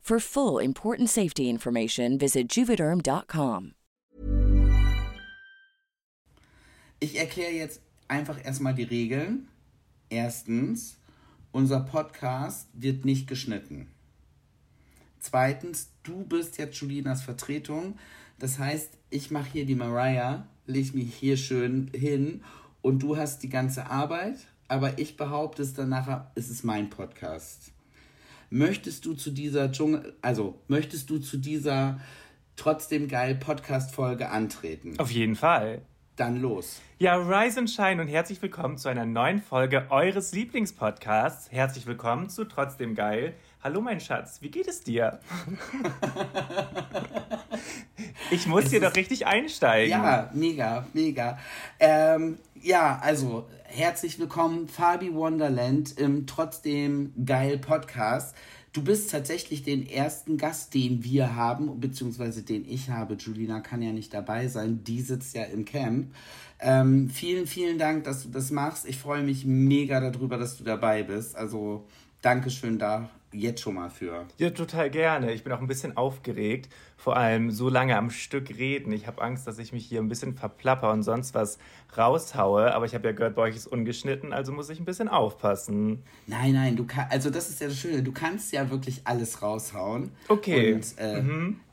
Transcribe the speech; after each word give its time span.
For 0.00 0.18
full 0.18 0.58
important 0.58 1.08
safety 1.08 1.48
information, 1.48 2.18
visit 2.18 2.48
juvederm.com. 2.52 3.74
Ich 6.98 7.18
erkläre 7.18 7.52
jetzt 7.52 7.80
einfach 8.08 8.44
erstmal 8.44 8.74
die 8.74 8.82
Regeln. 8.82 9.48
Erstens, 10.10 10.98
unser 11.52 11.80
Podcast 11.80 12.68
wird 12.74 13.04
nicht 13.04 13.26
geschnitten. 13.26 13.88
Zweitens, 15.20 15.90
du 16.02 16.24
bist 16.24 16.58
jetzt 16.58 16.76
Julinas 16.78 17.22
Vertretung. 17.22 17.96
Das 18.38 18.58
heißt, 18.58 18.90
ich 19.10 19.30
mache 19.30 19.50
hier 19.52 19.66
die 19.66 19.74
Mariah, 19.74 20.46
lege 20.66 20.96
mich 20.96 21.14
hier 21.14 21.36
schön 21.36 21.90
hin 21.94 22.42
und 22.82 23.02
du 23.02 23.16
hast 23.16 23.42
die 23.42 23.48
ganze 23.48 23.86
Arbeit, 23.86 24.38
aber 24.68 24.98
ich 24.98 25.16
behaupte 25.16 25.62
es 25.62 25.74
dann 25.74 25.90
nachher, 25.90 26.30
es 26.34 26.50
ist 26.50 26.64
mein 26.64 26.90
Podcast. 26.90 27.72
Möchtest 28.52 29.06
du 29.06 29.14
zu 29.14 29.30
dieser 29.30 29.70
Dschungel, 29.70 30.12
also 30.22 30.60
möchtest 30.66 31.08
du 31.08 31.18
zu 31.18 31.36
dieser 31.36 32.00
trotzdem 32.56 33.06
geil 33.06 33.36
Podcast-Folge 33.36 34.28
antreten? 34.28 34.98
Auf 34.98 35.12
jeden 35.12 35.36
Fall. 35.36 35.82
Dann 36.16 36.40
los. 36.40 36.80
Ja, 36.98 37.14
Rise 37.14 37.60
and 37.60 37.70
Shine 37.70 38.02
und 38.02 38.08
herzlich 38.08 38.42
willkommen 38.42 38.76
zu 38.76 38.88
einer 38.88 39.06
neuen 39.06 39.40
Folge 39.40 39.86
eures 39.90 40.32
Lieblingspodcasts. 40.32 41.52
Herzlich 41.52 41.86
willkommen 41.86 42.28
zu 42.28 42.44
Trotzdem 42.44 42.96
Geil. 42.96 43.34
Hallo 43.62 43.80
mein 43.80 44.00
Schatz, 44.00 44.42
wie 44.42 44.50
geht 44.50 44.66
es 44.66 44.82
dir? 44.82 45.20
ich 48.32 48.48
muss 48.48 48.64
Es 48.64 48.70
hier 48.70 48.80
doch 48.80 48.96
richtig 48.96 49.28
einsteigen. 49.28 49.92
Ja, 49.92 50.28
mega, 50.34 50.86
mega. 50.92 51.38
Ähm, 51.78 52.38
ja, 52.60 52.98
also 53.00 53.48
herzlich 53.72 54.18
willkommen, 54.18 54.66
Fabi 54.66 55.14
Wonderland 55.14 55.96
im 55.96 56.26
Trotzdem 56.26 57.12
Geil 57.24 57.56
Podcast. 57.56 58.34
Du 58.72 58.82
bist 58.82 59.10
tatsächlich 59.10 59.62
den 59.62 59.88
ersten 59.88 60.36
Gast, 60.38 60.74
den 60.74 61.04
wir 61.04 61.36
haben, 61.36 61.78
beziehungsweise 61.80 62.42
den 62.42 62.68
ich 62.68 62.90
habe. 62.90 63.14
Julina 63.14 63.60
kann 63.60 63.80
ja 63.80 63.92
nicht 63.92 64.12
dabei 64.12 64.48
sein, 64.48 64.82
die 64.82 65.00
sitzt 65.00 65.36
ja 65.36 65.44
im 65.44 65.64
Camp. 65.64 66.12
Ähm, 66.58 67.10
vielen, 67.10 67.46
vielen 67.46 67.78
Dank, 67.78 68.04
dass 68.04 68.24
du 68.24 68.28
das 68.28 68.50
machst. 68.50 68.88
Ich 68.88 68.98
freue 68.98 69.22
mich 69.22 69.44
mega 69.44 70.00
darüber, 70.00 70.36
dass 70.36 70.58
du 70.58 70.64
dabei 70.64 71.04
bist. 71.04 71.36
Also 71.36 71.84
Dankeschön 72.22 72.78
da 72.78 73.08
jetzt 73.32 73.60
schon 73.60 73.74
mal 73.74 73.90
für. 73.90 74.26
Ja, 74.38 74.50
total 74.50 74.90
gerne. 74.90 75.32
Ich 75.32 75.44
bin 75.44 75.52
auch 75.52 75.60
ein 75.60 75.66
bisschen 75.66 75.96
aufgeregt. 75.96 76.68
Vor 76.96 77.16
allem 77.16 77.50
so 77.50 77.68
lange 77.68 77.96
am 77.96 78.10
Stück 78.10 78.50
reden. 78.50 78.92
Ich 78.92 79.06
habe 79.06 79.22
Angst, 79.22 79.46
dass 79.46 79.58
ich 79.58 79.72
mich 79.72 79.86
hier 79.86 80.00
ein 80.00 80.08
bisschen 80.08 80.34
verplapper 80.34 80.90
und 80.92 81.02
sonst 81.02 81.34
was 81.34 81.58
raushaue. 81.96 82.74
Aber 82.74 82.84
ich 82.84 82.94
habe 82.94 83.08
ja 83.08 83.12
gehört, 83.12 83.36
bei 83.36 83.42
euch 83.42 83.56
ist 83.56 83.66
ungeschnitten, 83.66 84.32
also 84.32 84.52
muss 84.52 84.68
ich 84.68 84.80
ein 84.80 84.84
bisschen 84.84 85.08
aufpassen. 85.08 86.02
Nein, 86.26 86.52
nein, 86.52 86.76
du 86.76 86.84
kannst, 86.86 87.12
also 87.12 87.30
das 87.30 87.48
ist 87.48 87.60
ja 87.60 87.68
das 87.68 87.78
Schöne, 87.78 88.02
du 88.02 88.12
kannst 88.12 88.52
ja 88.52 88.68
wirklich 88.70 89.02
alles 89.04 89.40
raushauen. 89.40 90.10
Okay. 90.28 90.74
Und 90.74 90.98
äh, 90.98 91.22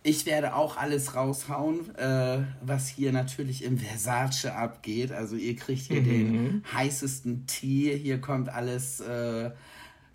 ich 0.04 0.26
werde 0.26 0.56
auch 0.56 0.78
alles 0.78 1.16
raushauen, 1.16 1.94
äh, 1.98 2.40
was 2.62 2.88
hier 2.88 3.12
natürlich 3.12 3.64
im 3.64 3.78
Versace 3.78 4.46
abgeht. 4.46 5.12
Also 5.12 5.36
ihr 5.36 5.56
kriegt 5.56 5.82
hier 5.82 6.02
den 6.02 6.64
heißesten 6.74 7.48
Tee, 7.48 7.98
hier 7.98 8.22
kommt 8.22 8.48
alles 8.48 9.02
äh, 9.02 9.52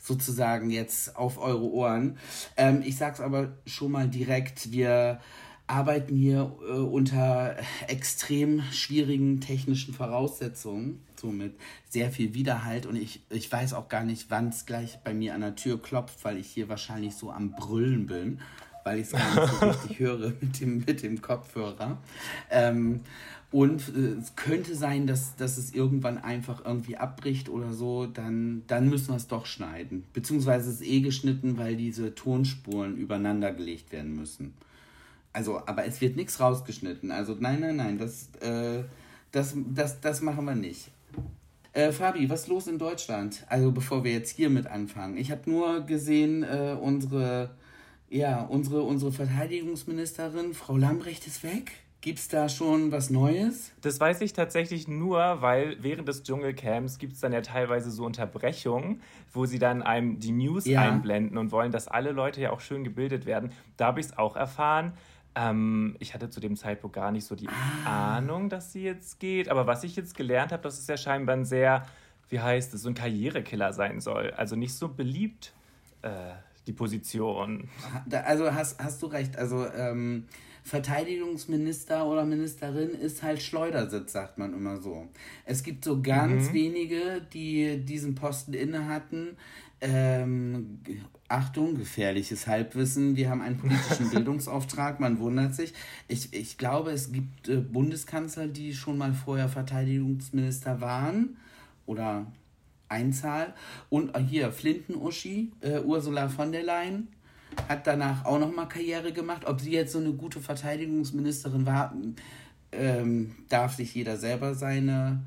sozusagen 0.02 0.70
jetzt 0.70 1.16
auf 1.16 1.38
eure 1.38 1.70
Ohren. 1.70 2.18
Ähm, 2.56 2.82
ich 2.84 2.96
sag's 2.96 3.20
aber 3.20 3.52
schon 3.64 3.92
mal 3.92 4.08
direkt, 4.08 4.72
wir 4.72 5.20
arbeiten 5.68 6.16
hier 6.16 6.52
äh, 6.68 6.72
unter 6.72 7.56
extrem 7.86 8.62
schwierigen 8.72 9.40
technischen 9.40 9.94
Voraussetzungen, 9.94 11.00
somit 11.14 11.54
sehr 11.88 12.10
viel 12.10 12.34
Widerhalt 12.34 12.84
und 12.84 12.96
ich, 12.96 13.22
ich 13.30 13.50
weiß 13.50 13.74
auch 13.74 13.88
gar 13.88 14.02
nicht, 14.02 14.26
wann 14.28 14.48
es 14.48 14.66
gleich 14.66 14.98
bei 15.04 15.14
mir 15.14 15.34
an 15.34 15.40
der 15.40 15.54
Tür 15.54 15.80
klopft, 15.80 16.24
weil 16.24 16.36
ich 16.36 16.48
hier 16.48 16.68
wahrscheinlich 16.68 17.14
so 17.14 17.30
am 17.30 17.52
Brüllen 17.52 18.06
bin, 18.06 18.40
weil 18.84 18.98
ich 18.98 19.06
es 19.06 19.12
gar 19.12 19.40
nicht 19.40 19.54
so 19.54 19.66
richtig 19.70 19.98
höre 20.00 20.32
mit 20.40 20.60
dem, 20.60 20.78
mit 20.84 21.02
dem 21.02 21.22
Kopfhörer. 21.22 21.98
Ähm, 22.50 23.00
und 23.52 23.92
äh, 23.94 24.18
es 24.18 24.34
könnte 24.34 24.74
sein, 24.74 25.06
dass, 25.06 25.36
dass 25.36 25.58
es 25.58 25.74
irgendwann 25.74 26.16
einfach 26.16 26.64
irgendwie 26.64 26.96
abbricht 26.96 27.50
oder 27.50 27.74
so, 27.74 28.06
dann, 28.06 28.62
dann 28.66 28.88
müssen 28.88 29.08
wir 29.08 29.16
es 29.16 29.28
doch 29.28 29.44
schneiden. 29.44 30.04
Beziehungsweise 30.14 30.70
es 30.70 30.80
ist 30.80 30.88
eh 30.88 31.00
geschnitten, 31.00 31.58
weil 31.58 31.76
diese 31.76 32.14
Tonspuren 32.14 32.96
übereinander 32.96 33.52
gelegt 33.52 33.92
werden 33.92 34.16
müssen. 34.16 34.54
Also, 35.34 35.60
aber 35.66 35.84
es 35.84 36.00
wird 36.00 36.16
nichts 36.16 36.40
rausgeschnitten. 36.40 37.10
Also 37.10 37.36
nein, 37.38 37.60
nein, 37.60 37.76
nein, 37.76 37.98
das, 37.98 38.30
äh, 38.40 38.84
das, 39.32 39.54
das, 39.74 40.00
das 40.00 40.22
machen 40.22 40.46
wir 40.46 40.54
nicht. 40.54 40.90
Äh, 41.74 41.92
Fabi, 41.92 42.28
was 42.30 42.42
ist 42.42 42.48
los 42.48 42.66
in 42.66 42.78
Deutschland? 42.78 43.44
Also 43.48 43.70
bevor 43.70 44.02
wir 44.02 44.12
jetzt 44.12 44.34
hier 44.34 44.48
mit 44.48 44.66
anfangen. 44.66 45.18
Ich 45.18 45.30
habe 45.30 45.50
nur 45.50 45.82
gesehen, 45.82 46.42
äh, 46.42 46.74
unsere, 46.80 47.50
ja, 48.08 48.42
unsere, 48.42 48.82
unsere 48.82 49.12
Verteidigungsministerin, 49.12 50.54
Frau 50.54 50.78
Lambrecht, 50.78 51.26
ist 51.26 51.42
weg. 51.42 51.72
Gibt's 52.02 52.26
da 52.26 52.48
schon 52.48 52.90
was 52.90 53.10
Neues? 53.10 53.70
Das 53.80 54.00
weiß 54.00 54.22
ich 54.22 54.32
tatsächlich 54.32 54.88
nur, 54.88 55.40
weil 55.40 55.76
während 55.82 56.08
des 56.08 56.24
Dschungelcamps 56.24 56.98
gibt 56.98 57.12
es 57.12 57.20
dann 57.20 57.32
ja 57.32 57.42
teilweise 57.42 57.92
so 57.92 58.04
Unterbrechungen, 58.04 59.00
wo 59.32 59.46
sie 59.46 59.60
dann 59.60 59.82
einem 59.82 60.18
die 60.18 60.32
News 60.32 60.66
Ja. 60.66 60.80
einblenden 60.80 61.38
und 61.38 61.52
wollen, 61.52 61.70
dass 61.70 61.86
alle 61.86 62.10
Leute 62.10 62.40
ja 62.40 62.50
auch 62.50 62.60
schön 62.60 62.82
gebildet 62.82 63.24
werden. 63.24 63.52
Da 63.76 63.86
habe 63.86 64.00
ich 64.00 64.06
es 64.06 64.18
auch 64.18 64.34
erfahren. 64.34 64.94
Ähm, 65.36 65.94
ich 66.00 66.12
hatte 66.12 66.28
zu 66.28 66.40
dem 66.40 66.56
Zeitpunkt 66.56 66.96
gar 66.96 67.12
nicht 67.12 67.24
so 67.24 67.36
die 67.36 67.48
Ahnung, 67.86 68.48
dass 68.50 68.72
sie 68.72 68.82
jetzt 68.82 69.20
geht. 69.20 69.48
Aber 69.48 69.68
was 69.68 69.84
ich 69.84 69.94
jetzt 69.94 70.16
gelernt 70.16 70.50
habe, 70.50 70.62
dass 70.64 70.80
es 70.80 70.88
ja 70.88 70.96
scheinbar 70.96 71.36
ein 71.36 71.44
sehr, 71.44 71.86
wie 72.30 72.40
heißt 72.40 72.74
es, 72.74 72.82
so 72.82 72.88
ein 72.88 72.94
Karrierekiller 72.94 73.72
sein 73.72 74.00
soll. 74.00 74.32
Also 74.36 74.56
nicht 74.56 74.74
so 74.74 74.88
beliebt, 74.88 75.52
äh, 76.02 76.10
die 76.66 76.72
Position. 76.72 77.68
Also 78.10 78.52
hast, 78.52 78.82
hast 78.82 79.00
du 79.02 79.06
recht. 79.06 79.36
Also 79.36 79.66
ähm, 79.68 80.26
Verteidigungsminister 80.64 82.06
oder 82.06 82.24
Ministerin 82.24 82.90
ist 82.90 83.22
halt 83.22 83.42
Schleudersitz, 83.42 84.12
sagt 84.12 84.38
man 84.38 84.54
immer 84.54 84.80
so. 84.80 85.08
Es 85.44 85.62
gibt 85.62 85.84
so 85.84 86.00
ganz 86.00 86.52
wenige, 86.52 87.20
die 87.32 87.78
diesen 87.84 88.14
Posten 88.14 88.54
inne 88.54 88.88
hatten. 88.88 89.36
Ähm, 89.80 90.78
Achtung, 91.26 91.76
gefährliches 91.76 92.46
Halbwissen. 92.46 93.16
Wir 93.16 93.30
haben 93.30 93.40
einen 93.40 93.56
politischen 93.56 94.10
Bildungsauftrag, 94.14 95.00
man 95.00 95.18
wundert 95.18 95.54
sich. 95.54 95.72
Ich, 96.06 96.32
ich 96.32 96.58
glaube, 96.58 96.92
es 96.92 97.10
gibt 97.10 97.48
äh, 97.48 97.56
Bundeskanzler, 97.56 98.46
die 98.46 98.74
schon 98.74 98.98
mal 98.98 99.12
vorher 99.12 99.48
Verteidigungsminister 99.48 100.80
waren 100.80 101.38
oder 101.86 102.26
Einzahl. 102.88 103.54
Und 103.88 104.16
hier 104.18 104.52
Flinten-Uschi, 104.52 105.52
äh, 105.60 105.80
Ursula 105.80 106.28
von 106.28 106.52
der 106.52 106.62
Leyen, 106.62 107.08
hat 107.68 107.86
danach 107.86 108.24
auch 108.24 108.38
nochmal 108.38 108.68
Karriere 108.68 109.12
gemacht. 109.12 109.44
Ob 109.46 109.60
sie 109.60 109.72
jetzt 109.72 109.92
so 109.92 109.98
eine 109.98 110.12
gute 110.12 110.40
Verteidigungsministerin 110.40 111.66
war, 111.66 111.94
ähm, 112.72 113.36
darf 113.48 113.74
sich 113.74 113.94
jeder 113.94 114.16
selber 114.16 114.54
seine, 114.54 115.20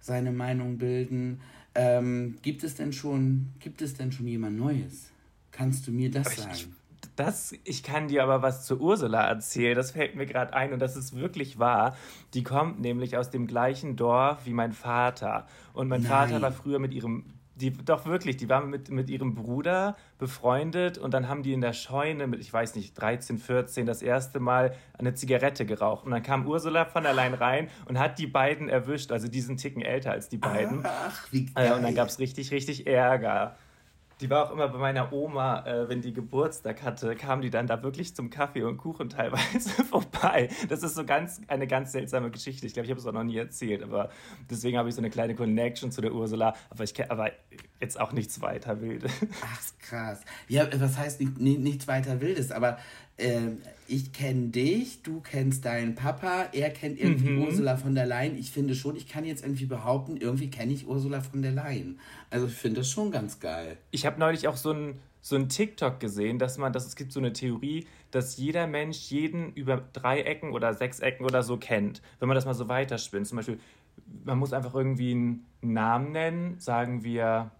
seine 0.00 0.32
Meinung 0.32 0.78
bilden. 0.78 1.40
Ähm, 1.74 2.36
gibt 2.42 2.64
es 2.64 2.74
denn 2.74 2.92
schon, 2.92 3.50
gibt 3.60 3.82
es 3.82 3.94
denn 3.94 4.12
schon 4.12 4.26
jemand 4.26 4.56
Neues? 4.56 5.10
Kannst 5.50 5.86
du 5.86 5.92
mir 5.92 6.10
das 6.10 6.36
sagen? 6.36 6.50
Ich, 6.52 6.68
das, 7.16 7.54
ich 7.64 7.82
kann 7.82 8.08
dir 8.08 8.22
aber 8.24 8.42
was 8.42 8.66
zu 8.66 8.80
Ursula 8.80 9.26
erzählen, 9.28 9.76
das 9.76 9.92
fällt 9.92 10.16
mir 10.16 10.26
gerade 10.26 10.52
ein 10.52 10.72
und 10.72 10.80
das 10.80 10.96
ist 10.96 11.14
wirklich 11.16 11.58
wahr. 11.58 11.96
Die 12.34 12.42
kommt 12.42 12.80
nämlich 12.80 13.16
aus 13.16 13.30
dem 13.30 13.46
gleichen 13.46 13.96
Dorf 13.96 14.46
wie 14.46 14.52
mein 14.52 14.72
Vater. 14.72 15.46
Und 15.72 15.88
mein 15.88 16.02
Nein. 16.02 16.10
Vater 16.10 16.42
war 16.42 16.52
früher 16.52 16.78
mit 16.78 16.92
ihrem 16.92 17.24
die, 17.56 17.72
doch 17.72 18.06
wirklich, 18.06 18.36
die 18.36 18.48
waren 18.48 18.68
mit, 18.68 18.90
mit 18.90 19.08
ihrem 19.10 19.34
Bruder 19.34 19.96
befreundet 20.18 20.98
und 20.98 21.14
dann 21.14 21.28
haben 21.28 21.42
die 21.42 21.52
in 21.52 21.60
der 21.60 21.72
Scheune 21.72 22.26
mit, 22.26 22.40
ich 22.40 22.52
weiß 22.52 22.74
nicht, 22.74 22.94
13, 22.94 23.38
14 23.38 23.86
das 23.86 24.02
erste 24.02 24.40
Mal 24.40 24.74
eine 24.98 25.14
Zigarette 25.14 25.64
geraucht. 25.64 26.04
Und 26.04 26.10
dann 26.10 26.22
kam 26.22 26.46
Ursula 26.46 26.84
von 26.84 27.06
allein 27.06 27.34
rein 27.34 27.68
und 27.86 27.98
hat 27.98 28.18
die 28.18 28.26
beiden 28.26 28.68
erwischt, 28.68 29.12
also 29.12 29.28
diesen 29.28 29.56
Ticken 29.56 29.82
älter 29.82 30.10
als 30.10 30.28
die 30.28 30.38
beiden. 30.38 30.80
Ach, 30.84 31.26
wie 31.30 31.46
geil. 31.46 31.68
Äh, 31.68 31.74
und 31.74 31.82
dann 31.82 31.94
gab 31.94 32.08
es 32.08 32.18
richtig, 32.18 32.50
richtig 32.50 32.86
Ärger. 32.86 33.56
Die 34.20 34.30
war 34.30 34.46
auch 34.46 34.52
immer 34.52 34.68
bei 34.68 34.78
meiner 34.78 35.12
Oma, 35.12 35.66
äh, 35.66 35.88
wenn 35.88 36.00
die 36.00 36.12
Geburtstag 36.12 36.82
hatte, 36.82 37.16
kam 37.16 37.40
die 37.40 37.50
dann 37.50 37.66
da 37.66 37.82
wirklich 37.82 38.14
zum 38.14 38.30
Kaffee 38.30 38.62
und 38.62 38.76
Kuchen 38.76 39.08
teilweise 39.08 39.70
vorbei. 39.90 40.48
Das 40.68 40.82
ist 40.82 40.94
so 40.94 41.04
ganz 41.04 41.40
eine 41.48 41.66
ganz 41.66 41.92
seltsame 41.92 42.30
Geschichte. 42.30 42.66
Ich 42.66 42.74
glaube, 42.74 42.84
ich 42.84 42.90
habe 42.90 43.00
es 43.00 43.06
auch 43.06 43.12
noch 43.12 43.24
nie 43.24 43.36
erzählt, 43.36 43.82
aber 43.82 44.10
deswegen 44.48 44.78
habe 44.78 44.88
ich 44.88 44.94
so 44.94 45.00
eine 45.00 45.10
kleine 45.10 45.34
Connection 45.34 45.90
zu 45.90 46.00
der 46.00 46.12
Ursula. 46.12 46.54
Aber 46.70 46.84
ich 46.84 46.94
aber 47.10 47.32
jetzt 47.80 47.98
auch 48.00 48.12
nichts 48.12 48.40
weiter 48.40 48.80
Wildes. 48.80 49.12
Ach 49.42 49.60
krass. 49.80 50.20
Ja, 50.48 50.68
was 50.78 50.96
heißt 50.96 51.20
nicht, 51.20 51.38
nichts 51.38 51.88
weiter 51.88 52.20
Wildes? 52.20 52.52
Aber 52.52 52.78
äh, 53.16 53.40
ich 53.94 54.12
kenne 54.12 54.48
dich, 54.48 55.02
du 55.02 55.20
kennst 55.20 55.64
deinen 55.64 55.94
Papa, 55.94 56.48
er 56.52 56.70
kennt 56.70 56.98
irgendwie 56.98 57.30
mhm. 57.30 57.42
Ursula 57.42 57.76
von 57.76 57.94
der 57.94 58.06
Leyen. 58.06 58.36
Ich 58.36 58.50
finde 58.50 58.74
schon, 58.74 58.96
ich 58.96 59.06
kann 59.06 59.24
jetzt 59.24 59.44
irgendwie 59.44 59.66
behaupten, 59.66 60.16
irgendwie 60.16 60.50
kenne 60.50 60.72
ich 60.72 60.88
Ursula 60.88 61.20
von 61.20 61.42
der 61.42 61.52
Leyen. 61.52 62.00
Also 62.28 62.46
ich 62.46 62.54
finde 62.54 62.80
das 62.80 62.90
schon 62.90 63.12
ganz 63.12 63.38
geil. 63.38 63.76
Ich 63.92 64.04
habe 64.04 64.18
neulich 64.18 64.48
auch 64.48 64.56
so 64.56 64.72
ein 64.72 64.98
so 65.20 65.36
ein 65.36 65.48
TikTok 65.48 66.00
gesehen, 66.00 66.38
dass 66.38 66.58
man, 66.58 66.74
dass 66.74 66.86
es 66.86 66.96
gibt 66.96 67.10
so 67.10 67.18
eine 67.18 67.32
Theorie, 67.32 67.86
dass 68.10 68.36
jeder 68.36 68.66
Mensch 68.66 69.10
jeden 69.10 69.54
über 69.54 69.82
drei 69.94 70.20
Ecken 70.20 70.52
oder 70.52 70.74
sechs 70.74 71.00
Ecken 71.00 71.24
oder 71.24 71.42
so 71.42 71.56
kennt. 71.56 72.02
Wenn 72.18 72.28
man 72.28 72.34
das 72.34 72.44
mal 72.44 72.52
so 72.52 72.68
weiterspinnt. 72.68 73.26
Zum 73.26 73.36
Beispiel, 73.36 73.58
man 74.24 74.36
muss 74.36 74.52
einfach 74.52 74.74
irgendwie 74.74 75.12
einen 75.12 75.46
Namen 75.62 76.12
nennen, 76.12 76.60
sagen 76.60 77.04
wir, 77.04 77.52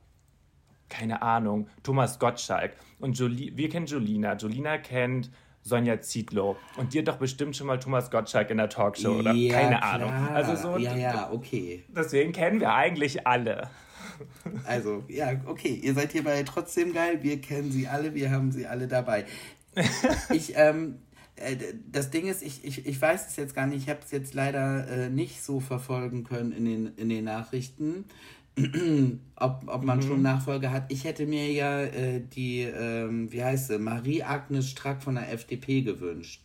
keine 0.91 1.23
Ahnung, 1.23 1.69
Thomas 1.83 2.19
Gottschalk. 2.19 2.77
Und 2.99 3.19
Jolie, 3.19 3.57
wir 3.57 3.71
kennen 3.71 3.87
Jolina. 3.87 4.35
Jolina 4.35 4.77
kennt 4.77 5.31
Sonja 5.65 6.01
Zietlow. 6.01 6.57
Und 6.77 6.93
dir 6.93 7.03
doch 7.03 7.17
bestimmt 7.17 7.57
schon 7.57 7.67
mal 7.67 7.79
Thomas 7.79 8.11
Gottschalk 8.11 8.51
in 8.51 8.59
der 8.59 8.69
Talkshow, 8.69 9.19
oder? 9.19 9.33
Ja, 9.33 9.61
Keine 9.61 9.79
klar. 9.79 9.93
Ahnung. 9.95 10.13
Also 10.35 10.57
so, 10.57 10.77
ja, 10.77 10.95
ja, 10.95 11.31
okay. 11.33 11.85
Deswegen 11.89 12.33
kennen 12.33 12.61
wir 12.61 12.75
eigentlich 12.75 13.27
alle. 13.27 13.71
Also, 14.65 15.03
ja, 15.09 15.33
okay. 15.47 15.75
Ihr 15.83 15.95
seid 15.95 16.13
hierbei 16.13 16.43
trotzdem 16.45 16.93
geil. 16.93 17.23
Wir 17.23 17.41
kennen 17.41 17.73
sie 17.73 17.89
alle. 17.89 18.15
Wir 18.15 18.31
haben 18.31 18.53
sie 18.53 18.67
alle 18.67 18.87
dabei. 18.87 19.25
ich, 20.31 20.53
ähm, 20.55 20.99
äh, 21.37 21.57
das 21.91 22.11
Ding 22.11 22.27
ist, 22.27 22.43
ich, 22.43 22.65
ich, 22.65 22.87
ich 22.87 23.01
weiß 23.01 23.27
es 23.29 23.37
jetzt 23.37 23.55
gar 23.55 23.67
nicht, 23.67 23.83
ich 23.83 23.89
habe 23.89 24.01
es 24.05 24.11
jetzt 24.11 24.35
leider 24.35 24.87
äh, 24.87 25.11
nicht 25.11 25.43
so 25.43 25.61
verfolgen 25.61 26.25
können 26.25 26.53
in 26.53 26.65
den, 26.65 26.95
in 26.97 27.09
den 27.09 27.25
Nachrichten. 27.25 28.05
ob, 29.37 29.65
ob 29.67 29.85
man 29.85 29.99
mhm. 29.99 30.03
schon 30.03 30.23
Nachfolge 30.23 30.71
hat. 30.71 30.93
Ich 30.93 31.05
hätte 31.05 31.27
mir 31.27 31.51
ja 31.51 31.83
äh, 31.83 32.21
die, 32.21 32.61
ähm, 32.61 33.33
wie 33.33 33.43
heißt 33.43 33.69
sie, 33.69 33.79
Marie-Agnes 33.79 34.71
Strack 34.71 35.03
von 35.03 35.17
der 35.17 35.33
FDP 35.33 35.83
gewünscht. 35.83 36.41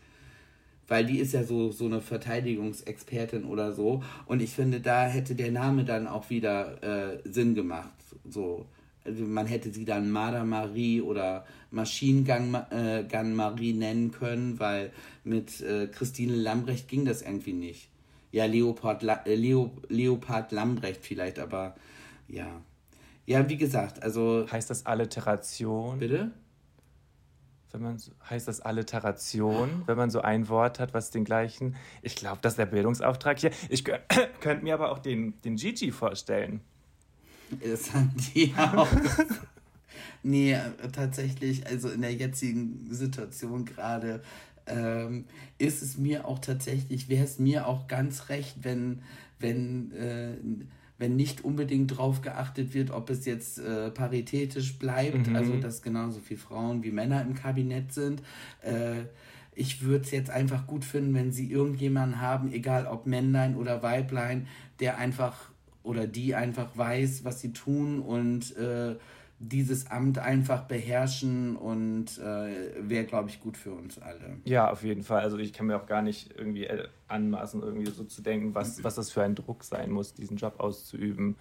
Weil 0.88 1.06
die 1.06 1.20
ist 1.20 1.34
ja 1.34 1.44
so, 1.44 1.72
so 1.72 1.86
eine 1.86 2.02
Verteidigungsexpertin 2.02 3.46
oder 3.46 3.74
so. 3.74 4.02
Und 4.26 4.42
ich 4.42 4.50
finde, 4.50 4.82
da 4.82 5.06
hätte 5.06 5.36
der 5.36 5.52
Name 5.52 5.86
dann 5.86 6.08
auch 6.08 6.32
wieder 6.32 6.82
äh, 6.84 7.20
Sinn 7.26 7.54
gemacht. 7.54 7.94
So. 8.28 8.66
Also 9.06 9.24
man 9.24 9.46
hätte 9.46 9.72
sie 9.72 9.86
dann 9.86 10.10
Marder 10.10 10.44
Marie 10.46 11.02
oder 11.02 11.46
Machine 11.70 12.24
Gun, 12.24 12.56
äh, 12.72 13.04
Gun 13.10 13.36
Marie 13.36 13.74
nennen 13.74 14.12
können, 14.12 14.60
weil 14.60 14.92
mit 15.24 15.62
äh, 15.62 15.88
Christine 15.88 16.36
Lambrecht 16.36 16.88
ging 16.88 17.06
das 17.06 17.22
irgendwie 17.22 17.54
nicht. 17.54 17.90
Ja, 18.32 18.46
Leopold, 18.46 19.04
La 19.04 19.22
äh, 19.26 19.36
Leo, 19.36 19.72
Leopard 19.90 20.52
Lambrecht 20.52 21.06
vielleicht, 21.06 21.40
aber 21.40 21.76
ja. 22.30 22.62
Ja, 23.26 23.48
wie 23.48 23.58
gesagt, 23.58 24.02
also. 24.02 24.48
Heißt 24.52 24.70
das 24.70 24.86
Alliteration? 24.86 26.00
Bitte? 26.00 26.32
Wenn 27.72 27.84
man 27.84 28.00
so, 28.00 28.12
heißt 28.28 28.48
das 28.48 28.62
Alliteration, 28.62 29.84
wenn 29.86 29.96
man 29.96 30.10
so 30.10 30.22
ein 30.22 30.50
Wort 30.50 30.80
hat, 30.80 30.96
was 30.96 31.12
den 31.12 31.26
gleichen. 31.26 31.76
Ich 32.02 32.16
glaube, 32.16 32.40
das 32.42 32.54
ist 32.54 32.58
der 32.58 32.66
Bildungsauftrag 32.66 33.38
hier. 33.38 33.52
Ich 33.70 33.84
könnte 34.42 34.64
mir 34.64 34.74
aber 34.74 34.92
auch 34.92 34.98
den, 34.98 35.40
den 35.42 35.56
Gigi 35.56 35.92
vorstellen. 35.92 36.62
Das 37.64 37.94
haben 37.94 38.12
die 38.34 38.54
auch. 38.58 38.88
nee, 40.24 40.58
tatsächlich, 40.92 41.68
also 41.68 41.90
in 41.90 42.02
der 42.02 42.14
jetzigen 42.14 42.88
Situation 42.92 43.66
gerade 43.66 44.24
ähm, 44.66 45.26
ist 45.58 45.84
es 45.84 45.98
mir 45.98 46.26
auch 46.26 46.40
tatsächlich, 46.40 47.10
wäre 47.10 47.24
es 47.24 47.38
mir 47.38 47.68
auch 47.68 47.88
ganz 47.88 48.30
recht, 48.30 48.64
wenn, 48.64 49.04
wenn 49.40 49.92
äh, 49.92 50.38
wenn 51.00 51.16
nicht 51.16 51.44
unbedingt 51.44 51.92
darauf 51.92 52.22
geachtet 52.22 52.74
wird, 52.74 52.92
ob 52.92 53.10
es 53.10 53.26
jetzt 53.26 53.58
äh, 53.58 53.90
paritätisch 53.90 54.78
bleibt, 54.78 55.28
mhm. 55.28 55.36
also 55.36 55.58
dass 55.58 55.82
genauso 55.82 56.20
viele 56.20 56.40
Frauen 56.40 56.84
wie 56.84 56.92
Männer 56.92 57.22
im 57.22 57.34
Kabinett 57.34 57.94
sind. 57.94 58.22
Äh, 58.62 59.06
ich 59.56 59.82
würde 59.82 60.06
es 60.06 60.12
jetzt 60.12 60.30
einfach 60.30 60.68
gut 60.68 60.86
finden, 60.86 61.14
wenn 61.16 61.32
sie 61.32 61.52
irgendjemanden 61.52 62.22
haben, 62.22 62.52
egal 62.52 62.86
ob 62.86 63.08
Männlein 63.08 63.56
oder 63.56 63.82
Weiblein, 63.82 64.48
der 64.80 64.98
einfach 64.98 65.50
oder 65.84 66.06
die 66.06 66.36
einfach 66.36 66.70
weiß, 66.76 67.24
was 67.24 67.40
sie 67.42 67.54
tun 67.54 68.00
und 68.00 68.56
äh, 68.58 68.96
dieses 69.40 69.90
Amt 69.90 70.20
einfach 70.20 70.64
beherrschen 70.64 71.56
und 71.56 72.18
äh, 72.18 72.74
wäre, 72.82 73.06
glaube 73.06 73.30
ich, 73.30 73.40
gut 73.40 73.56
für 73.56 73.72
uns 73.72 73.98
alle. 73.98 74.38
Ja, 74.44 74.70
auf 74.70 74.84
jeden 74.84 75.04
Fall. 75.04 75.22
Also 75.22 75.38
ich 75.38 75.54
kann 75.54 75.68
mir 75.68 75.78
auch 75.78 75.86
gar 75.86 76.02
nicht 76.02 76.34
irgendwie 76.38 76.66
äh, 76.66 76.88
anmaßen, 77.08 77.62
irgendwie 77.62 77.90
so 77.90 78.04
zu 78.04 78.22
denken, 78.22 78.54
was, 78.54 78.84
was 78.84 78.96
das 78.96 79.12
für 79.12 79.24
ein 79.24 79.36
Druck 79.36 79.64
sein 79.64 79.92
muss, 79.92 80.14
diesen 80.14 80.36
Job 80.36 80.60
auszuüben. 80.60 81.38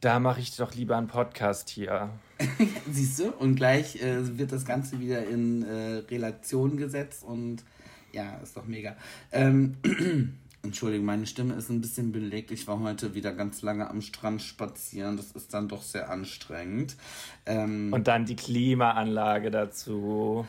Da 0.00 0.20
mache 0.20 0.40
ich 0.40 0.54
doch 0.56 0.74
lieber 0.74 0.98
einen 0.98 1.06
Podcast 1.06 1.70
hier. 1.70 2.10
Siehst 2.90 3.18
du? 3.18 3.30
Und 3.30 3.54
gleich 3.54 4.02
äh, 4.02 4.36
wird 4.36 4.52
das 4.52 4.66
Ganze 4.66 5.00
wieder 5.00 5.26
in 5.26 5.62
äh, 5.62 6.02
Relation 6.10 6.76
gesetzt 6.76 7.24
und 7.24 7.64
ja, 8.12 8.36
ist 8.42 8.56
doch 8.56 8.66
mega. 8.66 8.96
Ähm, 9.32 9.76
Entschuldigung, 10.64 11.04
meine 11.06 11.26
Stimme 11.26 11.54
ist 11.54 11.70
ein 11.70 11.80
bisschen 11.80 12.10
belegt. 12.10 12.50
Ich 12.50 12.66
war 12.66 12.80
heute 12.80 13.14
wieder 13.14 13.32
ganz 13.32 13.62
lange 13.62 13.88
am 13.88 14.00
Strand 14.00 14.42
spazieren. 14.42 15.16
Das 15.16 15.32
ist 15.32 15.52
dann 15.52 15.68
doch 15.68 15.82
sehr 15.82 16.10
anstrengend. 16.10 16.96
Ähm, 17.46 17.92
Und 17.92 18.08
dann 18.08 18.24
die 18.24 18.36
Klimaanlage 18.36 19.50
dazu. 19.50 20.46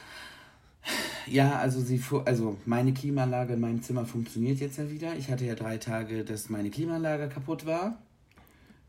Ja, 1.27 1.57
also 1.57 1.81
sie 1.81 2.01
also 2.25 2.57
meine 2.65 2.93
Klimaanlage 2.93 3.53
in 3.53 3.59
meinem 3.59 3.81
Zimmer 3.81 4.05
funktioniert 4.05 4.59
jetzt 4.59 4.77
ja 4.77 4.89
wieder. 4.89 5.15
Ich 5.15 5.29
hatte 5.29 5.45
ja 5.45 5.55
drei 5.55 5.77
Tage, 5.77 6.23
dass 6.23 6.49
meine 6.49 6.69
Klimaanlage 6.69 7.27
kaputt 7.27 7.65
war 7.65 7.97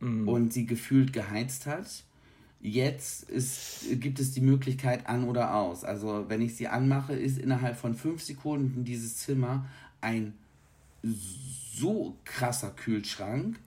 mm. 0.00 0.28
und 0.28 0.52
sie 0.52 0.66
gefühlt 0.66 1.12
geheizt 1.12 1.66
hat. 1.66 1.86
Jetzt 2.60 3.30
ist, 3.30 3.86
gibt 4.00 4.18
es 4.20 4.32
die 4.32 4.40
Möglichkeit 4.40 5.08
an 5.08 5.24
oder 5.24 5.54
aus. 5.54 5.84
Also 5.84 6.26
wenn 6.28 6.42
ich 6.42 6.56
sie 6.56 6.68
anmache, 6.68 7.14
ist 7.14 7.38
innerhalb 7.38 7.76
von 7.76 7.94
fünf 7.94 8.22
Sekunden 8.22 8.84
dieses 8.84 9.16
Zimmer 9.18 9.66
ein 10.00 10.34
so 11.74 12.16
krasser 12.24 12.70
Kühlschrank. 12.70 13.58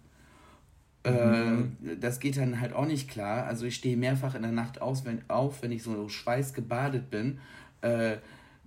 Mhm. 1.05 1.77
Äh, 1.85 1.97
das 1.97 2.19
geht 2.19 2.37
dann 2.37 2.59
halt 2.59 2.73
auch 2.73 2.85
nicht 2.85 3.09
klar. 3.09 3.45
Also 3.45 3.65
ich 3.65 3.75
stehe 3.75 3.97
mehrfach 3.97 4.35
in 4.35 4.41
der 4.41 4.51
Nacht 4.51 4.81
aus, 4.81 5.05
wenn, 5.05 5.21
auf, 5.29 5.61
wenn 5.61 5.71
ich 5.71 5.83
so 5.83 6.09
schweißgebadet 6.09 7.09
bin. 7.09 7.39
Äh, 7.81 8.17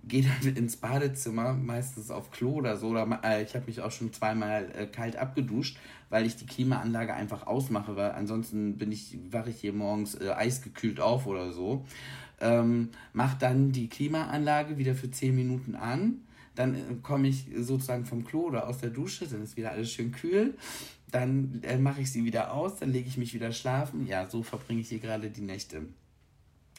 gehe 0.05 0.23
dann 0.23 0.55
ins 0.55 0.77
Badezimmer, 0.77 1.53
meistens 1.53 2.11
auf 2.11 2.31
Klo 2.31 2.53
oder 2.53 2.77
so. 2.77 2.89
Oder, 2.89 3.19
äh, 3.23 3.43
ich 3.43 3.55
habe 3.55 3.65
mich 3.67 3.81
auch 3.81 3.91
schon 3.91 4.11
zweimal 4.13 4.69
äh, 4.75 4.85
kalt 4.85 5.15
abgeduscht, 5.15 5.77
weil 6.09 6.25
ich 6.25 6.35
die 6.35 6.45
Klimaanlage 6.45 7.13
einfach 7.13 7.47
ausmache, 7.47 7.95
weil 7.95 8.11
ansonsten 8.11 8.77
bin 8.77 8.91
ich, 8.91 9.17
wache 9.31 9.49
ich 9.49 9.57
hier 9.57 9.73
morgens 9.73 10.15
äh, 10.15 10.31
eisgekühlt 10.31 10.99
auf 10.99 11.27
oder 11.27 11.51
so. 11.51 11.85
Ähm, 12.41 12.89
mach 13.13 13.35
dann 13.35 13.71
die 13.71 13.87
Klimaanlage 13.87 14.77
wieder 14.77 14.95
für 14.95 15.09
10 15.09 15.35
Minuten 15.35 15.75
an 15.75 16.21
dann 16.55 16.75
äh, 16.75 16.79
komme 17.01 17.27
ich 17.27 17.45
sozusagen 17.57 18.05
vom 18.05 18.23
Klo 18.25 18.47
oder 18.47 18.67
aus 18.67 18.79
der 18.79 18.89
Dusche, 18.89 19.27
dann 19.27 19.43
ist 19.43 19.57
wieder 19.57 19.71
alles 19.71 19.91
schön 19.91 20.11
kühl. 20.11 20.55
Dann 21.11 21.61
äh, 21.63 21.77
mache 21.77 22.01
ich 22.01 22.11
sie 22.11 22.25
wieder 22.25 22.53
aus, 22.53 22.77
dann 22.77 22.91
lege 22.91 23.07
ich 23.07 23.17
mich 23.17 23.33
wieder 23.33 23.51
schlafen. 23.51 24.07
Ja, 24.07 24.27
so 24.27 24.43
verbringe 24.43 24.81
ich 24.81 24.89
hier 24.89 24.99
gerade 24.99 25.29
die 25.29 25.41
Nächte. 25.41 25.83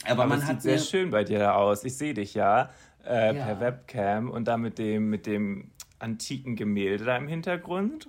Aber, 0.04 0.22
Aber 0.22 0.26
man 0.26 0.40
das 0.40 0.48
hat 0.48 0.62
sieht 0.62 0.72
sehr 0.72 0.78
schön 0.78 1.10
bei 1.10 1.24
dir 1.24 1.38
da 1.38 1.54
aus. 1.54 1.84
Ich 1.84 1.96
sehe 1.96 2.14
dich 2.14 2.34
ja, 2.34 2.70
äh, 3.06 3.34
ja, 3.34 3.44
per 3.44 3.60
Webcam 3.60 4.30
und 4.30 4.46
da 4.46 4.56
mit 4.56 4.78
dem, 4.78 5.08
mit 5.08 5.26
dem 5.26 5.70
antiken 5.98 6.56
Gemälde 6.56 7.04
da 7.04 7.16
im 7.16 7.28
Hintergrund. 7.28 8.08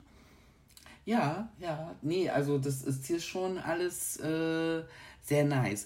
Ja, 1.06 1.50
ja, 1.60 1.96
nee, 2.02 2.30
also 2.30 2.58
das 2.58 2.82
ist 2.82 3.06
hier 3.06 3.20
schon 3.20 3.60
alles 3.60 4.20
äh, 4.20 4.84
sehr 5.22 5.46
nice. 5.46 5.86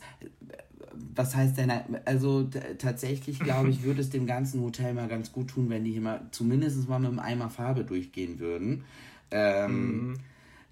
Was 1.16 1.36
heißt 1.36 1.58
denn, 1.58 1.72
also 2.06 2.50
tatsächlich 2.78 3.40
glaube 3.40 3.70
ich, 3.70 3.84
würde 3.84 4.02
es 4.02 4.10
dem 4.10 4.26
ganzen 4.26 4.62
Hotel 4.62 4.94
mal 4.94 5.08
ganz 5.08 5.32
gut 5.32 5.50
tun, 5.50 5.70
wenn 5.70 5.84
die 5.84 5.92
hier 5.92 6.02
mal 6.02 6.28
zumindest 6.32 6.88
mal 6.90 7.00
mit 7.00 7.10
einem 7.10 7.20
Eimer 7.20 7.50
Farbe 7.50 7.84
durchgehen 7.84 8.40
würden. 8.40 8.84
Ähm, 9.32 10.10
mhm. 10.10 10.20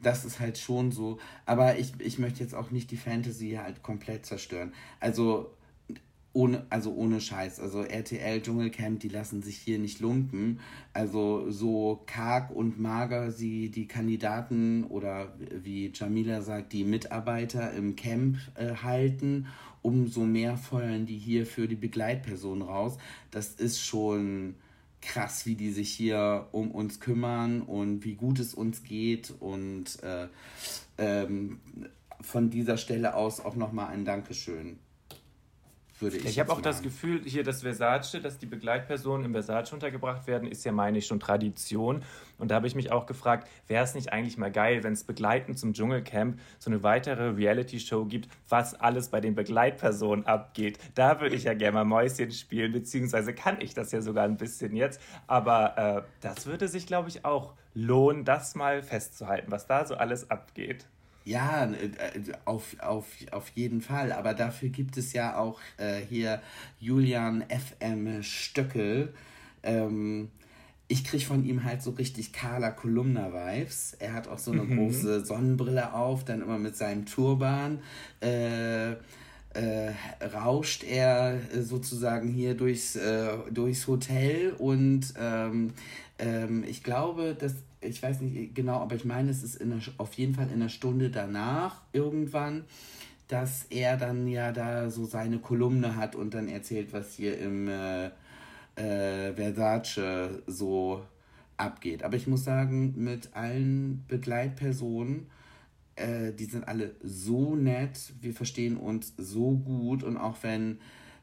Das 0.01 0.25
ist 0.25 0.39
halt 0.39 0.57
schon 0.57 0.91
so. 0.91 1.17
Aber 1.45 1.77
ich, 1.79 1.93
ich 1.99 2.19
möchte 2.19 2.41
jetzt 2.41 2.53
auch 2.53 2.71
nicht 2.71 2.91
die 2.91 2.97
Fantasy 2.97 3.57
halt 3.61 3.81
komplett 3.83 4.25
zerstören. 4.25 4.73
Also 4.99 5.51
ohne, 6.37 6.67
also 6.69 6.93
ohne 6.93 7.19
Scheiß. 7.19 7.59
Also 7.59 7.81
RTL 7.81 8.41
Dschungelcamp, 8.43 8.99
die 8.99 9.09
lassen 9.09 9.41
sich 9.41 9.57
hier 9.57 9.79
nicht 9.79 9.99
lumpen. 10.01 10.59
Also 10.93 11.49
so 11.49 12.03
karg 12.05 12.51
und 12.51 12.79
mager 12.79 13.31
sie 13.31 13.71
die 13.71 13.87
Kandidaten 13.87 14.83
oder 14.83 15.33
wie 15.39 15.91
Jamila 15.91 16.43
sagt, 16.43 16.73
die 16.73 16.83
Mitarbeiter 16.83 17.73
im 17.73 17.95
Camp 17.95 18.37
äh, 18.53 18.75
halten, 18.75 19.47
umso 19.81 20.21
mehr 20.21 20.57
feuern 20.57 21.05
die 21.05 21.17
hier 21.17 21.45
für 21.45 21.67
die 21.67 21.75
Begleitperson 21.75 22.61
raus. 22.61 22.97
Das 23.31 23.53
ist 23.53 23.81
schon 23.81 24.55
krass, 25.01 25.45
wie 25.45 25.55
die 25.55 25.71
sich 25.71 25.91
hier 25.91 26.47
um 26.51 26.71
uns 26.71 26.99
kümmern 26.99 27.61
und 27.61 28.03
wie 28.03 28.15
gut 28.15 28.39
es 28.39 28.53
uns 28.53 28.83
geht. 28.83 29.33
Und 29.39 30.01
äh, 30.03 30.27
ähm, 30.97 31.59
von 32.21 32.49
dieser 32.49 32.77
Stelle 32.77 33.15
aus 33.15 33.39
auch 33.39 33.55
nochmal 33.55 33.89
ein 33.89 34.05
Dankeschön 34.05 34.79
würde 36.01 36.17
ich. 36.17 36.25
Ich 36.25 36.39
habe 36.39 36.51
auch 36.51 36.61
das 36.61 36.81
Gefühl, 36.81 37.21
hier 37.25 37.43
das 37.43 37.61
Versace, 37.61 38.21
dass 38.21 38.37
die 38.37 38.45
Begleitpersonen 38.45 39.25
im 39.25 39.31
Versace 39.31 39.73
untergebracht 39.73 40.27
werden, 40.27 40.47
ist 40.47 40.65
ja, 40.65 40.71
meine 40.71 40.99
ich, 40.99 41.07
schon 41.07 41.19
Tradition. 41.19 42.03
Und 42.37 42.51
da 42.51 42.55
habe 42.55 42.67
ich 42.67 42.75
mich 42.75 42.91
auch 42.91 43.05
gefragt, 43.05 43.47
wäre 43.67 43.83
es 43.83 43.95
nicht 43.95 44.13
eigentlich 44.13 44.37
mal 44.37 44.51
geil, 44.51 44.83
wenn 44.83 44.93
es 44.93 45.03
begleitend 45.03 45.57
zum 45.57 45.73
Dschungelcamp 45.73 46.39
so 46.59 46.69
eine 46.69 46.83
weitere 46.83 47.29
Reality-Show 47.29 48.05
gibt, 48.05 48.29
was 48.49 48.73
alles 48.75 49.09
bei 49.09 49.21
den 49.21 49.35
Begleitpersonen 49.35 50.25
abgeht. 50.25 50.77
Da 50.95 51.19
würde 51.21 51.35
ich 51.35 51.43
ja 51.43 51.53
gerne 51.53 51.73
mal 51.73 51.85
Mäuschen 51.85 52.31
spielen, 52.31 52.71
beziehungsweise 52.71 53.33
kann 53.33 53.61
ich 53.61 53.73
das 53.73 53.91
ja 53.91 54.01
sogar 54.01 54.25
ein 54.25 54.37
bisschen 54.37 54.75
jetzt. 54.75 55.01
Aber 55.25 55.77
äh, 55.77 56.01
das 56.21 56.45
würde 56.45 56.67
sich, 56.67 56.85
glaube 56.85 57.09
ich, 57.09 57.25
auch 57.25 57.53
lohnen, 57.73 58.25
das 58.25 58.55
mal 58.55 58.81
festzuhalten, 58.81 59.51
was 59.51 59.67
da 59.67 59.85
so 59.85 59.95
alles 59.95 60.29
abgeht. 60.31 60.87
Ja, 61.27 61.65
äh, 61.65 61.89
auf, 62.45 62.79
auf, 62.79 63.05
auf 63.31 63.49
jeden 63.49 63.81
Fall. 63.81 64.13
Aber 64.13 64.33
dafür 64.33 64.69
gibt 64.69 64.95
es 64.95 65.11
ja 65.11 65.37
auch 65.37 65.59
äh, 65.75 65.99
hier 66.07 66.41
Julian 66.79 67.43
FM 67.49 68.23
Stöckel. 68.23 69.13
Ähm, 69.61 70.29
ich 70.87 71.03
kriege 71.03 71.25
von 71.25 71.43
ihm 71.43 71.65
halt 71.65 71.81
so 71.81 71.91
richtig 71.91 72.31
Carla 72.31 72.71
Kolumna-Vibes. 72.71 73.97
Er 73.99 74.13
hat 74.13 74.29
auch 74.29 74.37
so 74.37 74.53
eine 74.53 74.63
mhm. 74.63 74.77
große 74.77 75.25
Sonnenbrille 75.25 75.93
auf, 75.93 76.23
dann 76.23 76.41
immer 76.41 76.59
mit 76.59 76.77
seinem 76.77 77.05
Turban. 77.05 77.79
Äh, 78.21 78.91
äh, 78.91 79.91
rauscht 80.33 80.85
er 80.85 81.41
sozusagen 81.59 82.29
hier 82.29 82.53
durchs, 82.55 82.95
äh, 82.95 83.31
durchs 83.51 83.85
Hotel 83.87 84.53
und 84.57 85.13
ähm, 85.19 85.73
ähm, 86.19 86.63
ich 86.67 86.83
glaube, 86.83 87.35
dass 87.37 87.53
ich 87.81 88.01
weiß 88.01 88.21
nicht 88.21 88.55
genau, 88.55 88.79
aber 88.79 88.95
ich 88.95 89.05
meine, 89.05 89.29
es 89.29 89.43
ist 89.43 89.55
in 89.55 89.69
der, 89.69 89.79
auf 89.97 90.13
jeden 90.13 90.35
Fall 90.35 90.49
in 90.51 90.59
der 90.59 90.69
Stunde 90.69 91.09
danach 91.09 91.81
irgendwann, 91.93 92.65
dass 93.27 93.65
er 93.69 93.97
dann 93.97 94.27
ja 94.27 94.51
da 94.51 94.89
so 94.89 95.05
seine 95.05 95.39
Kolumne 95.39 95.95
hat 95.95 96.15
und 96.15 96.33
dann 96.33 96.47
erzählt, 96.47 96.93
was 96.93 97.13
hier 97.13 97.37
im 97.37 97.67
äh, 97.67 98.07
äh, 98.75 99.33
Versace 99.33 100.41
so 100.47 101.03
abgeht. 101.57 102.03
Aber 102.03 102.15
ich 102.15 102.27
muss 102.27 102.43
sagen, 102.43 102.93
mit 102.95 103.35
allen 103.35 104.05
Begleitpersonen, 104.07 105.27
äh, 105.95 106.31
die 106.31 106.45
sind 106.45 106.67
alle 106.67 106.95
so 107.03 107.55
nett, 107.55 108.13
wir 108.21 108.33
verstehen 108.33 108.77
uns 108.77 109.13
so 109.17 109.51
gut 109.57 110.03
und 110.03 110.17
auch 110.17 110.37
wenn 110.43 110.79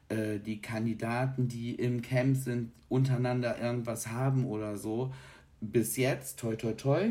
äh, 0.09 0.39
die 0.39 0.61
Kandidaten, 0.61 1.49
die 1.49 1.75
im 1.75 2.03
Camp 2.03 2.37
sind, 2.37 2.73
untereinander 2.89 3.59
irgendwas 3.61 4.09
haben 4.09 4.45
oder 4.45 4.77
so, 4.77 5.13
bis 5.73 5.97
jetzt, 5.97 6.39
toi 6.39 6.57
toi 6.57 6.73
toi, 6.73 7.11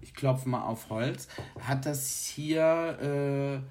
ich 0.00 0.14
klopfe 0.14 0.48
mal 0.48 0.62
auf 0.62 0.90
Holz, 0.90 1.28
hat 1.60 1.86
das 1.86 2.26
hier 2.26 3.62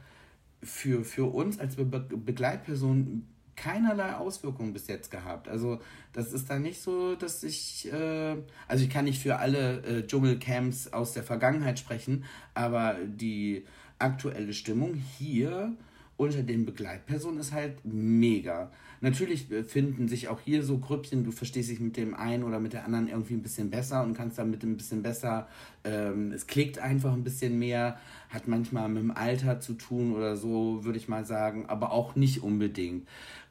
äh, 0.61 0.65
für, 0.65 1.03
für 1.03 1.25
uns 1.33 1.59
als 1.59 1.75
Be 1.75 1.85
Begleitperson 1.85 3.27
keinerlei 3.55 4.13
Auswirkungen 4.13 4.71
bis 4.71 4.87
jetzt 4.87 5.09
gehabt. 5.09 5.49
Also 5.49 5.81
das 6.13 6.31
ist 6.31 6.49
dann 6.49 6.61
nicht 6.61 6.79
so, 6.79 7.15
dass 7.15 7.43
ich, 7.43 7.91
äh, 7.91 8.35
also 8.67 8.83
ich 8.83 8.89
kann 8.89 9.05
nicht 9.05 9.21
für 9.21 9.37
alle 9.37 9.81
äh, 9.81 10.07
Dschungelcamps 10.07 10.93
aus 10.93 11.13
der 11.13 11.23
Vergangenheit 11.23 11.79
sprechen, 11.79 12.23
aber 12.53 12.95
die 13.03 13.65
aktuelle 13.99 14.53
Stimmung 14.53 14.93
hier 14.93 15.73
unter 16.17 16.43
den 16.43 16.65
Begleitpersonen 16.65 17.39
ist 17.39 17.51
halt 17.51 17.83
mega. 17.83 18.71
Natürlich 19.01 19.47
finden 19.67 20.07
sich 20.07 20.27
auch 20.27 20.39
hier 20.41 20.63
so 20.63 20.79
Grüppchen, 20.79 21.23
du 21.23 21.31
verstehst 21.31 21.69
dich 21.69 21.79
mit 21.79 21.97
dem 21.97 22.15
einen 22.15 22.43
oder 22.43 22.59
mit 22.59 22.73
der 22.73 22.85
anderen 22.85 23.07
irgendwie 23.07 23.35
ein 23.35 23.41
bisschen 23.41 23.69
besser 23.69 24.03
und 24.03 24.13
kannst 24.15 24.39
damit 24.39 24.63
ein 24.63 24.77
bisschen 24.77 25.03
besser, 25.03 25.47
ähm, 25.83 26.31
es 26.31 26.47
klickt 26.47 26.79
einfach 26.79 27.13
ein 27.13 27.23
bisschen 27.23 27.59
mehr, 27.59 27.99
hat 28.29 28.47
manchmal 28.47 28.89
mit 28.89 29.03
dem 29.03 29.11
Alter 29.11 29.59
zu 29.59 29.73
tun 29.73 30.15
oder 30.15 30.35
so, 30.35 30.83
würde 30.83 30.97
ich 30.97 31.07
mal 31.07 31.25
sagen, 31.25 31.65
aber 31.67 31.91
auch 31.91 32.15
nicht 32.15 32.43
unbedingt. 32.43 33.07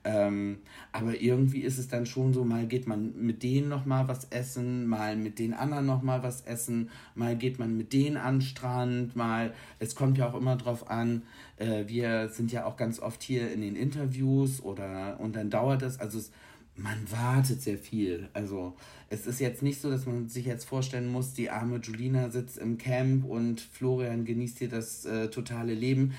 Ähm, 0.06 0.58
aber 0.92 1.20
irgendwie 1.20 1.62
ist 1.62 1.78
es 1.78 1.88
dann 1.88 2.06
schon 2.06 2.32
so, 2.32 2.44
mal 2.44 2.68
geht 2.68 2.86
man 2.86 3.12
mit 3.20 3.42
denen 3.42 3.68
nochmal 3.68 4.06
was 4.06 4.26
essen, 4.26 4.86
mal 4.86 5.16
mit 5.16 5.40
den 5.40 5.52
anderen 5.52 5.84
nochmal 5.84 6.22
was 6.22 6.42
essen, 6.42 6.90
mal 7.16 7.34
geht 7.36 7.58
man 7.58 7.76
mit 7.76 7.92
denen 7.92 8.16
an 8.16 8.36
den 8.36 8.42
Strand, 8.42 9.16
mal, 9.16 9.52
es 9.80 9.96
kommt 9.96 10.16
ja 10.16 10.28
auch 10.28 10.36
immer 10.36 10.54
drauf 10.54 10.88
an, 10.88 11.22
äh, 11.56 11.88
wir 11.88 12.28
sind 12.28 12.52
ja 12.52 12.66
auch 12.66 12.76
ganz 12.76 13.00
oft 13.00 13.20
hier 13.20 13.50
in 13.50 13.62
den 13.62 13.74
Interviews 13.74 14.62
oder 14.62 15.18
und 15.18 15.34
dann 15.34 15.50
dauert 15.50 15.82
es, 15.82 15.98
also 15.98 16.18
es, 16.18 16.30
man 16.76 17.10
wartet 17.10 17.60
sehr 17.62 17.78
viel. 17.78 18.28
Also 18.32 18.76
es 19.08 19.26
ist 19.26 19.40
jetzt 19.40 19.62
nicht 19.62 19.80
so, 19.80 19.90
dass 19.90 20.06
man 20.06 20.28
sich 20.28 20.46
jetzt 20.46 20.66
vorstellen 20.66 21.08
muss, 21.08 21.32
die 21.32 21.50
arme 21.50 21.78
Julina 21.78 22.30
sitzt 22.30 22.58
im 22.58 22.78
Camp 22.78 23.24
und 23.24 23.60
Florian 23.60 24.24
genießt 24.24 24.58
hier 24.58 24.68
das 24.68 25.04
äh, 25.04 25.30
totale 25.30 25.74
Leben 25.74 26.12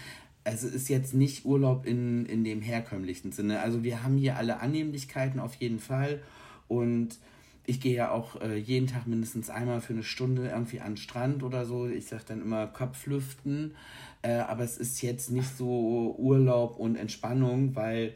also 0.48 0.68
ist 0.68 0.88
jetzt 0.88 1.13
nicht 1.13 1.46
Urlaub 1.46 1.86
in, 1.86 2.25
in 2.25 2.44
dem 2.46 2.62
herkömmlichen 2.62 3.34
Sinne. 3.34 3.60
Also 3.60 3.84
wir 3.84 4.01
haben 4.04 4.18
hier 4.18 4.38
alle 4.38 4.62
Annehmlichkeiten 4.62 5.42
auf 5.42 5.56
jeden 5.56 5.80
Fall 5.80 6.22
und 6.70 7.18
ich 7.66 7.82
gehe 7.82 7.94
ja 7.94 8.12
auch 8.12 8.39
äh, 8.39 8.56
jeden 8.56 8.88
Tag 8.88 9.08
mindestens 9.08 9.50
einmal 9.50 9.82
für 9.82 9.92
eine 9.92 10.04
Stunde 10.04 10.48
irgendwie 10.48 10.80
an 10.80 10.94
den 10.94 10.98
Strand 10.98 11.44
oder 11.44 11.66
so. 11.66 11.86
Ich 11.86 12.06
sage 12.06 12.24
dann 12.27 12.42
immer 12.42 12.66
Kopflüften, 12.66 13.75
äh, 14.22 14.36
aber 14.36 14.63
es 14.63 14.77
ist 14.77 15.01
jetzt 15.01 15.32
nicht 15.32 15.58
so 15.58 16.16
Urlaub 16.18 16.77
und 16.77 16.96
Entspannung, 16.96 17.75
weil 17.75 18.13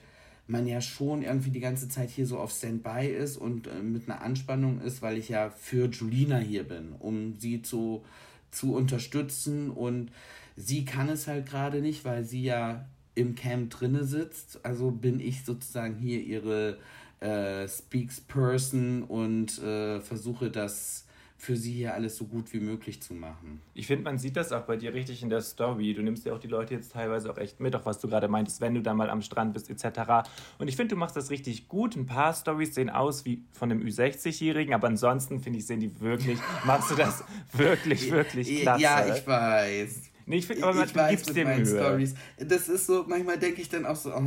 man 0.48 0.68
ja 0.68 0.80
schon 0.80 1.24
irgendwie 1.24 1.50
die 1.50 1.60
ganze 1.60 1.90
Zeit 1.90 2.10
hier 2.10 2.26
so 2.26 2.40
auf 2.40 2.52
Standby 2.52 3.08
ist 3.08 3.36
und 3.36 3.68
äh, 3.68 3.82
mit 3.84 4.10
einer 4.10 4.22
Anspannung 4.22 4.80
ist, 4.80 5.02
weil 5.02 5.18
ich 5.18 5.28
ja 5.28 5.50
für 5.50 5.88
Julina 5.90 6.38
hier 6.38 6.64
bin, 6.64 6.94
um 6.98 7.36
sie 7.38 7.62
zu, 7.62 8.06
zu 8.52 8.74
unterstützen 8.74 9.70
und 9.70 10.12
Sie 10.56 10.86
kann 10.86 11.10
es 11.10 11.28
halt 11.28 11.48
gerade 11.48 11.82
nicht, 11.82 12.06
weil 12.06 12.24
sie 12.24 12.44
ja 12.44 12.86
im 13.16 13.36
Camp 13.36 13.72
drinne 13.72 14.04
sitzt. 14.04 14.64
Also 14.66 14.92
bin 14.92 15.20
ich 15.20 15.44
sozusagen 15.46 15.96
hier 15.96 16.22
ihre 16.22 16.78
äh, 17.20 17.68
Speaksperson 17.68 19.04
und 19.04 19.62
äh, 19.62 20.00
versuche 20.02 20.50
das 20.50 21.06
für 21.42 21.56
sie 21.56 21.74
hier 21.74 21.96
alles 21.96 22.18
so 22.18 22.26
gut 22.26 22.54
wie 22.54 22.60
möglich 22.60 23.02
zu 23.02 23.16
machen. 23.16 23.62
Ich 23.74 23.88
finde, 23.88 24.04
man 24.04 24.20
sieht 24.20 24.38
das 24.38 24.52
auch 24.52 24.62
bei 24.62 24.76
dir 24.78 24.94
richtig 24.94 25.24
in 25.24 25.30
der 25.32 25.42
Story. 25.42 25.96
Du 25.96 26.04
nimmst 26.04 26.24
ja 26.24 26.34
auch 26.34 26.40
die 26.40 26.48
Leute 26.48 26.76
jetzt 26.76 26.92
teilweise 26.92 27.32
auch 27.32 27.38
echt 27.40 27.60
mit, 27.60 27.76
auch 27.76 27.84
was 27.84 27.98
du 27.98 28.08
gerade 28.08 28.28
meintest, 28.28 28.62
wenn 28.62 28.76
du 28.76 28.82
da 28.84 28.94
mal 28.94 29.10
am 29.10 29.24
Strand 29.24 29.56
bist 29.56 29.68
etc. 29.68 30.30
Und 30.60 30.68
ich 30.68 30.76
finde, 30.76 30.94
du 30.94 31.00
machst 31.00 31.16
das 31.16 31.32
richtig 31.32 31.68
gut. 31.68 31.96
Ein 31.96 32.06
paar 32.06 32.36
Stories 32.36 32.76
sehen 32.76 32.92
aus 32.92 33.26
wie 33.26 33.44
von 33.54 33.72
einem 33.72 33.82
Ü60-Jährigen, 33.82 34.76
aber 34.76 34.86
ansonsten 34.86 35.40
finde 35.40 35.58
ich, 35.58 35.66
sehen 35.66 35.80
die 35.80 36.00
wirklich, 36.00 36.38
machst 36.64 36.92
du 36.92 36.96
das 36.96 37.24
wirklich, 37.54 38.12
wirklich 38.12 38.62
klasse. 38.62 38.84
Ja, 38.84 39.16
ich 39.16 39.26
weiß. 39.26 40.11
Nee, 40.32 40.38
ich 40.38 40.48
finde, 40.48 40.64
aber 40.64 40.76
man, 40.76 40.88
ich 40.88 40.96
weiß 40.96 41.34
mit 41.34 41.44
meinen 41.44 41.66
Stories. 41.66 42.14
Das 42.38 42.70
ist 42.70 42.86
so, 42.86 43.04
manchmal 43.06 43.38
denke 43.38 43.62
ich 43.62 43.68
dann 43.68 43.86
auch 43.86 43.98
so, 43.98 44.14
oh, 44.16 44.22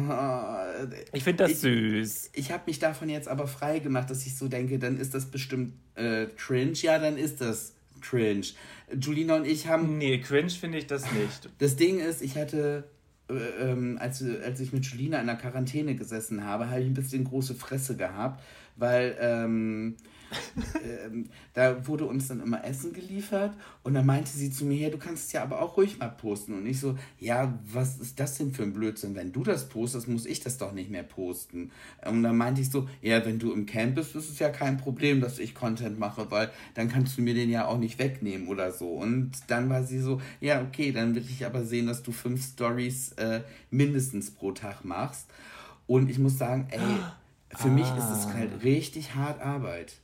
ich 1.14 1.24
finde 1.24 1.44
das 1.44 1.52
ich, 1.52 1.58
süß. 1.60 2.30
Ich 2.34 2.52
habe 2.52 2.64
mich 2.66 2.78
davon 2.78 3.08
jetzt 3.08 3.26
aber 3.26 3.46
frei 3.46 3.78
gemacht, 3.78 4.10
dass 4.10 4.26
ich 4.26 4.36
so 4.36 4.46
denke, 4.46 4.78
dann 4.78 5.00
ist 5.00 5.14
das 5.14 5.24
bestimmt 5.24 5.72
äh, 5.94 6.26
cringe. 6.36 6.74
Ja, 6.74 6.98
dann 6.98 7.16
ist 7.16 7.40
das 7.40 7.72
cringe. 8.02 8.44
Julina 9.00 9.36
und 9.36 9.46
ich 9.46 9.66
haben. 9.66 9.96
Nee, 9.96 10.18
cringe 10.18 10.50
finde 10.50 10.76
ich 10.76 10.86
das 10.86 11.10
nicht. 11.12 11.48
Das 11.56 11.76
Ding 11.76 11.98
ist, 12.00 12.20
ich 12.20 12.36
hatte 12.36 12.84
äh, 13.30 13.70
ähm, 13.70 13.96
als, 13.98 14.22
als 14.22 14.60
ich 14.60 14.74
mit 14.74 14.84
Julina 14.84 15.18
in 15.22 15.26
der 15.26 15.36
Quarantäne 15.36 15.94
gesessen 15.94 16.44
habe, 16.44 16.68
habe 16.68 16.82
ich 16.82 16.86
ein 16.86 16.92
bisschen 16.92 17.24
große 17.24 17.54
Fresse 17.54 17.96
gehabt, 17.96 18.42
weil 18.76 19.16
ähm, 19.18 19.96
ähm, 21.06 21.26
da 21.52 21.86
wurde 21.86 22.04
uns 22.06 22.28
dann 22.28 22.40
immer 22.40 22.64
Essen 22.64 22.92
geliefert 22.92 23.54
und 23.82 23.94
dann 23.94 24.06
meinte 24.06 24.30
sie 24.30 24.50
zu 24.50 24.64
mir, 24.64 24.76
ja, 24.76 24.90
du 24.90 24.98
kannst 24.98 25.26
es 25.26 25.32
ja 25.32 25.42
aber 25.42 25.60
auch 25.60 25.76
ruhig 25.76 25.98
mal 25.98 26.08
posten. 26.08 26.54
Und 26.54 26.66
ich 26.66 26.80
so, 26.80 26.96
ja, 27.18 27.58
was 27.72 27.98
ist 27.98 28.18
das 28.20 28.38
denn 28.38 28.52
für 28.52 28.62
ein 28.62 28.72
Blödsinn? 28.72 29.14
Wenn 29.14 29.32
du 29.32 29.42
das 29.42 29.68
postest, 29.68 30.08
muss 30.08 30.26
ich 30.26 30.40
das 30.40 30.58
doch 30.58 30.72
nicht 30.72 30.90
mehr 30.90 31.02
posten. 31.02 31.70
Und 32.04 32.22
dann 32.22 32.36
meinte 32.36 32.60
ich 32.60 32.70
so, 32.70 32.88
ja, 33.02 33.24
wenn 33.24 33.38
du 33.38 33.52
im 33.52 33.66
Camp 33.66 33.94
bist, 33.96 34.14
ist 34.14 34.30
es 34.30 34.38
ja 34.38 34.50
kein 34.50 34.76
Problem, 34.76 35.20
dass 35.20 35.38
ich 35.38 35.54
Content 35.54 35.98
mache, 35.98 36.30
weil 36.30 36.50
dann 36.74 36.88
kannst 36.88 37.18
du 37.18 37.22
mir 37.22 37.34
den 37.34 37.50
ja 37.50 37.66
auch 37.66 37.78
nicht 37.78 37.98
wegnehmen 37.98 38.48
oder 38.48 38.72
so. 38.72 38.88
Und 38.90 39.32
dann 39.48 39.68
war 39.68 39.84
sie 39.84 40.00
so, 40.00 40.20
ja, 40.40 40.62
okay, 40.62 40.92
dann 40.92 41.14
will 41.14 41.24
ich 41.28 41.44
aber 41.46 41.64
sehen, 41.64 41.86
dass 41.86 42.02
du 42.02 42.12
fünf 42.12 42.44
Stories 42.44 43.12
äh, 43.12 43.42
mindestens 43.70 44.30
pro 44.30 44.52
Tag 44.52 44.84
machst. 44.84 45.26
Und 45.86 46.10
ich 46.10 46.18
muss 46.18 46.38
sagen, 46.38 46.68
ey, 46.70 46.80
für 47.56 47.68
ah. 47.68 47.72
mich 47.72 47.86
ist 47.96 48.10
es 48.10 48.26
halt 48.28 48.50
ah. 48.54 48.58
richtig 48.62 49.14
hart 49.14 49.40
Arbeit 49.40 49.96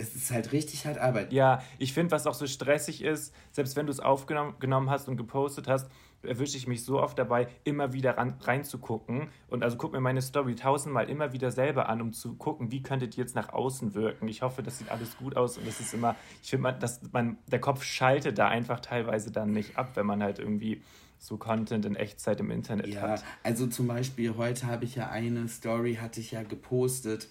es 0.00 0.14
ist 0.14 0.30
halt 0.30 0.52
richtig 0.52 0.86
hart 0.86 0.98
Arbeit. 0.98 1.32
Ja, 1.32 1.62
ich 1.78 1.92
finde, 1.92 2.10
was 2.10 2.26
auch 2.26 2.34
so 2.34 2.46
stressig 2.46 3.02
ist, 3.02 3.34
selbst 3.52 3.76
wenn 3.76 3.86
du 3.86 3.92
es 3.92 4.00
aufgenommen 4.00 4.90
hast 4.90 5.08
und 5.08 5.16
gepostet 5.16 5.68
hast, 5.68 5.90
erwische 6.22 6.56
ich 6.56 6.66
mich 6.66 6.84
so 6.84 7.00
oft 7.00 7.18
dabei, 7.18 7.48
immer 7.64 7.92
wieder 7.92 8.16
ran, 8.16 8.34
reinzugucken. 8.40 9.28
Und 9.48 9.62
also 9.62 9.76
guck 9.76 9.92
mir 9.92 10.00
meine 10.00 10.22
Story 10.22 10.54
tausendmal 10.54 11.08
immer 11.08 11.32
wieder 11.32 11.50
selber 11.50 11.88
an, 11.88 12.00
um 12.00 12.12
zu 12.12 12.34
gucken, 12.34 12.70
wie 12.70 12.82
könnte 12.82 13.08
die 13.08 13.18
jetzt 13.18 13.34
nach 13.34 13.50
außen 13.50 13.94
wirken. 13.94 14.28
Ich 14.28 14.42
hoffe, 14.42 14.62
das 14.62 14.78
sieht 14.78 14.90
alles 14.90 15.16
gut 15.16 15.36
aus 15.36 15.58
und 15.58 15.66
das 15.66 15.80
ist 15.80 15.94
immer, 15.94 16.16
ich 16.42 16.50
finde, 16.50 16.72
dass 16.74 17.00
man, 17.12 17.38
der 17.50 17.60
Kopf 17.60 17.82
schaltet 17.82 18.38
da 18.38 18.48
einfach 18.48 18.80
teilweise 18.80 19.30
dann 19.30 19.52
nicht 19.52 19.76
ab, 19.76 19.92
wenn 19.94 20.06
man 20.06 20.22
halt 20.22 20.38
irgendwie 20.38 20.82
so 21.18 21.36
Content 21.36 21.84
in 21.84 21.96
Echtzeit 21.96 22.40
im 22.40 22.50
Internet 22.50 22.86
ja, 22.88 23.02
hat. 23.02 23.24
Also 23.42 23.66
zum 23.66 23.86
Beispiel 23.86 24.36
heute 24.36 24.66
habe 24.66 24.86
ich 24.86 24.94
ja 24.94 25.10
eine 25.10 25.48
Story, 25.48 25.96
hatte 25.96 26.20
ich 26.20 26.30
ja 26.30 26.42
gepostet. 26.42 27.28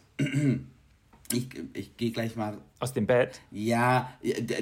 Ich, 1.32 1.48
ich 1.74 1.96
gehe 1.96 2.12
gleich 2.12 2.36
mal. 2.36 2.58
Aus 2.80 2.94
dem 2.94 3.06
Bett? 3.06 3.40
Ja, 3.52 4.12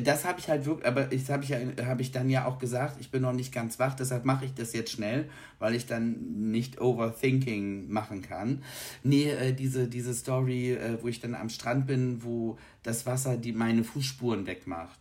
das 0.01 0.25
habe 0.25 0.39
ich 0.39 0.49
halt 0.49 0.65
wirklich, 0.65 0.85
aber 0.85 1.03
das 1.03 1.29
habe 1.29 1.43
ich, 1.43 1.49
ja, 1.49 1.59
hab 1.85 2.01
ich 2.01 2.11
dann 2.11 2.29
ja 2.29 2.45
auch 2.45 2.57
gesagt, 2.57 2.97
ich 2.99 3.09
bin 3.09 3.21
noch 3.21 3.31
nicht 3.31 3.53
ganz 3.53 3.79
wach, 3.79 3.95
deshalb 3.95 4.25
mache 4.25 4.45
ich 4.45 4.53
das 4.53 4.73
jetzt 4.73 4.91
schnell, 4.91 5.29
weil 5.59 5.75
ich 5.75 5.85
dann 5.85 6.51
nicht 6.51 6.81
Overthinking 6.81 7.89
machen 7.89 8.21
kann. 8.21 8.63
Nee, 9.03 9.29
äh, 9.29 9.53
diese, 9.53 9.87
diese 9.87 10.13
Story, 10.13 10.73
äh, 10.73 11.01
wo 11.01 11.07
ich 11.07 11.21
dann 11.21 11.35
am 11.35 11.49
Strand 11.49 11.87
bin, 11.87 12.23
wo 12.23 12.57
das 12.83 13.05
Wasser 13.05 13.37
die 13.37 13.53
meine 13.53 13.83
Fußspuren 13.83 14.45
wegmacht. 14.45 14.99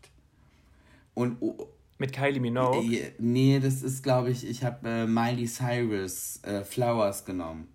Und. 1.14 1.38
Oh, 1.40 1.68
mit 1.99 2.12
Kylie 2.12 2.40
Minogue? 2.40 3.12
Nee, 3.18 3.58
das 3.58 3.82
ist, 3.82 4.02
glaube 4.02 4.30
ich, 4.30 4.46
ich 4.46 4.62
habe 4.62 4.87
äh, 4.87 5.06
Miley 5.06 5.46
Cyrus 5.46 6.40
äh, 6.42 6.62
Flowers 6.62 7.25
genommen. 7.25 7.68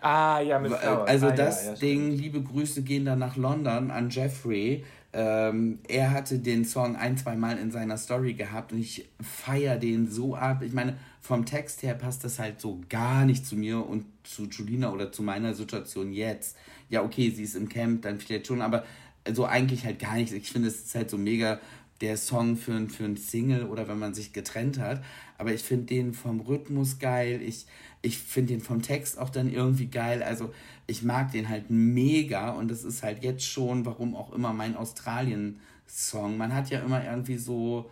Ah, 0.00 0.40
ja, 0.40 0.58
mit 0.58 0.72
Flowers. 0.72 1.08
Also 1.08 1.26
ah, 1.26 1.32
das 1.32 1.64
ja, 1.64 1.72
ja, 1.72 1.78
Ding, 1.78 2.10
liebe 2.12 2.42
Grüße 2.42 2.82
gehen 2.82 3.04
dann 3.04 3.18
nach 3.18 3.36
London 3.36 3.90
an 3.90 4.10
Jeffrey. 4.10 4.84
Ähm, 5.12 5.78
er 5.88 6.10
hatte 6.10 6.38
den 6.38 6.64
Song 6.64 6.94
ein, 6.96 7.16
zwei 7.16 7.34
Mal 7.34 7.58
in 7.58 7.70
seiner 7.70 7.96
Story 7.96 8.34
gehabt 8.34 8.72
und 8.72 8.78
ich 8.78 9.08
feiere 9.20 9.78
den 9.78 10.08
so 10.08 10.36
ab. 10.36 10.62
Ich 10.62 10.72
meine, 10.72 10.98
vom 11.20 11.46
Text 11.46 11.82
her 11.82 11.94
passt 11.94 12.24
das 12.24 12.38
halt 12.38 12.60
so 12.60 12.80
gar 12.88 13.24
nicht 13.24 13.46
zu 13.46 13.56
mir 13.56 13.84
und 13.84 14.04
zu 14.22 14.44
Julina 14.44 14.92
oder 14.92 15.10
zu 15.10 15.22
meiner 15.22 15.54
Situation 15.54 16.12
jetzt. 16.12 16.56
Ja, 16.90 17.02
okay, 17.02 17.30
sie 17.30 17.42
ist 17.42 17.56
im 17.56 17.68
Camp, 17.68 18.02
dann 18.02 18.20
vielleicht 18.20 18.46
schon, 18.46 18.62
aber 18.62 18.84
so 19.32 19.44
eigentlich 19.44 19.84
halt 19.84 19.98
gar 19.98 20.14
nicht. 20.14 20.32
Ich 20.32 20.50
finde, 20.50 20.68
es 20.68 20.84
ist 20.84 20.94
halt 20.94 21.10
so 21.10 21.18
mega 21.18 21.58
der 22.00 22.16
Song 22.16 22.56
für, 22.56 22.88
für 22.88 23.04
ein 23.04 23.16
Single 23.16 23.64
oder 23.64 23.88
wenn 23.88 23.98
man 23.98 24.14
sich 24.14 24.32
getrennt 24.32 24.78
hat. 24.78 25.02
Aber 25.36 25.52
ich 25.52 25.62
finde 25.62 25.86
den 25.86 26.14
vom 26.14 26.40
Rhythmus 26.40 26.98
geil. 26.98 27.40
Ich, 27.42 27.66
ich 28.02 28.18
finde 28.18 28.54
den 28.54 28.60
vom 28.60 28.82
Text 28.82 29.18
auch 29.18 29.30
dann 29.30 29.52
irgendwie 29.52 29.86
geil. 29.86 30.22
Also 30.22 30.52
ich 30.86 31.02
mag 31.02 31.32
den 31.32 31.48
halt 31.48 31.70
mega 31.70 32.50
und 32.50 32.70
das 32.70 32.84
ist 32.84 33.02
halt 33.02 33.22
jetzt 33.22 33.44
schon, 33.44 33.84
warum 33.84 34.14
auch 34.14 34.32
immer, 34.32 34.52
mein 34.52 34.76
Australien-Song. 34.76 36.36
Man 36.36 36.54
hat 36.54 36.70
ja 36.70 36.80
immer 36.80 37.04
irgendwie 37.04 37.38
so 37.38 37.90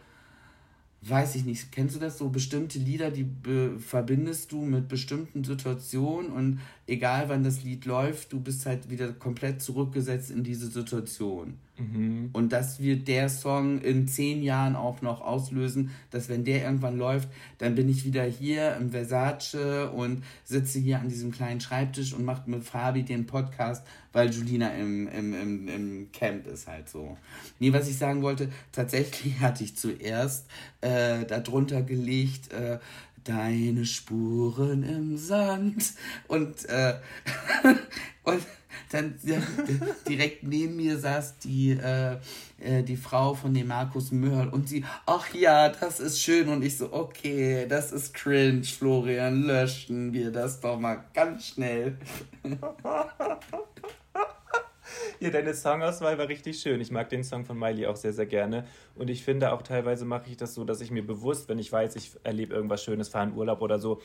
weiß 1.09 1.37
ich 1.37 1.45
nicht, 1.45 1.71
kennst 1.73 1.95
du 1.95 2.01
das 2.01 2.19
so 2.19 2.31
bestimmte 2.31 2.79
Lieder, 2.79 3.11
die 3.11 3.27
verbindest 3.79 4.53
du 4.53 4.63
mit 4.63 4.89
bestimmten 4.89 5.45
Situationen 5.45 6.33
und 6.33 6.61
egal 6.87 7.29
wann 7.29 7.43
das 7.43 7.63
Lied 7.63 7.85
läuft, 7.85 8.33
du 8.33 8.41
bist 8.41 8.67
halt 8.67 8.91
wieder 8.91 9.13
komplett 9.13 9.61
zurückgesetzt 9.61 10.31
in 10.31 10.45
diese 10.45 10.69
Situation. 10.69 11.59
Mhm. 11.79 12.31
Und 12.33 12.53
das 12.53 12.81
wird 12.81 13.07
der 13.09 13.29
Song 13.29 13.81
in 13.83 14.09
zehn 14.09 14.43
Jahren 14.43 14.77
auch 14.77 15.03
noch 15.03 15.21
auslösen, 15.21 15.91
dass 16.11 16.29
wenn 16.29 16.45
der 16.45 16.65
irgendwann 16.65 16.97
läuft, 16.97 17.29
dann 17.59 17.75
bin 17.75 17.89
ich 17.89 18.05
wieder 18.05 18.25
hier 18.25 18.77
im 18.77 18.91
Versace 18.91 19.91
und 19.95 20.23
sitze 20.45 20.79
hier 20.79 21.01
an 21.01 21.09
diesem 21.09 21.33
kleinen 21.33 21.61
Schreibtisch 21.61 22.15
und 22.15 22.25
mache 22.25 22.49
mit 22.49 22.65
Fabi 22.65 23.03
den 23.03 23.27
Podcast, 23.27 23.87
weil 24.13 24.31
Julina 24.31 24.69
im, 24.71 25.07
im, 25.09 25.35
im, 25.35 25.69
im 25.69 26.13
Camp 26.13 26.47
ist 26.47 26.67
halt 26.67 26.89
so. 26.89 27.19
Nee, 27.59 27.73
was 27.73 27.89
ich 27.89 27.99
sagen 27.99 28.23
wollte, 28.23 28.49
tatsächlich 28.73 29.41
hatte 29.41 29.65
ich 29.65 29.77
zuerst 29.77 30.47
äh, 30.81 31.25
darunter 31.27 31.83
gelegt, 31.83 32.53
äh, 32.53 32.79
deine 33.27 33.85
Spuren 33.85 34.83
im 34.83 35.17
Sand 35.17 35.93
und, 36.29 36.65
äh, 36.69 36.95
und 38.25 38.43
dann 38.91 39.19
ja, 39.25 39.39
direkt 40.09 40.45
neben 40.45 40.77
mir 40.77 40.99
saß 40.99 41.39
die, 41.39 41.71
äh, 41.71 42.19
äh, 42.61 42.83
die 42.83 42.97
Frau 42.97 43.35
von 43.35 43.53
dem 43.53 43.69
Markus 43.69 44.13
Mörl 44.13 44.49
und 44.49 44.69
sie, 44.69 44.85
ach 45.07 45.35
ja, 45.35 45.69
das 45.69 46.01
ist 46.01 46.21
schön. 46.21 46.49
Und 46.49 46.63
ich 46.63 46.79
so, 46.79 46.93
okay, 46.93 47.67
das 47.69 47.93
ist 47.93 48.15
cringe, 48.15 48.65
Florian, 48.65 49.43
löschen 49.43 50.13
wir 50.13 50.31
das 50.31 50.61
doch 50.61 50.79
mal 50.79 51.05
ganz 51.15 51.49
schnell. 51.49 51.99
Ja, 55.21 55.31
deine 55.31 55.55
Songauswahl 55.55 56.19
war 56.19 56.29
richtig 56.29 56.61
schön. 56.61 56.81
Ich 56.81 56.91
mag 56.91 57.09
den 57.09 57.25
Song 57.25 57.45
von 57.45 57.59
Miley 57.59 57.87
auch 57.87 57.97
sehr, 57.97 58.13
sehr 58.13 58.27
gerne. 58.27 58.67
Und 58.95 59.09
ich 59.09 59.25
finde 59.25 59.53
auch 59.53 59.63
teilweise 59.63 60.05
mache 60.05 60.29
ich 60.29 60.37
das 60.37 60.55
so, 60.55 60.65
dass 60.65 60.81
ich 60.81 60.91
mir 60.91 61.07
bewusst, 61.07 61.49
wenn 61.49 61.59
ich 61.59 61.73
weiß, 61.73 61.97
ich 61.97 62.13
erlebe 62.23 62.55
irgendwas 62.55 62.83
Schönes, 62.83 63.09
fahre 63.09 63.29
in 63.29 63.35
Urlaub 63.35 63.63
oder 63.63 63.79
so, 63.79 64.01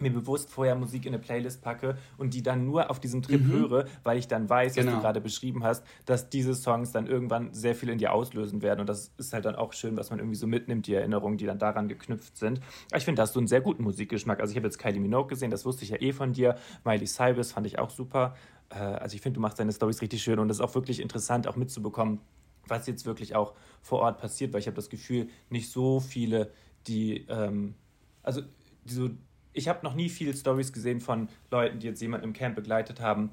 mir 0.00 0.12
bewusst 0.12 0.50
vorher 0.50 0.74
Musik 0.74 1.06
in 1.06 1.14
eine 1.14 1.22
Playlist 1.22 1.62
packe 1.62 1.96
und 2.18 2.34
die 2.34 2.42
dann 2.42 2.66
nur 2.66 2.90
auf 2.90 2.98
diesem 2.98 3.22
Trip 3.22 3.40
mhm. 3.40 3.52
höre, 3.52 3.84
weil 4.02 4.18
ich 4.18 4.26
dann 4.26 4.48
weiß, 4.48 4.74
genau. 4.74 4.78
was 4.78 4.84
du 4.84 4.90
genau. 4.90 5.02
gerade 5.02 5.20
beschrieben 5.20 5.64
hast, 5.64 5.84
dass 6.04 6.28
diese 6.30 6.54
Songs 6.54 6.90
dann 6.90 7.06
irgendwann 7.06 7.54
sehr 7.54 7.74
viel 7.74 7.88
in 7.88 7.98
dir 7.98 8.12
auslösen 8.12 8.62
werden. 8.62 8.80
Und 8.80 8.88
das 8.88 9.12
ist 9.18 9.32
halt 9.32 9.44
dann 9.44 9.54
auch 9.54 9.72
schön, 9.72 9.96
was 9.96 10.10
man 10.10 10.18
irgendwie 10.18 10.36
so 10.36 10.46
mitnimmt, 10.46 10.86
die 10.86 10.94
Erinnerungen, 10.94 11.38
die 11.38 11.46
dann 11.46 11.58
daran 11.58 11.86
geknüpft 11.86 12.36
sind. 12.36 12.60
Aber 12.90 12.98
ich 12.98 13.04
finde, 13.04 13.18
da 13.18 13.22
hast 13.22 13.36
du 13.36 13.40
einen 13.40 13.46
sehr 13.46 13.60
guten 13.60 13.84
Musikgeschmack. 13.84 14.40
Also 14.40 14.50
ich 14.50 14.56
habe 14.56 14.66
jetzt 14.66 14.78
Kylie 14.78 15.00
Minogue 15.00 15.28
gesehen, 15.28 15.50
das 15.50 15.64
wusste 15.64 15.84
ich 15.84 15.90
ja 15.90 16.00
eh 16.00 16.12
von 16.12 16.32
dir. 16.32 16.56
Miley 16.84 17.06
Cyrus 17.06 17.52
fand 17.52 17.66
ich 17.66 17.78
auch 17.78 17.90
super. 17.90 18.34
Äh, 18.74 18.78
also 18.78 19.14
ich 19.14 19.20
finde, 19.20 19.36
du 19.36 19.40
machst 19.40 19.58
deine 19.58 19.72
Stories 19.72 20.00
richtig 20.02 20.22
schön 20.22 20.38
und 20.38 20.50
es 20.50 20.58
ist 20.58 20.62
auch 20.62 20.74
wirklich 20.74 21.00
interessant, 21.00 21.46
auch 21.46 21.56
mitzubekommen, 21.56 22.20
was 22.66 22.86
jetzt 22.86 23.06
wirklich 23.06 23.34
auch 23.34 23.54
vor 23.82 24.00
Ort 24.00 24.18
passiert, 24.18 24.52
weil 24.52 24.60
ich 24.60 24.66
habe 24.66 24.76
das 24.76 24.88
Gefühl, 24.88 25.28
nicht 25.50 25.70
so 25.70 26.00
viele, 26.00 26.50
die, 26.86 27.26
ähm, 27.28 27.74
also 28.22 28.42
so, 28.86 29.10
ich 29.52 29.68
habe 29.68 29.80
noch 29.82 29.94
nie 29.94 30.08
viele 30.08 30.34
Stories 30.34 30.72
gesehen 30.72 31.00
von 31.00 31.28
Leuten, 31.50 31.78
die 31.78 31.86
jetzt 31.86 32.00
jemanden 32.00 32.24
im 32.24 32.32
Camp 32.32 32.56
begleitet 32.56 33.00
haben, 33.00 33.30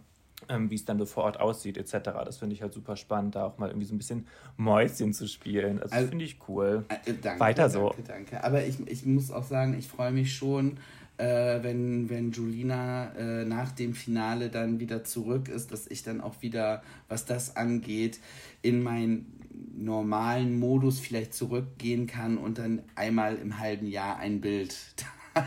ähm, 0.49 0.69
wie 0.69 0.75
es 0.75 0.85
dann 0.85 0.99
so 0.99 1.05
vor 1.05 1.23
Ort 1.23 1.39
aussieht, 1.39 1.77
etc. 1.77 2.11
Das 2.25 2.37
finde 2.37 2.55
ich 2.55 2.61
halt 2.61 2.73
super 2.73 2.95
spannend, 2.95 3.35
da 3.35 3.45
auch 3.45 3.57
mal 3.57 3.69
irgendwie 3.69 3.85
so 3.85 3.95
ein 3.95 3.97
bisschen 3.97 4.27
Mäuschen 4.57 5.13
zu 5.13 5.27
spielen. 5.27 5.79
Also, 5.81 5.95
also 5.95 6.09
finde 6.09 6.25
ich 6.25 6.39
cool. 6.47 6.85
Äh, 6.89 7.13
danke, 7.21 7.39
Weiter 7.39 7.69
so. 7.69 7.89
Danke, 7.89 8.03
danke. 8.03 8.43
Aber 8.43 8.65
ich, 8.65 8.79
ich 8.87 9.05
muss 9.05 9.31
auch 9.31 9.43
sagen, 9.43 9.77
ich 9.77 9.87
freue 9.87 10.11
mich 10.11 10.35
schon, 10.35 10.77
äh, 11.21 11.61
wenn, 11.61 12.09
wenn 12.09 12.31
Julina 12.31 13.13
äh, 13.13 13.45
nach 13.45 13.71
dem 13.71 13.93
Finale 13.93 14.49
dann 14.49 14.79
wieder 14.79 15.03
zurück 15.03 15.49
ist, 15.49 15.71
dass 15.71 15.85
ich 15.85 16.01
dann 16.01 16.19
auch 16.19 16.41
wieder, 16.41 16.81
was 17.09 17.25
das 17.25 17.55
angeht, 17.55 18.19
in 18.63 18.81
meinen 18.81 19.39
normalen 19.75 20.59
Modus 20.59 20.99
vielleicht 20.99 21.35
zurückgehen 21.35 22.07
kann 22.07 22.39
und 22.39 22.57
dann 22.57 22.81
einmal 22.95 23.35
im 23.35 23.59
halben 23.59 23.85
Jahr 23.85 24.17
ein 24.17 24.41
Bild 24.41 24.75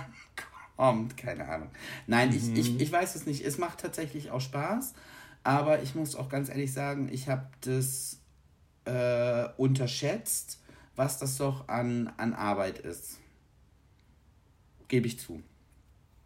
kommt. 0.77 1.17
Keine 1.17 1.49
Ahnung. 1.49 1.71
Nein, 2.07 2.31
mhm. 2.31 2.37
ich, 2.37 2.59
ich, 2.59 2.73
mhm. 2.75 2.81
ich 2.81 2.93
weiß 2.93 3.17
es 3.17 3.27
nicht. 3.27 3.45
Es 3.45 3.59
macht 3.59 3.81
tatsächlich 3.81 4.31
auch 4.31 4.41
Spaß, 4.41 4.95
aber 5.43 5.83
ich 5.83 5.97
muss 5.97 6.15
auch 6.15 6.29
ganz 6.29 6.51
ehrlich 6.51 6.73
sagen, 6.73 7.09
ich 7.11 7.29
habe 7.29 7.49
das 7.63 8.21
äh, 8.85 9.49
unterschätzt, 9.57 10.61
was 10.95 11.19
das 11.19 11.37
doch 11.37 11.67
an, 11.67 12.13
an 12.17 12.33
Arbeit 12.33 12.79
ist. 12.79 13.19
Gebe 14.87 15.09
ich 15.09 15.19
zu. 15.19 15.43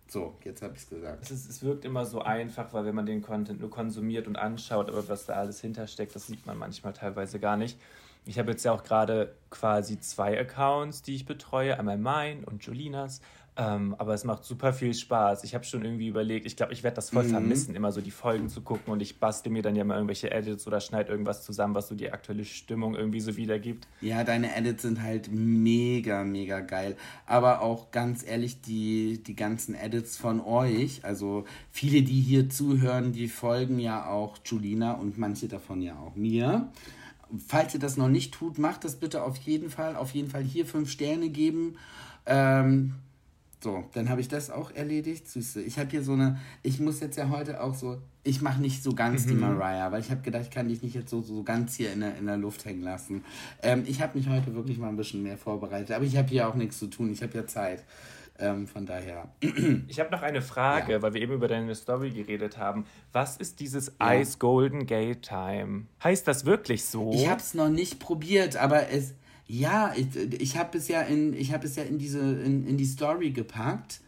So, 0.09 0.35
jetzt 0.42 0.62
habe 0.62 0.75
ich 0.75 0.81
es 0.81 0.88
gesagt. 0.88 1.31
Es, 1.31 1.62
wirkt 1.62 1.85
immer 1.85 2.07
so 2.07 2.23
einfach, 2.23 2.73
weil 2.73 2.87
wenn 2.87 2.94
man 2.94 3.05
den 3.05 3.21
Content 3.21 3.61
nur 3.61 3.68
konsumiert 3.68 4.27
und 4.27 4.37
anschaut, 4.37 4.88
aber 4.88 5.07
was 5.09 5.27
da 5.27 5.35
alles 5.35 5.61
hintersteckt, 5.61 6.14
das 6.14 6.27
sieht 6.27 6.47
man 6.47 6.57
manchmal 6.57 6.94
teilweise 6.94 7.38
gar 7.38 7.59
nicht. 7.59 7.79
Ich 8.25 8.38
habe 8.38 8.51
jetzt 8.51 8.64
ja 8.64 8.73
auch 8.73 8.85
gerade 8.85 9.35
quasi 9.51 10.01
zwei 10.01 10.38
Accounts, 10.40 11.03
die 11.03 11.14
ich 11.14 11.27
betreue, 11.27 11.79
einmal 11.79 11.99
mein 11.99 12.44
und 12.44 12.64
Julinas. 12.64 13.21
Ähm, 13.61 13.97
aber 13.99 14.14
es 14.14 14.23
macht 14.23 14.44
super 14.44 14.73
viel 14.73 14.94
Spaß. 14.94 15.42
Ich 15.42 15.53
habe 15.53 15.64
schon 15.64 15.85
irgendwie 15.85 16.07
überlegt, 16.07 16.47
ich 16.47 16.55
glaube, 16.55 16.73
ich 16.73 16.85
werde 16.85 16.94
das 16.94 17.11
voll 17.11 17.25
Mhm. 17.25 17.31
vermissen, 17.31 17.75
immer 17.75 17.90
so 17.90 18.01
die 18.01 18.12
Folgen 18.12 18.49
zu 18.49 18.61
gucken 18.61 18.92
und 18.92 19.03
ich 19.03 19.18
bastel 19.18 19.51
mir 19.51 19.62
dann 19.62 19.75
ja 19.75 19.83
mal 19.83 19.94
irgendwelche 19.94 20.31
Edits 20.31 20.64
oder 20.68 20.81
schneide 20.81 21.11
irgendwas 21.11 21.42
zusammen, 21.44 21.75
was 21.75 21.88
so 21.88 21.97
die 21.97 22.12
aktuelle 22.12 22.44
Stimmung 22.44 22.94
irgendwie 22.94 23.18
so 23.18 23.37
wiedergibt. 23.37 23.88
Ja, 24.01 24.23
deine 24.23 24.55
Edits 24.55 24.83
sind 24.83 25.03
halt 25.03 25.29
mega, 25.33 26.23
mega 26.23 26.61
geil. 26.61 26.97
Aber 27.27 27.61
auch 27.61 27.90
ganz 27.90 28.25
ehrlich, 28.25 28.61
die, 28.61 29.21
die 29.25 29.35
ganzen 29.35 29.75
Edits 29.75 30.16
von 30.16 30.40
euch, 30.40 31.05
also 31.05 31.44
viele, 31.73 32.03
die 32.03 32.21
hier 32.21 32.49
zuhören, 32.49 33.11
die 33.12 33.27
folgen 33.27 33.81
ja 33.81 34.07
auch 34.09 34.38
Julina 34.44 34.92
und 34.92 35.18
manche 35.18 35.49
davon 35.49 35.83
ja 35.83 35.99
auch 35.99 36.14
mir. 36.14 36.68
Falls 37.49 37.75
ihr 37.75 37.81
das 37.81 37.97
noch 37.97 38.09
nicht 38.09 38.35
tut, 38.35 38.57
macht 38.59 38.85
das 38.85 38.97
bitte 39.01 39.25
auf 39.25 39.37
jeden 39.38 39.68
Fall. 39.68 39.97
Auf 39.97 40.12
jeden 40.12 40.31
Fall 40.31 40.44
hier 40.44 40.64
fünf 40.64 40.90
Sterne 40.92 41.29
geben. 41.29 41.77
Ähm, 42.25 42.94
so, 43.61 43.85
dann 43.94 44.09
habe 44.09 44.21
ich 44.21 44.29
das 44.29 44.51
auch 44.51 44.71
erledigt. 44.71 45.29
Süße. 45.29 45.61
Ich 45.62 45.79
habe 45.79 45.90
hier 45.90 46.03
so 46.03 46.12
eine, 46.12 46.38
ich 46.62 46.79
muss 46.81 47.01
jetzt 47.01 47.16
ja 47.16 47.29
heute 47.29 47.62
auch 47.62 47.75
so, 47.75 47.99
ich 48.23 48.40
mache 48.40 48.61
nicht 48.61 48.83
so 48.83 48.92
ganz 48.94 49.27
die 49.27 49.35
Mariah, 49.35 49.90
weil 49.90 50.01
ich 50.01 50.11
habe 50.11 50.21
gedacht, 50.23 50.42
ich 50.44 50.51
kann 50.51 50.68
dich 50.68 50.83
nicht 50.83 50.94
jetzt 50.94 51.11
so, 51.11 51.23
so 51.23 51.42
ganz 51.42 51.75
hier 51.75 51.92
in 51.92 52.01
der, 52.01 52.16
in 52.16 52.27
der 52.27 52.37
Luft 52.37 52.64
hängen 52.64 52.83
lassen. 52.83 53.25
Ähm, 53.62 53.85
ich 53.87 54.01
habe 54.01 54.16
mich 54.18 54.29
heute 54.29 54.55
wirklich 54.55 54.79
mal 54.79 54.88
ein 54.88 54.97
bisschen 54.97 55.23
mehr 55.23 55.37
vorbereitet, 55.38 55.90
aber 55.92 56.05
ich 56.05 56.16
habe 56.16 56.29
hier 56.29 56.49
auch 56.49 56.55
nichts 56.55 56.79
zu 56.79 56.87
tun, 56.87 57.11
ich 57.12 57.23
habe 57.23 57.35
ja 57.37 57.47
Zeit. 57.47 57.85
Ähm, 58.40 58.68
von 58.68 58.87
daher. 58.87 59.29
Ich 59.88 59.99
habe 59.99 60.12
noch 60.12 60.23
eine 60.23 60.42
Frage, 60.42 60.92
Ja. 60.92 61.03
weil 61.03 61.12
wir 61.12 61.21
eben 61.21 61.33
über 61.33 61.49
deine 61.49 61.75
Story 61.75 62.11
geredet 62.11 62.57
haben. 62.57 62.85
Was 63.12 63.37
ist 63.37 63.59
dieses 63.59 63.94
Ice 64.01 64.38
Golden 64.38 64.87
Gate 64.87 65.23
Time? 65.23 65.87
Heißt 66.05 66.29
das 66.29 66.44
wirklich 66.44 66.85
so? 66.85 67.11
Ich 67.12 67.29
habe 67.29 67.40
es 67.40 67.55
noch 67.55 67.68
nicht 67.68 67.99
probiert, 67.99 68.57
aber 68.57 68.90
es, 68.92 69.14
ja, 69.49 69.95
ich, 69.97 70.15
ich 70.41 70.57
habe 70.59 70.77
es 70.79 70.89
ja 70.89 71.01
in, 71.01 71.33
ich 71.33 71.53
habe 71.53 71.67
es 71.67 71.75
ja 71.77 71.83
in 71.83 71.99
diese, 71.99 72.21
in, 72.21 72.67
in 72.67 72.77
die 72.77 72.85
Story 72.85 73.31
gepackt. 73.31 74.01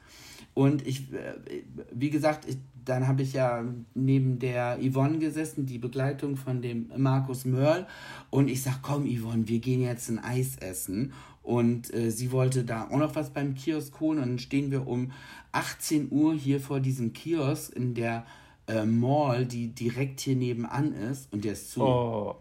Und 0.53 0.87
ich, 0.87 1.13
äh, 1.13 1.63
wie 1.93 2.11
gesagt, 2.11 2.47
ich, 2.47 2.59
dann 2.85 3.09
habe 3.09 3.23
ich 3.23 3.33
ja 3.33 3.65
neben 3.95 4.39
der 4.39 4.79
Yvonne 4.83 5.19
gesessen, 5.19 5.65
die 5.65 5.79
Begleitung 5.79 6.37
von 6.37 6.61
dem 6.61 6.93
Markus 6.97 7.47
Mörl. 7.47 7.87
Und 8.29 8.49
ich 8.49 8.63
sag, 8.63 8.83
komm 8.83 9.07
Yvonne, 9.07 9.49
wir 9.49 9.61
gehen 9.61 9.81
jetzt 9.81 10.11
ein 10.11 10.19
Eis 10.19 10.57
essen. 10.59 11.13
Und 11.43 11.93
äh, 11.95 12.11
sie 12.11 12.33
wollte 12.33 12.65
da 12.65 12.89
auch 12.89 12.99
noch 12.99 13.15
was 13.15 13.31
beim 13.31 13.55
Kiosk 13.55 13.99
holen. 14.01 14.19
Und 14.19 14.29
dann 14.29 14.39
stehen 14.39 14.71
wir 14.71 14.87
um 14.87 15.11
18 15.53 16.09
Uhr 16.11 16.35
hier 16.35 16.61
vor 16.61 16.81
diesem 16.81 17.15
Kiosk 17.15 17.75
in 17.75 17.95
der 17.95 18.27
äh, 18.67 18.85
Mall, 18.85 19.47
die 19.47 19.69
direkt 19.69 20.21
hier 20.21 20.37
nebenan 20.37 20.93
ist. 20.93 21.33
Und 21.33 21.45
der 21.47 21.53
ist 21.53 21.71
zu. 21.71 21.81
oh, 21.83 22.37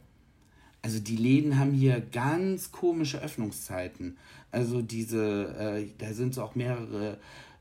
Also 0.82 1.00
die 1.00 1.18
Läden 1.18 1.60
haben 1.60 1.74
hier 1.74 2.00
ganz 2.00 2.72
komische 2.72 3.22
Öffnungszeiten. 3.22 4.18
Also 4.52 4.82
diese, 4.82 5.56
äh, 5.58 5.88
da 5.98 6.13
sind 6.13 6.34
so 6.34 6.44
auch 6.44 6.56
mehrere, 6.56 7.18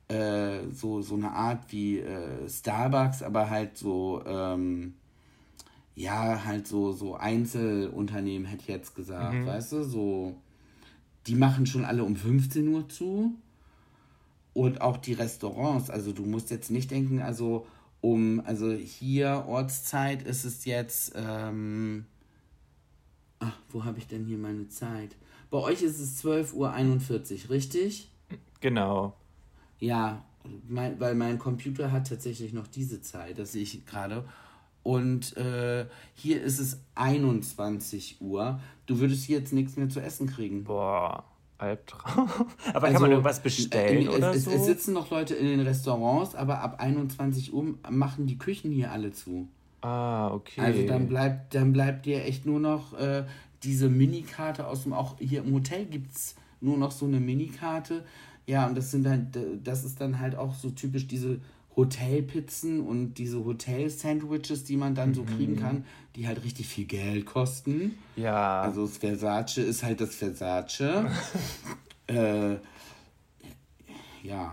äh, 0.08 0.60
so, 0.72 1.02
so 1.02 1.16
eine 1.16 1.32
Art 1.32 1.64
wie 1.70 1.98
äh, 1.98 2.48
Starbucks, 2.48 3.22
aber 3.22 3.50
halt 3.50 3.76
so, 3.76 4.22
ähm, 4.26 4.94
ja, 5.94 6.44
halt 6.44 6.66
so, 6.68 6.92
so 6.92 7.16
Einzelunternehmen, 7.16 8.46
hätte 8.46 8.62
ich 8.62 8.68
jetzt 8.68 8.94
gesagt, 8.94 9.44
weißt 9.44 9.72
du, 9.72 9.82
so, 9.82 10.36
die 11.26 11.34
machen 11.34 11.66
schon 11.66 11.84
alle 11.84 12.04
um 12.04 12.14
15 12.14 12.68
Uhr 12.68 12.88
zu. 12.88 13.34
Und 14.54 14.80
auch 14.80 14.96
die 14.96 15.12
Restaurants, 15.12 15.90
also 15.90 16.12
du 16.12 16.24
musst 16.24 16.50
jetzt 16.50 16.70
nicht 16.70 16.90
denken, 16.90 17.20
also 17.20 17.66
um, 18.00 18.40
also 18.44 18.72
hier 18.72 19.44
Ortszeit 19.46 20.22
ist 20.22 20.44
es 20.44 20.64
jetzt, 20.64 21.12
ähm, 21.16 22.06
wo 23.70 23.84
habe 23.84 23.98
ich 23.98 24.06
denn 24.06 24.24
hier 24.24 24.38
meine 24.38 24.68
Zeit? 24.68 25.16
Bei 25.50 25.58
euch 25.58 25.82
ist 25.82 25.98
es 26.00 26.22
12.41 26.24 26.54
Uhr, 27.44 27.50
richtig? 27.50 28.10
genau. 28.60 29.14
Ja, 29.80 30.24
mein, 30.68 30.98
weil 31.00 31.14
mein 31.14 31.38
Computer 31.38 31.92
hat 31.92 32.08
tatsächlich 32.08 32.52
noch 32.52 32.66
diese 32.66 33.00
Zeit, 33.02 33.38
das 33.38 33.52
sehe 33.52 33.62
ich 33.62 33.86
gerade. 33.86 34.24
Und 34.82 35.36
äh, 35.36 35.86
hier 36.14 36.42
ist 36.42 36.58
es 36.58 36.80
21 36.94 38.20
Uhr. 38.20 38.60
Du 38.86 39.00
würdest 39.00 39.24
hier 39.24 39.38
jetzt 39.38 39.52
nichts 39.52 39.76
mehr 39.76 39.88
zu 39.88 40.00
essen 40.00 40.26
kriegen. 40.28 40.64
Boah, 40.64 41.24
Albtraum. 41.58 42.28
Aber 42.72 42.86
kann 42.86 42.94
Also, 42.94 43.00
man 43.00 43.10
irgendwas 43.10 43.42
bestellen 43.42 44.06
äh, 44.06 44.08
oder 44.08 44.30
es, 44.32 44.44
so? 44.44 44.50
es, 44.50 44.60
es 44.60 44.66
sitzen 44.66 44.94
noch 44.94 45.10
Leute 45.10 45.34
in 45.34 45.46
den 45.46 45.60
Restaurants, 45.60 46.34
aber 46.34 46.60
ab 46.60 46.80
21 46.80 47.52
Uhr 47.52 47.74
machen 47.90 48.26
die 48.26 48.38
Küchen 48.38 48.70
hier 48.70 48.90
alle 48.92 49.12
zu. 49.12 49.48
ah, 49.82 50.28
okay. 50.32 50.60
Also 50.60 50.86
dann 50.86 51.08
bleibt, 51.08 51.54
dann 51.54 51.72
bleibt 51.72 52.06
dir 52.06 52.24
echt 52.24 52.46
nur 52.46 52.60
noch 52.60 52.94
äh, 52.98 53.24
diese 53.62 53.88
Minikarte 53.88 54.66
aus 54.66 54.84
dem, 54.84 54.92
auch 54.92 55.18
hier 55.18 55.42
im 55.42 55.52
Hotel 55.52 55.86
gibt 55.86 56.14
es 56.14 56.34
nur 56.60 56.76
noch 56.76 56.90
so 56.90 57.06
eine 57.06 57.20
Minikarte. 57.20 58.04
Ja, 58.46 58.66
und 58.66 58.76
das 58.76 58.90
sind 58.90 59.04
dann, 59.04 59.30
das 59.62 59.84
ist 59.84 60.00
dann 60.00 60.20
halt 60.20 60.34
auch 60.34 60.54
so 60.54 60.70
typisch 60.70 61.06
diese 61.06 61.40
Hotelpizzen 61.76 62.80
und 62.80 63.14
diese 63.14 63.44
Hotel-Sandwiches, 63.44 64.64
die 64.64 64.76
man 64.76 64.94
dann 64.96 65.14
so 65.14 65.22
kriegen 65.22 65.56
kann, 65.56 65.84
die 66.16 66.26
halt 66.26 66.42
richtig 66.42 66.66
viel 66.66 66.86
Geld 66.86 67.24
kosten. 67.24 67.96
ja. 68.16 68.62
Also 68.62 68.86
das 68.86 68.96
Versace 68.96 69.58
ist 69.58 69.82
halt 69.84 70.00
das 70.00 70.14
Versace. 70.16 70.80
äh, 72.08 72.56
ja, 74.24 74.52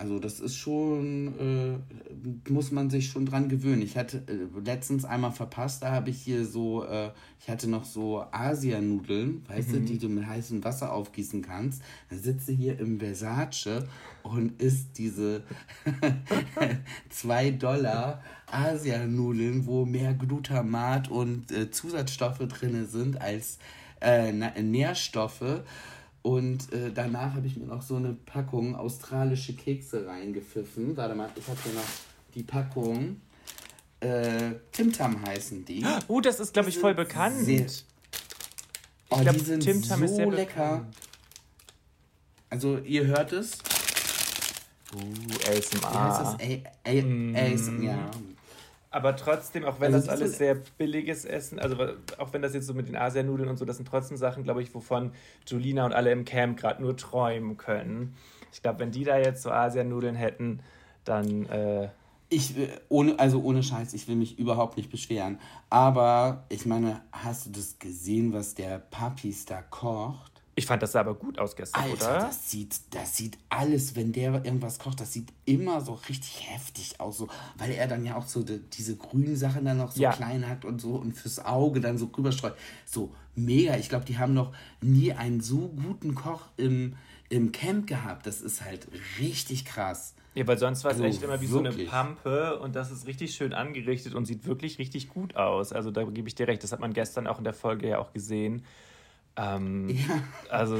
also 0.00 0.18
das 0.18 0.40
ist 0.40 0.56
schon, 0.56 1.34
äh, 1.38 2.50
muss 2.50 2.70
man 2.70 2.88
sich 2.88 3.08
schon 3.08 3.26
dran 3.26 3.50
gewöhnen. 3.50 3.82
Ich 3.82 3.98
hatte 3.98 4.22
äh, 4.28 4.60
letztens 4.64 5.04
einmal 5.04 5.30
verpasst, 5.30 5.82
da 5.82 5.92
habe 5.92 6.08
ich 6.08 6.22
hier 6.22 6.46
so, 6.46 6.84
äh, 6.84 7.10
ich 7.38 7.50
hatte 7.50 7.68
noch 7.68 7.84
so 7.84 8.24
Asianudeln, 8.32 9.44
weißt 9.46 9.74
du, 9.74 9.80
die 9.80 9.98
du 9.98 10.08
mit 10.08 10.26
heißem 10.26 10.64
Wasser 10.64 10.94
aufgießen 10.94 11.42
kannst. 11.42 11.82
Da 12.08 12.16
sitze 12.16 12.50
hier 12.50 12.78
im 12.78 12.98
Versace 12.98 13.84
und 14.22 14.58
isst 14.62 14.96
diese 14.96 15.42
2 17.10 17.50
Dollar 17.50 18.22
Asianudeln, 18.46 19.66
wo 19.66 19.84
mehr 19.84 20.14
Glutamat 20.14 21.10
und 21.10 21.52
äh, 21.52 21.70
Zusatzstoffe 21.70 22.38
drin 22.48 22.86
sind 22.86 23.20
als 23.20 23.58
äh, 24.00 24.32
Nährstoffe. 24.62 25.60
Und 26.22 26.72
äh, 26.72 26.90
danach 26.92 27.34
habe 27.34 27.46
ich 27.46 27.56
mir 27.56 27.66
noch 27.66 27.82
so 27.82 27.96
eine 27.96 28.12
Packung 28.12 28.76
australische 28.76 29.54
Kekse 29.54 30.06
reingepfiffen. 30.06 30.96
Warte 30.96 31.14
mal, 31.14 31.30
ich 31.34 31.46
habe 31.48 31.58
hier 31.64 31.72
noch 31.72 31.88
die 32.34 32.42
Packung. 32.42 33.20
Äh, 34.00 34.52
Tim 34.72 34.92
Tam 34.92 35.22
heißen 35.24 35.64
die. 35.64 35.84
uh, 36.08 36.20
das 36.20 36.40
ist, 36.40 36.52
glaube 36.52 36.68
ich, 36.68 36.78
voll 36.78 36.94
bekannt. 36.94 37.44
Sehr- 37.44 37.66
Oh, 39.12 39.18
glaub, 39.22 39.34
die 39.34 39.40
sind 39.40 39.60
Tim 39.64 39.82
Tam 39.82 39.98
so 39.98 40.04
ist 40.04 40.14
sehr 40.16 40.30
lecker. 40.30 40.76
bekannt. 40.76 40.96
Also 42.48 42.78
ihr 42.78 43.06
hört 43.06 43.32
es. 43.32 43.58
Uh, 44.94 44.98
Wie 45.00 45.48
heißt 45.48 45.74
das? 45.74 45.84
ASMR. 45.84 45.90
A, 45.90 46.32
A, 46.32 46.38
A, 46.84 46.92
ja. 47.82 48.10
Aber 48.90 49.14
trotzdem, 49.16 49.64
auch 49.64 49.78
wenn 49.80 49.94
Also 49.94 49.98
das 49.98 50.08
alles 50.08 50.36
sehr 50.38 50.56
billiges 50.56 51.24
Essen, 51.24 51.60
also 51.60 51.76
auch 52.18 52.32
wenn 52.32 52.42
das 52.42 52.54
jetzt 52.54 52.66
so 52.66 52.74
mit 52.74 52.88
den 52.88 52.96
Asianudeln 52.96 53.48
und 53.48 53.56
so, 53.56 53.64
das 53.64 53.76
sind 53.76 53.86
trotzdem 53.88 54.16
Sachen, 54.16 54.42
glaube 54.42 54.62
ich, 54.62 54.74
wovon 54.74 55.12
Julina 55.46 55.86
und 55.86 55.92
alle 55.92 56.10
im 56.10 56.24
Camp 56.24 56.58
gerade 56.58 56.82
nur 56.82 56.96
träumen 56.96 57.56
können. 57.56 58.16
Ich 58.52 58.62
glaube, 58.62 58.80
wenn 58.80 58.90
die 58.90 59.04
da 59.04 59.16
jetzt 59.18 59.42
so 59.42 59.50
Asianudeln 59.50 60.16
hätten, 60.16 60.60
dann 61.04 61.46
äh, 61.46 61.90
Ich 62.32 62.54
will, 62.56 62.70
ohne, 62.88 63.18
also 63.18 63.42
ohne 63.42 63.62
Scheiß, 63.62 63.92
ich 63.94 64.06
will 64.08 64.16
mich 64.16 64.38
überhaupt 64.38 64.76
nicht 64.76 64.90
beschweren. 64.90 65.40
Aber 65.68 66.44
ich 66.48 66.64
meine, 66.66 67.02
hast 67.12 67.46
du 67.46 67.50
das 67.50 67.78
gesehen, 67.78 68.32
was 68.32 68.54
der 68.54 68.78
Papis 68.78 69.46
da 69.46 69.62
kocht? 69.62 70.29
Ich 70.60 70.66
fand 70.66 70.82
das 70.82 70.92
sah 70.92 71.00
aber 71.00 71.14
gut 71.14 71.38
aus 71.38 71.56
gestern, 71.56 71.82
Alter, 71.82 71.94
oder? 71.94 72.26
das 72.26 72.50
sieht, 72.50 72.80
das 72.90 73.16
sieht 73.16 73.36
alles, 73.48 73.96
wenn 73.96 74.12
der 74.12 74.44
irgendwas 74.44 74.78
kocht, 74.78 75.00
das 75.00 75.12
sieht 75.12 75.32
immer 75.44 75.80
so 75.80 75.94
richtig 75.94 76.48
heftig 76.50 77.00
aus, 77.00 77.18
so, 77.18 77.28
weil 77.58 77.72
er 77.72 77.88
dann 77.88 78.04
ja 78.06 78.16
auch 78.16 78.26
so 78.26 78.42
die, 78.42 78.60
diese 78.72 78.96
grünen 78.96 79.36
Sachen 79.36 79.64
dann 79.64 79.78
noch 79.78 79.90
so 79.90 80.00
Ja. 80.02 80.12
klein 80.12 80.48
hat 80.48 80.64
und 80.64 80.80
so 80.80 80.90
und 80.94 81.12
fürs 81.12 81.44
Auge 81.44 81.80
dann 81.80 81.98
so 81.98 82.06
rüberstreut. 82.16 82.54
So 82.86 83.12
mega. 83.34 83.76
Ich 83.76 83.88
glaube, 83.88 84.04
die 84.04 84.18
haben 84.18 84.34
noch 84.34 84.52
nie 84.80 85.12
einen 85.12 85.40
so 85.40 85.68
guten 85.68 86.14
Koch 86.14 86.42
im, 86.56 86.96
im 87.28 87.52
Camp 87.52 87.86
gehabt. 87.86 88.26
Das 88.26 88.40
ist 88.40 88.62
halt 88.64 88.86
richtig 89.18 89.64
krass. 89.64 90.14
Ja, 90.34 90.46
weil 90.46 90.58
sonst 90.58 90.84
war 90.84 90.92
es 90.92 90.98
Also 90.98 91.08
echt 91.08 91.22
immer 91.22 91.40
wie 91.40 91.46
so 91.46 91.58
eine 91.58 91.70
wirklich. 91.70 91.88
Pampe 91.88 92.58
und 92.60 92.76
das 92.76 92.90
ist 92.92 93.06
richtig 93.06 93.34
schön 93.34 93.52
angerichtet 93.52 94.14
und 94.14 94.26
sieht 94.26 94.46
wirklich 94.46 94.78
richtig 94.78 95.08
gut 95.08 95.34
aus. 95.34 95.72
Also 95.72 95.90
da 95.90 96.04
gebe 96.04 96.28
ich 96.28 96.36
dir 96.36 96.46
recht, 96.46 96.62
das 96.62 96.70
hat 96.70 96.78
man 96.80 96.92
gestern 96.92 97.26
auch 97.26 97.38
in 97.38 97.44
der 97.44 97.52
Folge 97.54 97.88
ja 97.88 97.98
auch 97.98 98.12
gesehen. 98.12 98.64
Ähm, 99.36 99.96
Also 100.50 100.76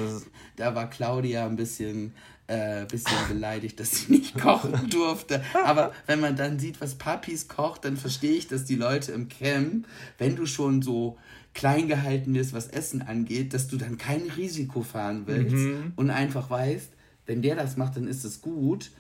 Da 0.57 0.75
war 0.75 0.91
Claudia 0.91 1.47
ein 1.47 1.57
bisschen, 1.57 2.13
äh, 2.47 2.85
bisschen 2.87 3.17
beleidigt, 3.29 3.81
dass 3.81 3.93
sie 3.93 4.13
nicht 4.13 4.39
kochen 4.39 4.91
durfte. 4.91 5.43
Aber 5.65 5.93
wenn 6.07 6.21
man 6.21 6.37
dann 6.37 6.59
sieht, 6.59 6.81
was 6.81 6.97
Papis 6.97 7.49
kocht, 7.49 7.85
dann 7.85 7.97
verstehe 7.97 8.33
ich, 8.33 8.49
dass 8.49 8.65
die 8.65 8.77
Leute 8.77 9.13
im 9.13 9.29
Camp, 9.29 9.87
wenn 10.19 10.37
du 10.37 10.47
schon 10.47 10.83
so 10.83 11.19
klein 11.55 11.89
gehalten 11.89 12.33
bist, 12.33 12.53
was 12.53 12.69
Essen 12.69 13.03
angeht, 13.03 13.55
dass 13.55 13.67
du 13.69 13.77
dann 13.77 13.99
kein 13.99 14.23
Risiko 14.37 14.83
fahren 14.83 15.23
willst 15.27 15.57
und 15.97 16.11
einfach 16.11 16.49
weißt, 16.49 16.91
wenn 17.27 17.43
der 17.43 17.57
das 17.57 17.77
macht, 17.77 17.97
dann 17.97 18.07
ist 18.07 18.25
es 18.25 18.41
gut. 18.41 18.91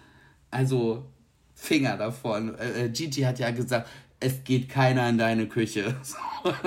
Also 0.51 1.05
Finger 1.55 1.97
davon. 1.97 2.55
Äh, 2.57 2.87
äh, 2.87 2.89
Gigi 2.89 3.23
hat 3.23 3.39
ja 3.39 3.51
gesagt, 3.51 3.89
es 4.21 4.45
geht 4.45 4.69
keiner 4.69 5.09
in 5.09 5.17
deine 5.17 5.47
Küche. 5.47 5.97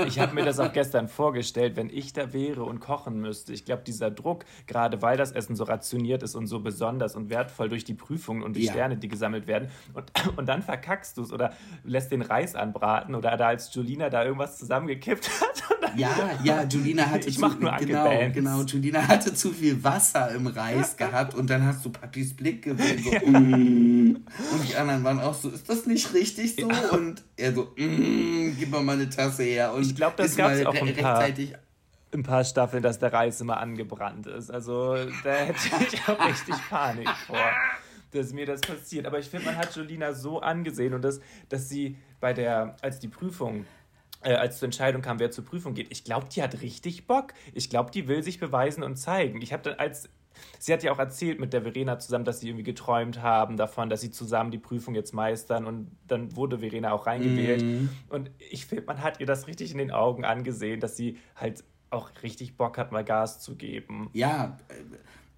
Ich 0.07 0.19
habe 0.19 0.33
mir 0.33 0.43
das 0.43 0.59
auch 0.59 0.73
gestern 0.73 1.07
vorgestellt, 1.07 1.75
wenn 1.75 1.89
ich 1.89 2.13
da 2.13 2.33
wäre 2.33 2.63
und 2.63 2.79
kochen 2.79 3.19
müsste. 3.19 3.53
Ich 3.53 3.63
glaube, 3.63 3.83
dieser 3.85 4.09
Druck, 4.09 4.45
gerade 4.65 5.01
weil 5.03 5.17
das 5.17 5.31
Essen 5.31 5.55
so 5.55 5.63
rationiert 5.63 6.23
ist 6.23 6.35
und 6.35 6.47
so 6.47 6.59
besonders 6.59 7.15
und 7.15 7.29
wertvoll 7.29 7.69
durch 7.69 7.83
die 7.83 7.93
Prüfungen 7.93 8.41
und 8.41 8.55
die 8.55 8.65
ja. 8.65 8.71
Sterne, 8.71 8.97
die 8.97 9.07
gesammelt 9.07 9.45
werden, 9.45 9.69
und, 9.93 10.11
und 10.37 10.47
dann 10.47 10.63
verkackst 10.63 11.17
du 11.17 11.21
es 11.21 11.31
oder 11.31 11.53
lässt 11.83 12.11
den 12.11 12.23
Reis 12.23 12.55
anbraten 12.55 13.13
oder 13.13 13.37
da 13.37 13.47
als 13.47 13.73
Julina 13.73 14.09
da 14.09 14.23
irgendwas 14.23 14.57
zusammengekippt 14.57 15.29
hat. 15.41 15.97
ja, 15.97 16.09
ja, 16.43 16.63
Julina 16.63 17.09
hatte 17.09 17.29
ich 17.29 17.35
zu, 17.35 17.41
mach 17.41 17.59
nur 17.59 17.71
genau, 17.73 18.09
genau, 18.33 18.61
Julina 18.63 19.07
hatte 19.07 19.33
zu 19.33 19.51
viel 19.51 19.83
Wasser 19.83 20.31
im 20.31 20.47
Reis 20.47 20.97
gehabt 20.97 21.35
und 21.35 21.49
dann 21.49 21.65
hast 21.65 21.85
du 21.85 21.91
Papis 21.91 22.35
Blick 22.35 22.63
gesehen, 22.63 23.03
so, 23.03 23.11
ja. 23.11 23.19
mm. 23.29 24.25
und 24.53 24.69
die 24.69 24.75
anderen 24.75 25.03
waren 25.03 25.19
auch 25.19 25.35
so, 25.35 25.49
ist 25.49 25.69
das 25.69 25.85
nicht 25.85 26.13
richtig 26.13 26.55
so? 26.55 26.69
Ja. 26.69 26.89
Und 26.91 27.23
er 27.43 27.53
so, 27.53 27.73
mm, 27.75 28.55
gib 28.57 28.71
mal 28.71 28.87
eine 28.89 29.09
Tasse 29.09 29.43
her 29.43 29.63
her. 29.63 29.73
Und 29.73 29.83
ich 29.83 29.95
glaube, 29.95 30.15
das 30.17 30.35
gab 30.35 30.51
es 30.51 30.65
auch 30.65 30.73
ein 30.73 30.95
paar, 30.95 31.23
ein 32.13 32.23
paar 32.23 32.43
Staffeln, 32.43 32.83
dass 32.83 32.99
der 32.99 33.11
Reis 33.11 33.41
immer 33.41 33.57
angebrannt 33.57 34.27
ist. 34.27 34.51
Also 34.51 34.95
da 35.23 35.33
hätte 35.33 35.59
ich 35.91 36.07
auch 36.07 36.27
richtig 36.27 36.55
Panik 36.69 37.09
vor, 37.27 37.51
dass 38.11 38.33
mir 38.33 38.45
das 38.45 38.61
passiert. 38.61 39.05
Aber 39.05 39.19
ich 39.19 39.27
finde, 39.27 39.47
man 39.47 39.57
hat 39.57 39.75
Jolina 39.75 40.13
so 40.13 40.39
angesehen 40.39 40.93
und 40.93 41.01
das, 41.03 41.19
dass 41.49 41.69
sie 41.69 41.97
bei 42.19 42.33
der, 42.33 42.75
als 42.81 42.99
die 42.99 43.07
Prüfung 43.07 43.65
äh, 44.21 44.35
als 44.35 44.59
zur 44.59 44.67
Entscheidung 44.67 45.01
kam, 45.01 45.19
wer 45.19 45.31
zur 45.31 45.43
Prüfung 45.43 45.73
geht. 45.73 45.87
Ich 45.91 46.05
glaube, 46.05 46.27
die 46.33 46.41
hat 46.41 46.61
richtig 46.61 47.07
Bock. 47.07 47.33
Ich 47.53 47.69
glaube, 47.69 47.91
die 47.91 48.07
will 48.07 48.23
sich 48.23 48.39
beweisen 48.39 48.81
und 48.81 48.95
zeigen. 48.95 49.41
Ich 49.41 49.51
habe 49.51 49.63
dann 49.63 49.79
als 49.79 50.07
Sie 50.59 50.73
hat 50.73 50.83
ja 50.83 50.91
auch 50.91 50.99
erzählt 50.99 51.39
mit 51.39 51.53
der 51.53 51.63
Verena 51.63 51.99
zusammen, 51.99 52.25
dass 52.25 52.39
sie 52.39 52.49
irgendwie 52.49 52.63
geträumt 52.63 53.21
haben 53.21 53.57
davon, 53.57 53.89
dass 53.89 54.01
sie 54.01 54.11
zusammen 54.11 54.51
die 54.51 54.57
Prüfung 54.57 54.95
jetzt 54.95 55.13
meistern 55.13 55.65
und 55.65 55.91
dann 56.07 56.35
wurde 56.35 56.59
Verena 56.59 56.91
auch 56.91 57.05
reingewählt. 57.07 57.63
Mm. 57.63 57.89
Und 58.09 58.31
ich 58.51 58.65
finde, 58.65 58.85
man 58.85 59.01
hat 59.01 59.19
ihr 59.19 59.25
das 59.25 59.47
richtig 59.47 59.71
in 59.71 59.77
den 59.77 59.91
Augen 59.91 60.25
angesehen, 60.25 60.79
dass 60.79 60.95
sie 60.95 61.17
halt 61.35 61.63
auch 61.89 62.11
richtig 62.23 62.57
Bock 62.57 62.77
hat, 62.77 62.91
mal 62.91 63.03
Gas 63.03 63.39
zu 63.39 63.55
geben. 63.55 64.09
Ja, 64.13 64.57
äh, 64.69 64.73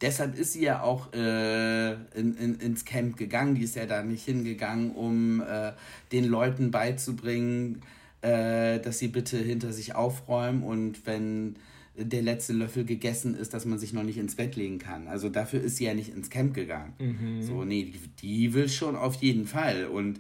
deshalb 0.02 0.38
ist 0.38 0.54
sie 0.54 0.64
ja 0.64 0.82
auch 0.82 1.14
äh, 1.14 1.94
in, 1.94 2.36
in, 2.38 2.56
ins 2.60 2.86
Camp 2.86 3.18
gegangen. 3.18 3.56
Die 3.56 3.64
ist 3.64 3.76
ja 3.76 3.86
da 3.86 4.04
nicht 4.04 4.26
hingegangen, 4.26 4.92
um 4.92 5.42
äh, 5.42 5.74
den 6.12 6.26
Leuten 6.26 6.72
beizubringen, 6.72 7.82
äh, 8.22 8.80
dass 8.80 9.00
sie 9.00 9.10
bitte 9.10 9.38
hinter 9.38 9.72
sich 9.72 9.96
aufräumen 9.96 10.64
und 10.64 11.06
wenn 11.06 11.58
der 11.98 12.22
letzte 12.22 12.54
Löffel 12.54 12.84
gegessen 12.84 13.36
ist, 13.36 13.54
dass 13.54 13.66
man 13.66 13.80
sich 13.80 13.94
noch 13.94 14.04
nicht 14.04 14.18
ins 14.18 14.36
Bett 14.36 14.56
legen 14.56 14.80
kann. 14.80 15.08
Also 15.08 15.30
dafür 15.30 15.62
ist 15.62 15.78
sie 15.78 15.86
ja 15.86 15.94
nicht 15.94 16.14
ins 16.14 16.30
Camp 16.30 16.54
gegangen. 16.54 16.94
Mhm. 17.00 17.42
So, 17.42 17.64
nee, 17.64 17.86
die, 17.86 18.00
die, 18.22 18.54
will 18.54 18.68
schon 18.70 18.96
auf 18.96 19.16
jeden 19.16 19.48
Fall. 19.48 19.86
Und 19.86 20.20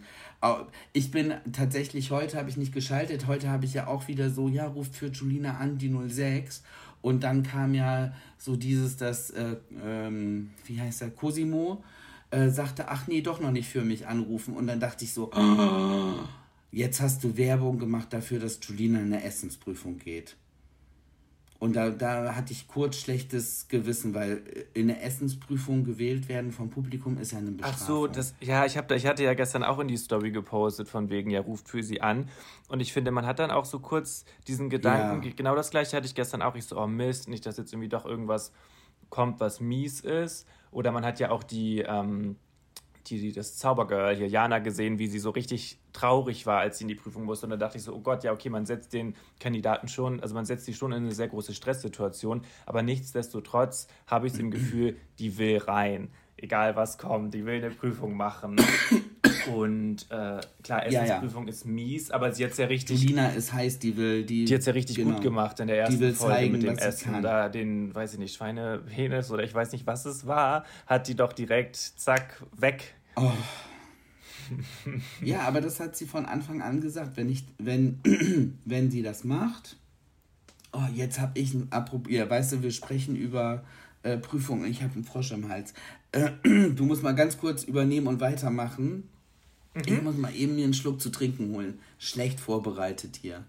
ich 0.93 1.11
bin 1.11 1.33
tatsächlich, 1.51 2.11
heute 2.11 2.37
habe 2.37 2.49
ich 2.49 2.57
nicht 2.57 2.73
geschaltet, 2.73 3.27
heute 3.27 3.49
habe 3.49 3.65
ich 3.65 3.73
ja 3.73 3.87
auch 3.87 4.07
wieder 4.07 4.29
so, 4.29 4.47
ja, 4.47 4.67
ruft 4.67 4.95
für 4.95 5.07
Julina 5.07 5.57
an, 5.57 5.77
die 5.77 5.93
06. 6.07 6.63
Und 7.01 7.23
dann 7.23 7.43
kam 7.43 7.73
ja 7.73 8.13
so 8.37 8.55
dieses, 8.55 8.97
das, 8.97 9.29
äh, 9.31 9.57
ähm, 9.83 10.51
wie 10.65 10.79
heißt 10.79 11.01
er, 11.01 11.09
Cosimo, 11.09 11.83
äh, 12.31 12.49
sagte, 12.49 12.87
ach 12.87 13.07
nee, 13.07 13.21
doch 13.21 13.39
noch 13.39 13.51
nicht 13.51 13.67
für 13.67 13.83
mich 13.83 14.07
anrufen. 14.07 14.55
Und 14.55 14.67
dann 14.67 14.79
dachte 14.79 15.03
ich 15.03 15.13
so, 15.13 15.31
oh, 15.33 16.19
jetzt 16.71 17.01
hast 17.01 17.23
du 17.23 17.37
Werbung 17.37 17.79
gemacht 17.79 18.11
dafür, 18.11 18.39
dass 18.39 18.59
Julina 18.61 18.99
in 18.99 19.13
eine 19.13 19.23
Essensprüfung 19.23 19.97
geht. 19.99 20.35
Und 21.57 21.75
da, 21.75 21.89
da 21.89 22.35
hatte 22.35 22.51
ich 22.51 22.67
kurz 22.67 22.97
schlechtes 22.97 23.67
Gewissen, 23.69 24.13
weil 24.13 24.41
in 24.73 24.87
der 24.87 25.03
Essensprüfung 25.03 25.85
gewählt 25.85 26.27
werden 26.27 26.51
vom 26.51 26.69
Publikum 26.69 27.17
ist 27.17 27.31
ja 27.31 27.37
eine 27.37 27.51
Bestrafung. 27.51 27.77
Ach 27.81 27.87
so, 27.87 28.07
das, 28.07 28.35
ja, 28.41 28.65
ich, 28.65 28.77
hab, 28.77 28.91
ich 28.91 29.05
hatte 29.05 29.23
ja 29.23 29.33
gestern 29.33 29.63
auch 29.63 29.79
in 29.79 29.87
die 29.87 29.97
Story 29.97 30.31
gepostet 30.31 30.89
von 30.89 31.09
wegen, 31.09 31.29
ja, 31.29 31.39
ruft 31.39 31.69
für 31.69 31.81
sie 31.81 32.01
an. 32.01 32.29
Und 32.67 32.81
ich 32.81 32.91
finde, 32.91 33.11
man 33.11 33.25
hat 33.25 33.39
dann 33.39 33.51
auch 33.51 33.65
so 33.65 33.79
kurz 33.79 34.25
diesen 34.47 34.69
Gedanken, 34.69 35.25
ja. 35.25 35.31
genau 35.35 35.55
das 35.55 35.69
gleiche 35.69 35.95
hatte 35.95 36.07
ich 36.07 36.15
gestern 36.15 36.41
auch. 36.41 36.55
Ich 36.55 36.65
so, 36.65 36.77
oh 36.77 36.87
Mist, 36.87 37.29
nicht, 37.29 37.45
dass 37.45 37.57
jetzt 37.57 37.71
irgendwie 37.71 37.89
doch 37.89 38.05
irgendwas 38.05 38.51
kommt, 39.09 39.39
was 39.39 39.61
mies 39.61 40.01
ist. 40.01 40.47
Oder 40.71 40.91
man 40.91 41.05
hat 41.05 41.19
ja 41.21 41.31
auch 41.31 41.43
die, 41.43 41.79
ähm, 41.79 42.35
die, 43.07 43.19
die, 43.19 43.31
das 43.31 43.57
Zaubergirl 43.57 44.15
hier, 44.15 44.27
Jana, 44.27 44.59
gesehen, 44.59 44.99
wie 44.99 45.07
sie 45.07 45.19
so 45.19 45.29
richtig 45.29 45.77
traurig 45.93 46.45
war, 46.45 46.59
als 46.59 46.77
sie 46.77 46.83
in 46.83 46.87
die 46.87 46.95
Prüfung 46.95 47.23
musste. 47.23 47.45
Und 47.45 47.51
da 47.51 47.57
dachte 47.57 47.77
ich 47.77 47.83
so, 47.83 47.93
oh 47.93 47.99
Gott, 47.99 48.23
ja, 48.23 48.31
okay, 48.31 48.49
man 48.49 48.65
setzt 48.65 48.93
den 48.93 49.15
Kandidaten 49.39 49.87
schon, 49.87 50.19
also 50.19 50.33
man 50.33 50.45
setzt 50.45 50.65
sie 50.65 50.73
schon 50.73 50.91
in 50.91 51.03
eine 51.03 51.13
sehr 51.13 51.27
große 51.27 51.53
Stresssituation. 51.53 52.41
Aber 52.65 52.81
nichtsdestotrotz 52.81 53.87
habe 54.07 54.27
ich 54.27 54.39
im 54.39 54.51
Gefühl, 54.51 54.97
die 55.19 55.37
will 55.37 55.57
rein. 55.57 56.09
Egal 56.45 56.75
was 56.75 56.99
kommt, 56.99 57.33
die 57.33 57.43
will 57.43 57.55
eine 57.55 57.71
Prüfung 57.71 58.15
machen. 58.15 58.55
Und 59.51 60.05
äh, 60.11 60.39
klar, 60.61 60.85
Essensprüfung 60.85 61.45
ja, 61.45 61.47
ja. 61.47 61.55
ist 61.55 61.65
mies, 61.65 62.11
aber 62.11 62.31
sie 62.31 62.43
hat 62.43 62.51
es 62.51 62.59
ja 62.59 62.67
richtig. 62.67 63.01
Julina 63.01 63.29
ist 63.29 63.51
heiß, 63.51 63.79
die 63.79 63.97
will. 63.97 64.23
Die, 64.23 64.45
die 64.45 64.53
hat 64.53 64.59
es 64.59 64.67
ja 64.67 64.73
richtig 64.73 64.97
genau. 64.97 65.15
gut 65.15 65.23
gemacht 65.23 65.59
in 65.59 65.65
der 65.65 65.79
ersten 65.79 65.95
die 65.95 66.01
will 66.01 66.13
Folge 66.13 66.35
zeigen, 66.35 66.51
mit 66.51 66.61
dem 66.61 66.77
Essen. 66.77 67.23
Da 67.23 67.49
den, 67.49 67.95
weiß 67.95 68.13
ich 68.13 68.19
nicht, 68.19 68.35
Schweinepenis 68.35 69.31
oder 69.31 69.43
ich 69.43 69.55
weiß 69.55 69.71
nicht, 69.71 69.87
was 69.87 70.05
es 70.05 70.27
war, 70.27 70.65
hat 70.85 71.07
die 71.07 71.15
doch 71.15 71.33
direkt, 71.33 71.77
zack, 71.77 72.43
weg. 72.55 72.93
Oh. 73.15 73.31
ja, 75.23 75.39
aber 75.47 75.61
das 75.61 75.79
hat 75.79 75.95
sie 75.95 76.05
von 76.05 76.27
Anfang 76.27 76.61
an 76.61 76.79
gesagt. 76.79 77.17
Wenn, 77.17 77.29
ich, 77.29 77.43
wenn, 77.57 78.01
wenn 78.65 78.91
sie 78.91 79.01
das 79.01 79.23
macht. 79.23 79.77
Oh, 80.73 80.87
jetzt 80.93 81.19
habe 81.19 81.39
ich 81.39 81.55
ein 81.55 81.71
Approbier. 81.71 82.29
Weißt 82.29 82.51
du, 82.51 82.61
wir 82.61 82.71
sprechen 82.71 83.15
über 83.15 83.63
äh, 84.05 84.17
Prüfungen. 84.17 84.69
Ich 84.69 84.83
habe 84.83 84.93
einen 84.93 85.03
Frosch 85.03 85.31
im 85.31 85.49
Hals. 85.49 85.73
Äh, 86.11 86.31
du 86.43 86.85
musst 86.85 87.03
mal 87.03 87.15
ganz 87.15 87.37
kurz 87.37 87.63
übernehmen 87.63 88.07
und 88.07 88.21
weitermachen. 88.21 89.09
Mhm. 89.73 89.81
Ich 89.85 90.01
muss 90.01 90.15
mal 90.15 90.33
eben 90.33 90.55
mir 90.55 90.63
einen 90.63 90.73
Schluck 90.73 91.01
zu 91.01 91.09
trinken 91.09 91.53
holen. 91.53 91.79
Schlecht 91.97 92.39
vorbereitet 92.39 93.19
hier. 93.21 93.43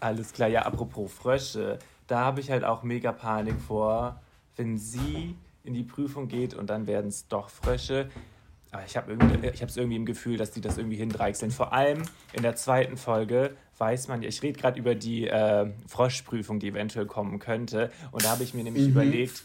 Alles 0.00 0.32
klar, 0.32 0.48
ja, 0.48 0.62
apropos 0.62 1.12
Frösche, 1.12 1.78
da 2.08 2.20
habe 2.20 2.40
ich 2.40 2.50
halt 2.50 2.64
auch 2.64 2.82
mega 2.82 3.12
Panik 3.12 3.58
vor, 3.60 4.20
wenn 4.56 4.76
sie 4.76 5.34
in 5.62 5.72
die 5.72 5.84
Prüfung 5.84 6.28
geht 6.28 6.52
und 6.52 6.68
dann 6.68 6.86
werden 6.86 7.08
es 7.08 7.26
doch 7.28 7.48
Frösche. 7.48 8.10
Aber 8.70 8.84
ich 8.84 8.96
habe 8.96 9.12
es 9.12 9.76
irgendwie 9.76 9.96
im 9.96 10.04
Gefühl, 10.04 10.36
dass 10.36 10.50
die 10.50 10.60
das 10.60 10.76
irgendwie 10.76 10.96
hindreichseln. 10.96 11.52
Vor 11.52 11.72
allem 11.72 12.02
in 12.32 12.42
der 12.42 12.56
zweiten 12.56 12.96
Folge 12.96 13.56
weiß 13.78 14.08
man 14.08 14.22
ja, 14.22 14.28
ich 14.28 14.42
rede 14.42 14.58
gerade 14.58 14.78
über 14.78 14.94
die 14.96 15.28
äh, 15.28 15.70
Froschprüfung, 15.86 16.58
die 16.58 16.68
eventuell 16.68 17.06
kommen 17.06 17.38
könnte. 17.38 17.92
Und 18.10 18.24
da 18.24 18.30
habe 18.30 18.42
ich 18.42 18.52
mir 18.52 18.64
nämlich 18.64 18.84
mhm. 18.84 18.90
überlegt, 18.90 19.44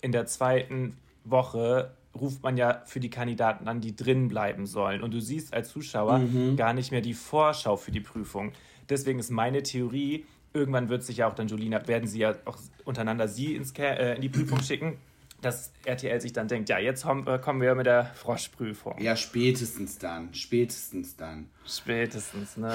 in 0.00 0.12
der 0.12 0.26
zweiten 0.26 0.96
Woche 1.24 1.92
ruft 2.18 2.42
man 2.42 2.56
ja 2.56 2.82
für 2.86 3.00
die 3.00 3.10
Kandidaten 3.10 3.68
an, 3.68 3.80
die 3.80 3.94
drin 3.94 4.28
bleiben 4.28 4.66
sollen. 4.66 5.02
Und 5.02 5.12
du 5.12 5.20
siehst 5.20 5.54
als 5.54 5.70
Zuschauer 5.70 6.18
mhm. 6.18 6.56
gar 6.56 6.72
nicht 6.72 6.90
mehr 6.90 7.00
die 7.00 7.14
Vorschau 7.14 7.76
für 7.76 7.90
die 7.90 8.00
Prüfung. 8.00 8.52
Deswegen 8.88 9.18
ist 9.18 9.30
meine 9.30 9.62
Theorie, 9.62 10.24
irgendwann 10.52 10.88
wird 10.88 11.04
sich 11.04 11.18
ja 11.18 11.28
auch 11.28 11.34
dann 11.34 11.48
Julina, 11.48 11.86
werden 11.86 12.08
sie 12.08 12.20
ja 12.20 12.34
auch 12.44 12.58
untereinander 12.84 13.28
sie 13.28 13.54
ins, 13.54 13.72
äh, 13.78 14.14
in 14.14 14.22
die 14.22 14.28
Prüfung 14.28 14.62
schicken, 14.62 14.96
dass 15.40 15.72
RTL 15.84 16.20
sich 16.20 16.32
dann 16.32 16.48
denkt, 16.48 16.68
ja, 16.68 16.78
jetzt 16.78 17.04
kommen, 17.04 17.26
äh, 17.26 17.38
kommen 17.38 17.60
wir 17.60 17.74
mit 17.74 17.86
der 17.86 18.06
Froschprüfung. 18.06 19.00
Ja, 19.00 19.14
spätestens 19.14 19.98
dann. 19.98 20.34
Spätestens 20.34 21.16
dann. 21.16 21.48
Spätestens, 21.66 22.56
ne? 22.56 22.74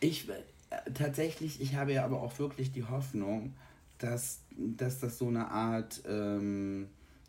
Ich, 0.00 0.28
äh, 0.28 0.90
tatsächlich, 0.92 1.60
ich 1.60 1.74
habe 1.74 1.92
ja 1.92 2.04
aber 2.04 2.22
auch 2.22 2.38
wirklich 2.38 2.72
die 2.72 2.84
Hoffnung, 2.84 3.54
dass, 3.98 4.42
dass 4.56 5.00
das 5.00 5.18
so 5.18 5.28
eine 5.28 5.50
Art... 5.50 6.02
Ähm, 6.06 6.88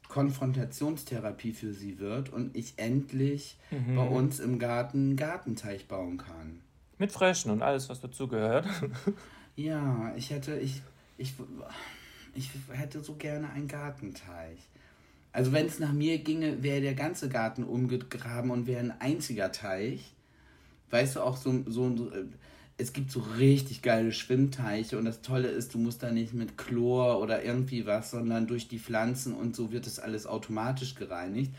Konfrontationstherapie 0.09 1.53
für 1.53 1.71
sie 1.71 1.99
wird 1.99 2.33
und 2.33 2.57
ich 2.57 2.73
endlich 2.77 3.57
mhm. 3.69 3.95
bei 3.95 4.07
uns 4.07 4.39
im 4.39 4.59
Garten 4.59 5.09
einen 5.09 5.15
Gartenteich 5.15 5.87
bauen 5.87 6.17
kann. 6.17 6.59
Mit 6.97 7.11
Fröschen 7.11 7.51
und 7.51 7.61
alles, 7.61 7.87
was 7.89 8.01
dazugehört. 8.01 8.65
ja, 9.55 10.11
ich 10.17 10.31
hätte, 10.31 10.57
ich, 10.57 10.81
ich, 11.17 11.35
ich 12.33 12.49
hätte 12.71 13.01
so 13.01 13.13
gerne 13.15 13.51
einen 13.51 13.67
Gartenteich. 13.67 14.57
Also 15.31 15.53
wenn 15.53 15.67
es 15.67 15.77
nach 15.77 15.93
mir 15.93 16.17
ginge, 16.17 16.63
wäre 16.63 16.81
der 16.81 16.95
ganze 16.95 17.29
Garten 17.29 17.63
umgegraben 17.63 18.49
und 18.49 18.65
wäre 18.65 18.79
ein 18.79 18.99
einziger 18.99 19.51
Teich. 19.51 20.15
Weißt 20.89 21.17
du, 21.17 21.21
auch 21.21 21.37
so, 21.37 21.63
so 21.67 22.11
es 22.79 22.93
gibt 22.93 23.11
so 23.11 23.19
richtig 23.37 23.81
geile 23.81 24.11
Schwimmteiche 24.11 24.97
und 24.97 25.05
das 25.05 25.21
Tolle 25.21 25.49
ist, 25.49 25.73
du 25.73 25.77
musst 25.77 26.01
da 26.01 26.11
nicht 26.11 26.33
mit 26.33 26.57
Chlor 26.57 27.19
oder 27.19 27.43
irgendwie 27.43 27.85
was, 27.85 28.11
sondern 28.11 28.47
durch 28.47 28.67
die 28.67 28.79
Pflanzen 28.79 29.33
und 29.33 29.55
so 29.55 29.71
wird 29.71 29.85
das 29.85 29.99
alles 29.99 30.25
automatisch 30.25 30.95
gereinigt. 30.95 31.51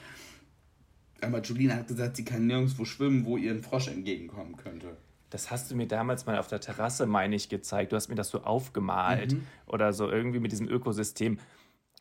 Aber 1.21 1.43
Julina 1.43 1.75
hat 1.75 1.89
gesagt, 1.89 2.17
sie 2.17 2.25
kann 2.25 2.47
nirgendwo 2.47 2.87
schwimmen, 2.87 3.27
wo 3.27 3.37
ihr 3.37 3.53
ein 3.53 3.63
Frosch 3.63 3.89
entgegenkommen 3.89 4.57
könnte. 4.57 4.97
Das 5.29 5.51
hast 5.51 5.71
du 5.71 5.77
mir 5.77 5.87
damals 5.87 6.25
mal 6.25 6.39
auf 6.39 6.49
der 6.49 6.61
Terrasse, 6.61 7.07
meine 7.07 7.37
ich, 7.37 7.51
gezeigt. 7.51 7.93
Du 7.93 7.97
hast 7.97 8.09
mir 8.09 8.15
das 8.15 8.31
so 8.31 8.43
aufgemalt 8.43 9.35
mhm. 9.35 9.43
oder 9.67 9.93
so 9.93 10.11
irgendwie 10.11 10.41
mit 10.41 10.53
diesem 10.53 10.69
Ökosystem, 10.69 11.39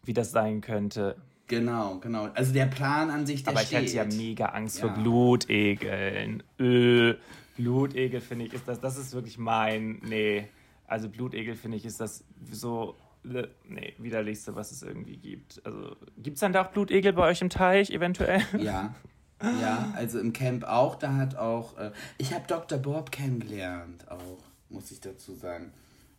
wie 0.04 0.14
das 0.14 0.32
sein 0.32 0.62
könnte. 0.62 1.18
Genau, 1.48 1.98
genau. 2.00 2.30
Also 2.36 2.54
der 2.54 2.68
Plan 2.68 3.10
an 3.10 3.26
sich, 3.26 3.44
der 3.44 3.54
Aber 3.54 3.62
ich 3.62 3.68
steht. 3.68 3.80
hatte 3.80 3.96
ja 3.96 4.06
mega 4.06 4.46
Angst 4.46 4.80
ja. 4.80 4.88
vor 4.88 4.94
Blutegeln. 5.04 6.44
Öh. 6.60 7.16
Blutegel 7.60 8.22
finde 8.22 8.46
ich, 8.46 8.54
ist 8.54 8.68
das, 8.70 8.80
das 8.80 8.98
ist 8.98 9.14
wirklich 9.14 9.38
mein, 9.38 10.00
nee. 10.08 10.48
Also 10.88 11.10
Blutegel 11.10 11.56
finde 11.56 11.76
ich, 11.76 11.86
ist 11.86 12.00
das 12.00 12.24
so, 12.50 12.96
äh, 13.26 13.48
nee, 13.68 13.94
widerlichste, 13.98 14.56
was 14.56 14.72
es 14.72 14.82
irgendwie 14.82 15.18
gibt. 15.18 15.62
Also 15.66 15.98
gibt 16.18 16.36
es 16.36 16.40
dann 16.40 16.54
da 16.54 16.64
auch 16.66 16.72
Blutegel 16.72 17.12
bei 17.12 17.28
euch 17.28 17.42
im 17.42 17.50
Teich 17.50 17.90
eventuell? 17.92 18.42
Ja, 18.58 18.96
Ja, 19.42 19.94
also 19.96 20.20
im 20.20 20.32
Camp 20.32 20.64
auch. 20.64 20.96
Da 20.96 21.16
hat 21.18 21.36
auch. 21.36 21.78
Äh, 21.78 21.92
ich 22.18 22.34
habe 22.34 22.46
Dr. 22.48 22.78
Bob 22.78 23.12
kennengelernt, 23.12 24.10
auch, 24.10 24.44
muss 24.70 24.90
ich 24.92 25.02
dazu 25.02 25.34
sagen. 25.34 25.74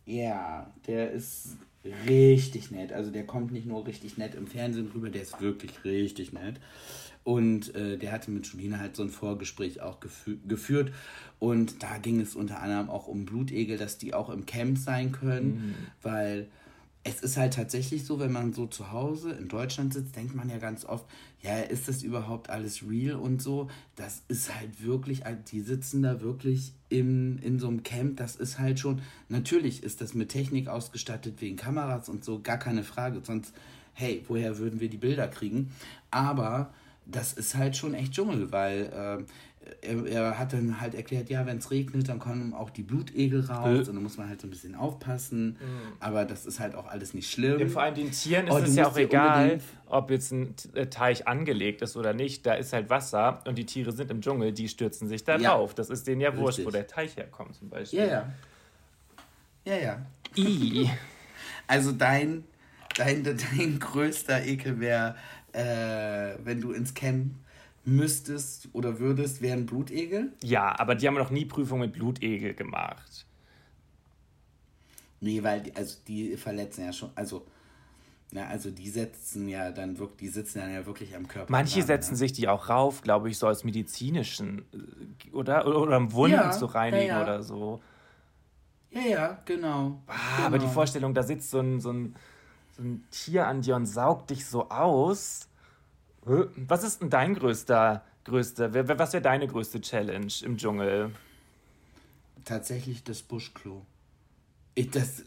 Ja, 0.05 0.71
der 0.87 1.11
ist 1.11 1.57
richtig 2.07 2.69
nett. 2.69 2.93
Also 2.93 3.09
der 3.09 3.25
kommt 3.25 3.51
nicht 3.51 3.65
nur 3.65 3.87
richtig 3.87 4.17
nett 4.17 4.35
im 4.35 4.45
Fernsehen 4.45 4.91
rüber, 4.93 5.09
der 5.09 5.23
ist 5.23 5.41
wirklich 5.41 5.83
richtig 5.83 6.33
nett. 6.33 6.59
Und 7.23 7.75
äh, 7.75 7.97
der 7.97 8.11
hatte 8.11 8.31
mit 8.31 8.47
Julina 8.47 8.79
halt 8.79 8.95
so 8.95 9.03
ein 9.03 9.09
Vorgespräch 9.09 9.81
auch 9.81 9.99
gefü 9.99 10.37
geführt. 10.47 10.91
Und 11.39 11.83
da 11.83 11.97
ging 11.97 12.19
es 12.19 12.35
unter 12.35 12.61
anderem 12.61 12.89
auch 12.89 13.07
um 13.07 13.25
Blutegel, 13.25 13.77
dass 13.77 13.97
die 13.97 14.13
auch 14.13 14.29
im 14.29 14.45
Camp 14.45 14.77
sein 14.77 15.11
können, 15.11 15.47
mhm. 15.53 15.75
weil 16.01 16.47
es 17.03 17.21
ist 17.21 17.37
halt 17.37 17.55
tatsächlich 17.55 18.05
so, 18.05 18.19
wenn 18.19 18.31
man 18.31 18.53
so 18.53 18.67
zu 18.67 18.91
Hause 18.91 19.31
in 19.31 19.47
Deutschland 19.47 19.93
sitzt, 19.93 20.15
denkt 20.15 20.35
man 20.35 20.49
ja 20.49 20.59
ganz 20.59 20.85
oft, 20.85 21.05
ja, 21.41 21.57
ist 21.57 21.87
das 21.87 22.03
überhaupt 22.03 22.51
alles 22.51 22.87
real 22.87 23.15
und 23.15 23.41
so? 23.41 23.69
Das 23.95 24.21
ist 24.27 24.53
halt 24.53 24.83
wirklich, 24.83 25.23
die 25.51 25.61
sitzen 25.61 26.03
da 26.03 26.21
wirklich 26.21 26.73
in, 26.89 27.39
in 27.39 27.57
so 27.57 27.67
einem 27.67 27.81
Camp, 27.81 28.17
das 28.17 28.35
ist 28.35 28.59
halt 28.59 28.79
schon, 28.79 29.01
natürlich 29.29 29.81
ist 29.81 30.01
das 30.01 30.13
mit 30.13 30.29
Technik 30.29 30.67
ausgestattet 30.67 31.41
wegen 31.41 31.55
Kameras 31.55 32.07
und 32.07 32.23
so, 32.23 32.39
gar 32.39 32.59
keine 32.59 32.83
Frage, 32.83 33.21
sonst, 33.23 33.55
hey, 33.93 34.23
woher 34.27 34.59
würden 34.59 34.79
wir 34.79 34.89
die 34.89 34.97
Bilder 34.97 35.27
kriegen? 35.27 35.71
Aber 36.11 36.71
das 37.11 37.33
ist 37.33 37.55
halt 37.55 37.75
schon 37.75 37.93
echt 37.93 38.13
Dschungel, 38.13 38.51
weil 38.51 38.83
äh, 38.83 39.23
er, 39.81 40.07
er, 40.07 40.39
hat 40.39 40.53
dann 40.53 40.81
halt 40.81 40.95
erklärt, 40.95 41.29
ja, 41.29 41.45
wenn 41.45 41.57
es 41.57 41.69
regnet, 41.69 42.09
dann 42.09 42.19
kommen 42.19 42.53
auch 42.53 42.69
die 42.69 42.81
Blutegel 42.81 43.45
raus 43.45 43.87
äh. 43.87 43.89
und 43.89 43.95
dann 43.95 44.03
muss 44.03 44.17
man 44.17 44.27
halt 44.27 44.41
so 44.41 44.47
ein 44.47 44.49
bisschen 44.49 44.75
aufpassen. 44.75 45.49
Mhm. 45.49 45.93
Aber 45.99 46.25
das 46.25 46.45
ist 46.45 46.59
halt 46.59 46.75
auch 46.75 46.87
alles 46.87 47.13
nicht 47.13 47.31
schlimm. 47.31 47.59
Ja, 47.59 47.67
vor 47.67 47.83
allem 47.83 47.95
den 47.95 48.11
Tieren 48.11 48.47
ist 48.47 48.53
oh, 48.53 48.57
es 48.57 48.75
ja 48.75 48.87
auch 48.87 48.97
egal, 48.97 49.59
ob 49.87 50.09
jetzt 50.09 50.31
ein 50.31 50.55
äh, 50.73 50.87
Teich 50.87 51.27
angelegt 51.27 51.81
ist 51.81 51.95
oder 51.95 52.13
nicht. 52.13 52.45
Da 52.45 52.55
ist 52.55 52.73
halt 52.73 52.89
Wasser 52.89 53.43
und 53.45 53.57
die 53.57 53.65
Tiere 53.65 53.91
sind 53.91 54.09
im 54.09 54.21
Dschungel, 54.21 54.51
die 54.51 54.67
stürzen 54.67 55.07
sich 55.07 55.23
da 55.23 55.37
ja. 55.37 55.51
drauf. 55.51 55.75
Das 55.75 55.89
ist 55.89 56.07
denen 56.07 56.21
ja 56.21 56.35
wurscht, 56.35 56.65
wo 56.65 56.71
der 56.71 56.87
Teich 56.87 57.15
herkommt 57.15 57.55
zum 57.55 57.69
Beispiel. 57.69 57.99
Ja, 57.99 58.05
ja. 58.05 58.33
Ja, 59.65 59.75
ja. 59.77 60.05
I. 60.35 60.89
Also 61.67 61.93
dein, 61.93 62.43
dein, 62.97 63.23
dein 63.23 63.79
größter 63.79 64.43
Ekel 64.43 64.81
wäre, 64.81 65.15
äh, 65.53 66.35
wenn 66.43 66.61
du 66.61 66.71
ins 66.71 66.93
Camp 66.93 67.33
müsstest 67.83 68.69
oder 68.73 68.99
würdest, 68.99 69.41
wären 69.41 69.65
Blutegel? 69.65 70.33
Ja, 70.43 70.77
aber 70.79 70.95
die 70.95 71.07
haben 71.07 71.15
noch 71.15 71.31
nie 71.31 71.45
Prüfung 71.45 71.79
mit 71.79 71.93
Blutegel 71.93 72.53
gemacht. 72.53 73.25
Nee, 75.19 75.43
weil 75.43 75.61
die, 75.61 75.75
also 75.75 75.97
die 76.07 76.35
verletzen 76.35 76.85
ja 76.85 76.93
schon, 76.93 77.11
also 77.15 77.45
na, 78.33 78.47
also 78.47 78.71
die 78.71 78.89
setzen 78.89 79.49
ja 79.49 79.71
dann 79.71 79.99
wirklich, 79.99 80.17
die 80.19 80.27
sitzen 80.29 80.59
dann 80.59 80.73
ja 80.73 80.85
wirklich 80.85 81.13
am 81.15 81.27
Körper. 81.27 81.51
Manche 81.51 81.79
dran, 81.79 81.87
setzen 81.87 82.11
ne? 82.11 82.17
sich 82.17 82.31
die 82.31 82.47
auch 82.47 82.69
rauf, 82.69 83.01
glaube 83.01 83.29
ich, 83.29 83.37
so 83.37 83.45
als 83.45 83.65
medizinischen, 83.65 84.65
äh, 84.73 85.31
oder? 85.31 85.67
Oder, 85.67 85.81
oder 85.81 85.97
um 85.97 86.13
Wunden 86.13 86.37
ja, 86.37 86.51
zu 86.51 86.65
reinigen 86.65 87.07
ja, 87.07 87.17
ja. 87.17 87.23
oder 87.23 87.43
so. 87.43 87.81
Ja, 88.91 89.01
ja, 89.01 89.39
genau, 89.45 90.01
ah, 90.07 90.13
genau. 90.35 90.47
Aber 90.47 90.59
die 90.59 90.67
Vorstellung, 90.67 91.13
da 91.13 91.23
sitzt 91.23 91.49
so 91.49 91.59
ein, 91.59 91.81
so, 91.81 91.91
ein, 91.91 92.15
ein 92.81 93.03
Tier 93.11 93.47
an 93.47 93.61
dir 93.61 93.75
und 93.75 93.85
saugt 93.85 94.29
dich 94.29 94.45
so 94.45 94.69
aus. 94.69 95.47
Was 96.23 96.83
ist 96.83 97.01
denn 97.01 97.09
dein 97.09 97.33
größter, 97.33 98.03
größter, 98.25 98.73
was 98.99 99.13
wäre 99.13 99.23
deine 99.23 99.47
größte 99.47 99.81
Challenge 99.81 100.31
im 100.43 100.57
Dschungel? 100.57 101.11
Tatsächlich 102.45 103.03
das 103.03 103.21
Buschklo. 103.21 103.85
Ich, 104.75 104.91
das, 104.91 105.23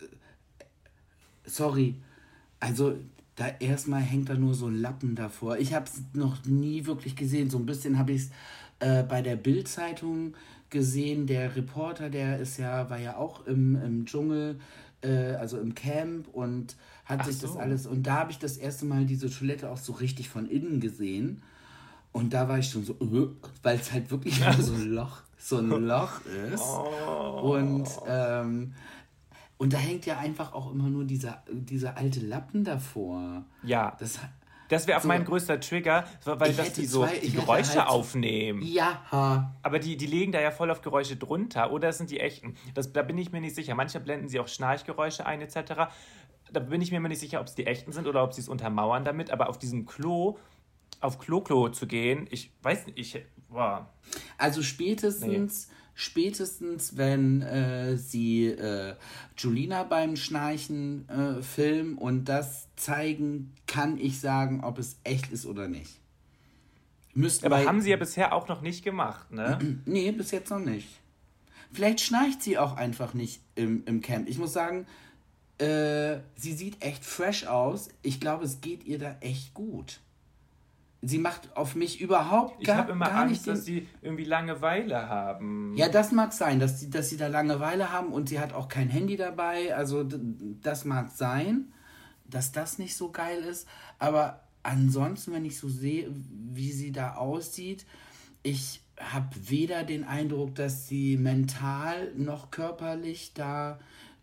sorry, 1.44 1.96
also 2.60 2.96
da 3.36 3.48
erstmal 3.58 4.00
hängt 4.00 4.28
da 4.28 4.34
nur 4.34 4.54
so 4.54 4.66
ein 4.66 4.80
Lappen 4.80 5.14
davor. 5.14 5.58
Ich 5.58 5.74
habe 5.74 5.86
es 5.86 6.02
noch 6.12 6.44
nie 6.44 6.86
wirklich 6.86 7.16
gesehen. 7.16 7.50
So 7.50 7.58
ein 7.58 7.66
bisschen 7.66 7.98
habe 7.98 8.12
ich 8.12 8.22
es 8.22 8.30
äh, 8.78 9.02
bei 9.02 9.22
der 9.22 9.36
Bild-Zeitung 9.36 10.34
gesehen. 10.70 11.26
Der 11.26 11.54
Reporter, 11.56 12.10
der 12.10 12.38
ist 12.38 12.58
ja, 12.58 12.88
war 12.90 12.98
ja 12.98 13.16
auch 13.16 13.46
im, 13.46 13.74
im 13.82 14.06
Dschungel, 14.06 14.60
äh, 15.02 15.34
also 15.34 15.58
im 15.58 15.74
Camp 15.74 16.28
und 16.32 16.76
hat 17.04 17.20
Ach 17.20 17.26
sich 17.26 17.38
so. 17.38 17.46
das 17.46 17.56
alles. 17.56 17.86
Und 17.86 18.04
da 18.04 18.14
habe 18.14 18.30
ich 18.30 18.38
das 18.38 18.56
erste 18.56 18.86
Mal 18.86 19.04
diese 19.04 19.30
Toilette 19.30 19.70
auch 19.70 19.78
so 19.78 19.92
richtig 19.92 20.28
von 20.28 20.48
innen 20.48 20.80
gesehen. 20.80 21.42
Und 22.12 22.32
da 22.32 22.48
war 22.48 22.58
ich 22.58 22.70
schon 22.70 22.84
so, 22.84 22.94
uh, 23.00 23.28
weil 23.62 23.76
es 23.76 23.92
halt 23.92 24.10
wirklich 24.10 24.40
so 24.60 24.74
ein 24.74 24.88
Loch, 24.94 25.22
so 25.36 25.58
ein 25.58 25.68
Loch 25.68 26.20
ist. 26.52 26.62
Oh. 26.62 27.56
Und, 27.56 27.88
ähm, 28.06 28.74
und 29.58 29.72
da 29.72 29.78
hängt 29.78 30.06
ja 30.06 30.18
einfach 30.18 30.52
auch 30.52 30.72
immer 30.72 30.88
nur 30.88 31.04
dieser, 31.04 31.42
dieser 31.50 31.96
alte 31.96 32.20
Lappen 32.20 32.64
davor. 32.64 33.44
Ja. 33.64 33.96
Das, 33.98 34.20
das 34.68 34.86
wäre 34.86 34.98
auch 34.98 35.02
so, 35.02 35.08
mein 35.08 35.24
größter 35.24 35.60
Trigger, 35.60 36.04
weil 36.24 36.54
das 36.54 36.72
die 36.72 36.86
so 36.86 37.04
zwei, 37.04 37.18
die 37.18 37.32
Geräusche 37.32 37.80
halt 37.80 37.88
aufnehmen. 37.88 38.62
ja. 38.62 39.52
Aber 39.62 39.78
die, 39.78 39.96
die 39.96 40.06
legen 40.06 40.32
da 40.32 40.40
ja 40.40 40.52
voll 40.52 40.70
auf 40.70 40.80
Geräusche 40.80 41.16
drunter 41.16 41.70
oder 41.72 41.92
sind 41.92 42.10
die 42.10 42.20
echten? 42.20 42.54
Das, 42.74 42.92
da 42.92 43.02
bin 43.02 43.18
ich 43.18 43.32
mir 43.32 43.40
nicht 43.40 43.54
sicher. 43.54 43.74
Manche 43.74 44.00
blenden 44.00 44.28
sie 44.28 44.40
auch 44.40 44.48
Schnarchgeräusche 44.48 45.26
ein 45.26 45.42
etc 45.42 45.90
da 46.52 46.60
bin 46.60 46.80
ich 46.80 46.90
mir 46.90 46.98
immer 46.98 47.08
nicht 47.08 47.20
sicher, 47.20 47.40
ob 47.40 47.46
es 47.46 47.54
die 47.54 47.66
echten 47.66 47.92
sind 47.92 48.06
oder 48.06 48.22
ob 48.22 48.32
sie 48.32 48.40
es 48.40 48.48
untermauern 48.48 49.04
damit, 49.04 49.30
aber 49.30 49.48
auf 49.48 49.58
diesem 49.58 49.86
Klo, 49.86 50.38
auf 51.00 51.18
Klo-Klo 51.18 51.68
zu 51.70 51.86
gehen, 51.86 52.26
ich 52.30 52.52
weiß 52.62 52.86
nicht, 52.86 52.98
ich, 52.98 53.24
boah. 53.48 53.90
Also 54.38 54.62
spätestens, 54.62 55.68
nee. 55.68 55.74
spätestens, 55.94 56.96
wenn 56.96 57.42
äh, 57.42 57.96
sie 57.96 58.46
äh, 58.46 58.94
Julina 59.36 59.84
beim 59.84 60.16
Schnarchen 60.16 61.08
äh, 61.08 61.42
filmen 61.42 61.98
und 61.98 62.26
das 62.26 62.68
zeigen, 62.76 63.54
kann 63.66 63.98
ich 63.98 64.20
sagen, 64.20 64.62
ob 64.62 64.78
es 64.78 64.98
echt 65.04 65.32
ist 65.32 65.46
oder 65.46 65.68
nicht. 65.68 66.00
Müssten 67.14 67.46
aber 67.46 67.64
haben 67.64 67.80
sie 67.80 67.90
ja 67.90 67.96
bisher 67.96 68.32
auch 68.34 68.48
noch 68.48 68.60
nicht 68.60 68.84
gemacht, 68.84 69.30
ne? 69.30 69.58
nee, 69.84 70.10
bis 70.10 70.32
jetzt 70.32 70.50
noch 70.50 70.58
nicht. 70.58 70.88
Vielleicht 71.72 72.00
schnarcht 72.00 72.42
sie 72.42 72.58
auch 72.58 72.76
einfach 72.76 73.14
nicht 73.14 73.40
im, 73.54 73.84
im 73.86 74.00
Camp. 74.00 74.28
Ich 74.28 74.38
muss 74.38 74.52
sagen, 74.52 74.86
äh, 75.58 76.18
sie 76.36 76.52
sieht 76.52 76.82
echt 76.82 77.04
fresh 77.04 77.46
aus. 77.46 77.88
Ich 78.02 78.20
glaube, 78.20 78.44
es 78.44 78.60
geht 78.60 78.84
ihr 78.84 78.98
da 78.98 79.16
echt 79.20 79.54
gut. 79.54 80.00
Sie 81.06 81.18
macht 81.18 81.54
auf 81.54 81.74
mich 81.74 82.00
überhaupt 82.00 82.64
gar, 82.64 82.76
ich 82.76 82.80
habe 82.80 82.92
immer 82.92 83.06
gar 83.06 83.22
Angst, 83.22 83.46
nicht. 83.46 83.46
dass 83.46 83.64
sie 83.66 83.86
irgendwie 84.00 84.24
Langeweile 84.24 85.08
haben. 85.08 85.74
Ja, 85.76 85.88
das 85.88 86.12
mag 86.12 86.32
sein, 86.32 86.60
dass 86.60 86.80
sie, 86.80 86.88
dass 86.88 87.10
sie 87.10 87.18
da 87.18 87.26
Langeweile 87.26 87.92
haben 87.92 88.12
und 88.12 88.30
sie 88.30 88.40
hat 88.40 88.54
auch 88.54 88.68
kein 88.68 88.88
Handy 88.88 89.16
dabei. 89.16 89.76
Also, 89.76 90.02
das 90.62 90.86
mag 90.86 91.10
sein, 91.10 91.72
dass 92.24 92.52
das 92.52 92.78
nicht 92.78 92.96
so 92.96 93.10
geil 93.10 93.40
ist. 93.42 93.68
Aber 93.98 94.44
ansonsten, 94.62 95.34
wenn 95.34 95.44
ich 95.44 95.58
so 95.58 95.68
sehe, 95.68 96.10
wie 96.10 96.72
sie 96.72 96.90
da 96.90 97.16
aussieht, 97.16 97.84
ich 98.42 98.80
habe 98.98 99.28
weder 99.48 99.84
den 99.84 100.04
Eindruck, 100.04 100.54
dass 100.54 100.88
sie 100.88 101.16
mental 101.16 102.12
noch 102.16 102.50
körperlich 102.50 103.32
da 103.34 103.78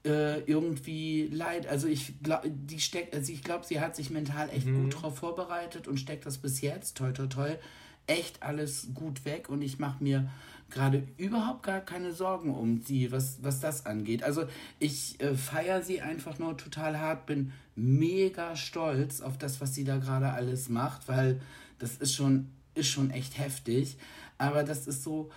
äh, 0.06 0.40
irgendwie 0.42 1.28
leid. 1.32 1.68
Also 1.68 1.88
ich 1.88 2.22
glaube, 2.24 2.50
die 2.50 2.80
steckt, 2.80 3.14
also 3.16 3.32
ich 3.32 3.44
glaube, 3.44 3.66
sie 3.66 3.80
hat 3.80 3.96
sich 3.96 4.10
mental 4.10 4.50
echt 4.50 4.66
mhm. 4.66 4.84
gut 4.84 5.02
drauf 5.02 5.18
vorbereitet 5.18 5.88
und 5.88 6.00
steckt 6.00 6.26
das 6.26 6.38
bis 6.38 6.62
jetzt, 6.62 6.98
toll, 6.98 7.14
toll, 7.14 7.30
toll, 7.30 7.60
echt 8.08 8.42
alles 8.42 8.90
gut 8.94 9.26
weg 9.26 9.50
und 9.50 9.62
ich 9.62 9.80
mache 9.80 10.04
mir 10.04 10.30
gerade 10.72 11.08
überhaupt 11.18 11.64
gar 11.64 11.82
keine 11.82 12.14
Sorgen 12.14 12.56
um 12.56 12.82
sie, 12.82 13.12
was, 13.12 13.40
was 13.42 13.60
das 13.60 13.86
angeht. 13.86 14.24
Also 14.24 14.46
ich 14.80 15.20
äh, 15.22 15.36
feiere 15.36 15.82
sie 15.82 16.02
einfach 16.02 16.40
nur 16.40 16.58
total 16.58 16.98
hart, 16.98 17.26
bin 17.26 17.52
mega 17.76 18.56
stolz 18.56 19.22
auf 19.22 19.38
das, 19.38 19.62
was 19.62 19.76
sie 19.76 19.84
da 19.84 19.98
gerade 19.98 20.32
alles 20.32 20.70
macht, 20.70 21.08
weil 21.08 21.42
das 21.78 21.98
ist 21.98 22.16
schon, 22.16 22.50
ist 22.74 22.88
schon 22.88 23.12
echt 23.12 23.38
heftig. 23.38 23.98
Aber 24.38 24.64
das 24.64 24.88
ist 24.88 25.04
so, 25.04 25.30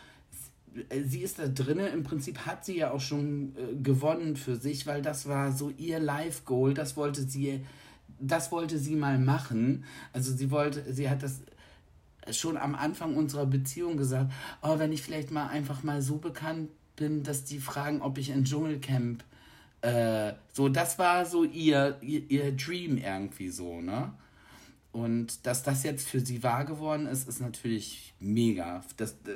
sie 1.04 1.20
ist 1.20 1.38
da 1.38 1.46
drinne. 1.46 1.88
Im 1.88 2.02
Prinzip 2.02 2.38
hat 2.46 2.64
sie 2.64 2.78
ja 2.78 2.90
auch 2.90 3.00
schon 3.00 3.54
äh, 3.56 3.74
gewonnen 3.82 4.36
für 4.36 4.56
sich, 4.56 4.86
weil 4.86 5.02
das 5.02 5.28
war 5.28 5.52
so 5.52 5.70
ihr 5.76 5.98
Life-Goal. 5.98 6.74
Das 6.74 6.96
wollte 6.96 7.22
sie, 7.22 7.64
das 8.18 8.52
wollte 8.52 8.78
sie 8.78 8.96
mal 8.96 9.18
machen. 9.18 9.84
Also 10.12 10.32
sie 10.32 10.50
wollte, 10.50 10.92
sie 10.92 11.08
hat 11.08 11.22
das 11.22 11.42
schon 12.30 12.56
am 12.56 12.74
Anfang 12.74 13.16
unserer 13.16 13.46
Beziehung 13.46 13.96
gesagt. 13.96 14.32
Oh, 14.62 14.78
wenn 14.78 14.92
ich 14.92 15.02
vielleicht 15.02 15.30
mal 15.30 15.48
einfach 15.48 15.82
mal 15.82 16.02
so 16.02 16.16
bekannt 16.16 16.70
bin, 16.96 17.22
dass 17.22 17.44
die 17.44 17.58
fragen, 17.58 18.02
ob 18.02 18.18
ich 18.18 18.32
ein 18.32 18.44
Dschungelcamp 18.44 19.24
äh, 19.84 20.32
so, 20.54 20.70
das 20.70 20.98
war 20.98 21.26
so 21.26 21.44
ihr, 21.44 21.98
ihr, 22.00 22.22
ihr 22.30 22.52
Dream 22.52 22.96
irgendwie 22.96 23.50
so, 23.50 23.82
ne? 23.82 24.14
Und 24.94 25.44
dass 25.44 25.64
das 25.64 25.82
jetzt 25.82 26.08
für 26.08 26.20
sie 26.20 26.44
wahr 26.44 26.64
geworden 26.64 27.06
ist, 27.06 27.28
ist 27.28 27.40
natürlich 27.40 28.14
mega. 28.20 28.80
Das 28.96 29.14
äh, 29.26 29.32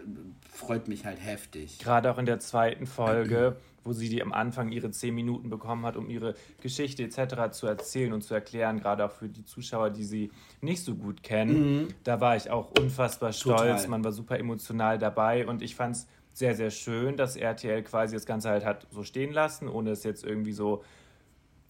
freut 0.53 0.87
mich 0.87 1.05
halt 1.05 1.21
heftig. 1.21 1.81
Gerade 1.81 2.13
auch 2.13 2.19
in 2.19 2.27
der 2.27 2.39
zweiten 2.39 2.87
Folge, 2.87 3.57
wo 3.83 3.93
sie 3.93 4.09
die 4.09 4.23
am 4.23 4.33
Anfang 4.33 4.71
ihre 4.71 4.93
zehn 4.93 5.17
Minuten 5.17 5.51
bekommen 5.51 5.85
hat, 5.85 5.97
um 5.97 6.11
ihre 6.11 6.37
Geschichte 6.61 7.03
etc. 7.03 7.51
zu 7.51 7.67
erzählen 7.67 8.13
und 8.13 8.23
zu 8.23 8.35
erklären, 8.35 8.79
gerade 8.79 9.05
auch 9.05 9.11
für 9.11 9.29
die 9.29 9.45
Zuschauer, 9.45 9.91
die 9.91 10.05
sie 10.05 10.31
nicht 10.61 10.85
so 10.85 10.95
gut 10.95 11.25
kennen. 11.25 11.83
Mhm. 11.83 11.89
Da 12.05 12.21
war 12.21 12.37
ich 12.37 12.51
auch 12.51 12.71
unfassbar 12.79 13.33
stolz. 13.33 13.83
Total. 13.83 13.89
Man 13.89 14.05
war 14.05 14.13
super 14.13 14.39
emotional 14.39 14.97
dabei 14.97 15.45
und 15.45 15.61
ich 15.61 15.75
fand 15.75 15.97
es 15.97 16.07
sehr, 16.35 16.55
sehr 16.55 16.71
schön, 16.71 17.17
dass 17.17 17.35
RTL 17.35 17.83
quasi 17.83 18.15
das 18.15 18.27
Ganze 18.27 18.51
halt 18.51 18.65
hat 18.65 18.87
so 18.93 19.03
stehen 19.03 19.33
lassen, 19.33 19.67
ohne 19.67 19.91
es 19.91 20.05
jetzt 20.05 20.25
irgendwie 20.25 20.53
so 20.53 20.85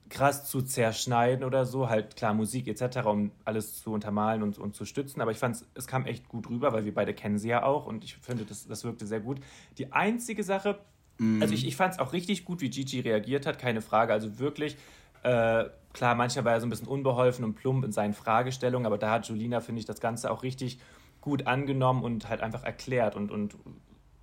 krass 0.08 0.48
zu 0.48 0.62
zerschneiden 0.62 1.44
oder 1.44 1.64
so. 1.64 1.88
Halt 1.88 2.16
klar 2.16 2.34
Musik 2.34 2.68
etc., 2.68 3.06
um 3.06 3.30
alles 3.44 3.82
zu 3.82 3.92
untermalen 3.92 4.42
und, 4.42 4.58
und 4.58 4.74
zu 4.74 4.84
stützen. 4.84 5.20
Aber 5.20 5.30
ich 5.30 5.38
fand 5.38 5.64
es 5.74 5.86
kam 5.86 6.06
echt 6.06 6.28
gut 6.28 6.48
rüber, 6.48 6.72
weil 6.72 6.84
wir 6.84 6.94
beide 6.94 7.14
kennen 7.14 7.38
sie 7.38 7.48
ja 7.48 7.62
auch 7.62 7.86
und 7.86 8.04
ich 8.04 8.16
finde, 8.16 8.44
das, 8.44 8.66
das 8.66 8.84
wirkte 8.84 9.06
sehr 9.06 9.20
gut. 9.20 9.40
Die 9.78 9.92
einzige 9.92 10.42
Sache, 10.42 10.78
mm. 11.18 11.42
also 11.42 11.54
ich, 11.54 11.66
ich 11.66 11.76
fand 11.76 11.94
es 11.94 11.98
auch 11.98 12.12
richtig 12.12 12.44
gut, 12.44 12.60
wie 12.60 12.70
Gigi 12.70 13.00
reagiert 13.00 13.46
hat, 13.46 13.58
keine 13.58 13.80
Frage. 13.80 14.12
Also 14.12 14.38
wirklich, 14.38 14.76
äh, 15.22 15.64
klar, 15.92 16.14
manchmal 16.14 16.44
war 16.44 16.52
er 16.52 16.60
so 16.60 16.66
ein 16.66 16.70
bisschen 16.70 16.88
unbeholfen 16.88 17.44
und 17.44 17.54
plump 17.54 17.84
in 17.84 17.92
seinen 17.92 18.14
Fragestellungen, 18.14 18.86
aber 18.86 18.98
da 18.98 19.10
hat 19.10 19.28
Julina, 19.28 19.60
finde 19.60 19.80
ich, 19.80 19.86
das 19.86 20.00
Ganze 20.00 20.30
auch 20.30 20.42
richtig 20.42 20.78
gut 21.20 21.46
angenommen 21.46 22.04
und 22.04 22.28
halt 22.28 22.40
einfach 22.40 22.64
erklärt 22.64 23.16
und, 23.16 23.30
und 23.30 23.56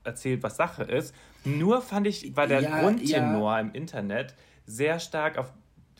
erzählt, 0.03 0.43
was 0.43 0.55
Sache 0.55 0.83
ist. 0.83 1.13
Nur 1.43 1.81
fand 1.81 2.07
ich, 2.07 2.35
war 2.35 2.47
der 2.47 2.61
ja, 2.61 2.79
Grundtenor 2.79 3.53
ja. 3.53 3.59
im 3.59 3.73
Internet 3.73 4.35
sehr 4.65 4.99
stark 4.99 5.37
auf 5.37 5.53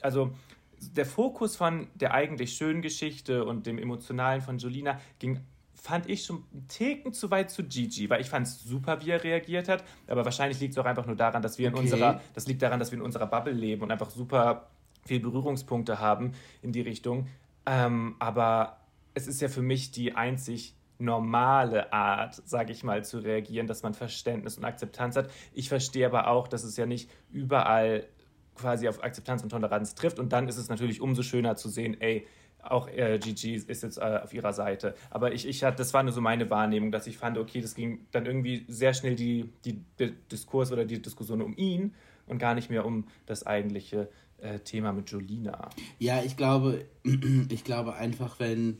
also 0.06 0.32
der 0.80 1.06
Fokus 1.06 1.56
von 1.56 1.88
der 1.96 2.14
eigentlich 2.14 2.54
schönen 2.54 2.82
Geschichte 2.82 3.44
und 3.44 3.66
dem 3.66 3.80
Emotionalen 3.80 4.42
von 4.42 4.60
Jolina 4.60 5.00
ging 5.20 5.40
fand 5.74 6.10
ich 6.10 6.26
schon 6.26 6.44
einen 6.52 6.68
Ticken 6.68 7.14
zu 7.14 7.30
weit 7.30 7.52
zu 7.52 7.64
Gigi, 7.64 8.10
weil 8.10 8.22
ich 8.22 8.30
fand 8.30 8.48
es 8.48 8.64
super, 8.64 9.06
wie 9.06 9.12
er 9.12 9.24
reagiert 9.24 9.68
hat, 9.68 9.84
aber 10.08 10.26
wahrscheinlich 10.26 10.60
liegt 10.60 10.74
es 10.74 10.78
auch 10.80 10.86
einfach 10.86 11.06
nur 11.06 11.16
daran, 11.16 11.44
dass 11.44 11.60
wir 11.60 11.68
in 11.68 11.74
okay. 11.74 11.84
unserer, 11.84 12.22
das 12.34 12.48
liegt 12.48 12.62
daran, 12.62 12.80
dass 12.80 12.92
wir 12.92 12.98
in 12.98 13.04
unserer 13.04 13.28
Bubble 13.28 13.54
leben 13.54 13.84
und 13.84 13.92
einfach 13.92 14.10
super 14.10 14.70
viel 15.06 15.20
Berührungspunkte 15.20 16.00
haben 16.00 16.32
in 16.64 16.72
die 16.72 16.82
Richtung. 16.82 17.28
Ähm, 17.68 18.16
aber 18.18 18.78
es 19.14 19.28
ist 19.28 19.42
ja 19.42 19.48
für 19.48 19.62
mich 19.62 19.92
die 19.92 20.16
einzig 20.16 20.76
normale 20.98 21.92
Art, 21.94 22.42
sage 22.46 22.72
ich 22.72 22.84
mal, 22.84 23.04
zu 23.04 23.20
reagieren, 23.20 23.68
dass 23.68 23.84
man 23.84 23.94
Verständnis 23.94 24.58
und 24.58 24.66
Akzeptanz 24.66 25.16
hat. 25.16 25.30
Ich 25.54 25.70
verstehe 25.70 26.06
aber 26.06 26.28
auch, 26.28 26.48
dass 26.48 26.64
es 26.64 26.78
ja 26.78 26.86
nicht 26.86 27.10
überall 27.32 28.08
quasi 28.56 28.88
auf 28.88 29.04
Akzeptanz 29.04 29.44
und 29.44 29.50
Toleranz 29.50 29.96
trifft. 29.96 30.20
Und 30.20 30.34
dann 30.34 30.48
ist 30.48 30.58
es 30.58 30.70
natürlich 30.70 31.02
umso 31.02 31.22
schöner 31.22 31.56
zu 31.56 31.70
sehen, 31.70 32.00
ey, 32.00 32.26
auch 32.64 32.88
äh, 32.88 33.20
Gigi 33.20 33.56
ist 33.56 33.84
jetzt 33.84 33.98
äh, 33.98 34.20
auf 34.24 34.34
ihrer 34.34 34.54
Seite. 34.54 34.96
Aber 35.10 35.34
ich, 35.34 35.48
ich 35.48 35.64
hatte, 35.64 35.78
das 35.78 35.94
war 35.94 36.04
nur 36.04 36.14
so 36.14 36.22
meine 36.22 36.50
Wahrnehmung, 36.50 36.92
dass 36.92 37.08
ich 37.08 37.18
fand, 37.18 37.38
okay, 37.38 37.62
das 37.62 37.76
ging 37.76 38.08
dann 38.12 38.26
irgendwie 38.26 38.66
sehr 38.68 38.94
schnell 38.94 39.16
die, 39.16 39.52
die 39.66 39.84
Diskurs 40.32 40.72
oder 40.72 40.86
die 40.86 41.02
Diskussion 41.02 41.42
um 41.42 41.56
ihn 41.56 41.94
und 42.28 42.40
gar 42.40 42.56
nicht 42.56 42.70
mehr 42.70 42.86
um 42.86 43.06
das 43.28 43.46
eigentliche 43.46 44.10
äh, 44.40 44.60
Thema 44.60 44.94
mit 44.94 45.10
Jolina. 45.12 45.70
Ja, 46.00 46.24
ich 46.24 46.38
glaube, 46.38 46.86
ich 47.50 47.64
glaube 47.64 47.94
einfach, 47.94 48.40
wenn 48.40 48.80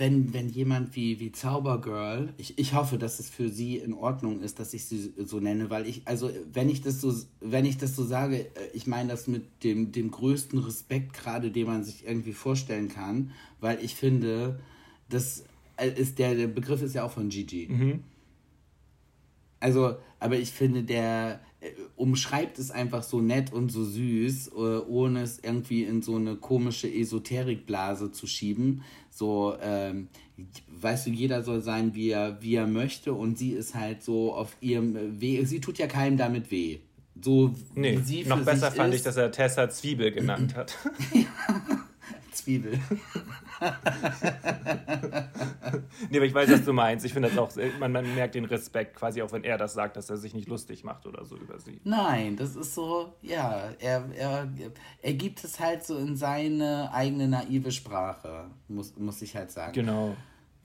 wenn, 0.00 0.32
wenn 0.32 0.48
jemand 0.48 0.96
wie, 0.96 1.20
wie 1.20 1.30
Zaubergirl, 1.30 2.32
ich, 2.38 2.58
ich 2.58 2.72
hoffe, 2.72 2.96
dass 2.96 3.20
es 3.20 3.28
für 3.28 3.50
sie 3.50 3.76
in 3.76 3.92
Ordnung 3.92 4.40
ist, 4.40 4.58
dass 4.58 4.72
ich 4.72 4.86
sie 4.86 5.12
so 5.18 5.40
nenne, 5.40 5.68
weil 5.68 5.86
ich, 5.86 6.00
also 6.06 6.30
wenn 6.50 6.70
ich 6.70 6.80
das 6.80 7.02
so, 7.02 7.14
wenn 7.40 7.66
ich 7.66 7.76
das 7.76 7.94
so 7.96 8.02
sage, 8.02 8.46
äh, 8.56 8.70
ich 8.72 8.86
meine 8.86 9.10
das 9.10 9.26
mit 9.26 9.62
dem, 9.62 9.92
dem 9.92 10.10
größten 10.10 10.58
Respekt 10.58 11.12
gerade, 11.12 11.50
den 11.50 11.66
man 11.66 11.84
sich 11.84 12.06
irgendwie 12.06 12.32
vorstellen 12.32 12.88
kann, 12.88 13.32
weil 13.60 13.78
ich 13.84 13.94
finde, 13.94 14.60
das 15.10 15.44
äh, 15.76 15.90
ist 15.90 16.18
der, 16.18 16.34
der 16.34 16.46
Begriff 16.46 16.80
ist 16.80 16.94
ja 16.94 17.04
auch 17.04 17.12
von 17.12 17.28
Gigi. 17.28 17.68
Mhm. 17.70 18.04
Also, 19.60 19.96
aber 20.18 20.38
ich 20.38 20.50
finde, 20.50 20.82
der, 20.82 21.40
äh, 21.60 21.72
umschreibt 21.96 22.58
es 22.58 22.70
einfach 22.70 23.02
so 23.02 23.20
nett 23.20 23.52
und 23.52 23.70
so 23.70 23.84
süß, 23.84 24.52
ohne 24.54 25.20
es 25.20 25.38
irgendwie 25.40 25.82
in 25.84 26.00
so 26.00 26.16
eine 26.16 26.36
komische 26.36 26.90
Esoterikblase 26.90 28.12
zu 28.12 28.26
schieben. 28.26 28.82
So, 29.20 29.54
ähm, 29.60 30.08
weißt 30.68 31.06
du, 31.06 31.10
jeder 31.10 31.42
soll 31.42 31.60
sein, 31.60 31.94
wie 31.94 32.08
er, 32.08 32.40
wie 32.40 32.54
er 32.54 32.66
möchte 32.66 33.12
und 33.12 33.36
sie 33.36 33.50
ist 33.50 33.74
halt 33.74 34.02
so 34.02 34.32
auf 34.32 34.56
ihrem 34.62 35.20
Weg. 35.20 35.46
Sie 35.46 35.60
tut 35.60 35.76
ja 35.76 35.86
keinem 35.86 36.16
damit 36.16 36.50
weh. 36.50 36.78
So, 37.20 37.54
nee, 37.74 38.00
noch 38.24 38.42
besser 38.46 38.70
fand 38.72 38.94
ist. 38.94 39.00
ich, 39.00 39.04
dass 39.04 39.18
er 39.18 39.30
Tessa 39.30 39.68
Zwiebel 39.68 40.10
genannt 40.10 40.54
hat. 40.54 40.74
Zwiebel. 42.42 42.78
nee, 46.10 46.16
aber 46.16 46.26
ich 46.26 46.34
weiß, 46.34 46.50
was 46.50 46.64
du 46.64 46.72
meinst. 46.72 47.04
Ich 47.04 47.12
finde 47.12 47.28
das 47.28 47.38
auch, 47.38 47.50
man, 47.78 47.92
man 47.92 48.14
merkt 48.14 48.34
den 48.34 48.44
Respekt 48.44 48.96
quasi 48.96 49.22
auch, 49.22 49.32
wenn 49.32 49.44
er 49.44 49.58
das 49.58 49.74
sagt, 49.74 49.96
dass 49.96 50.10
er 50.10 50.16
sich 50.16 50.34
nicht 50.34 50.48
lustig 50.48 50.84
macht 50.84 51.06
oder 51.06 51.24
so 51.24 51.36
über 51.36 51.58
sie. 51.58 51.80
Nein, 51.84 52.36
das 52.36 52.56
ist 52.56 52.74
so, 52.74 53.14
ja, 53.22 53.70
er, 53.78 54.08
er, 54.14 54.48
er 55.02 55.14
gibt 55.14 55.44
es 55.44 55.60
halt 55.60 55.84
so 55.84 55.96
in 55.98 56.16
seine 56.16 56.92
eigene 56.92 57.28
naive 57.28 57.72
Sprache, 57.72 58.50
muss, 58.68 58.96
muss 58.96 59.22
ich 59.22 59.36
halt 59.36 59.50
sagen. 59.50 59.72
Genau. 59.72 60.16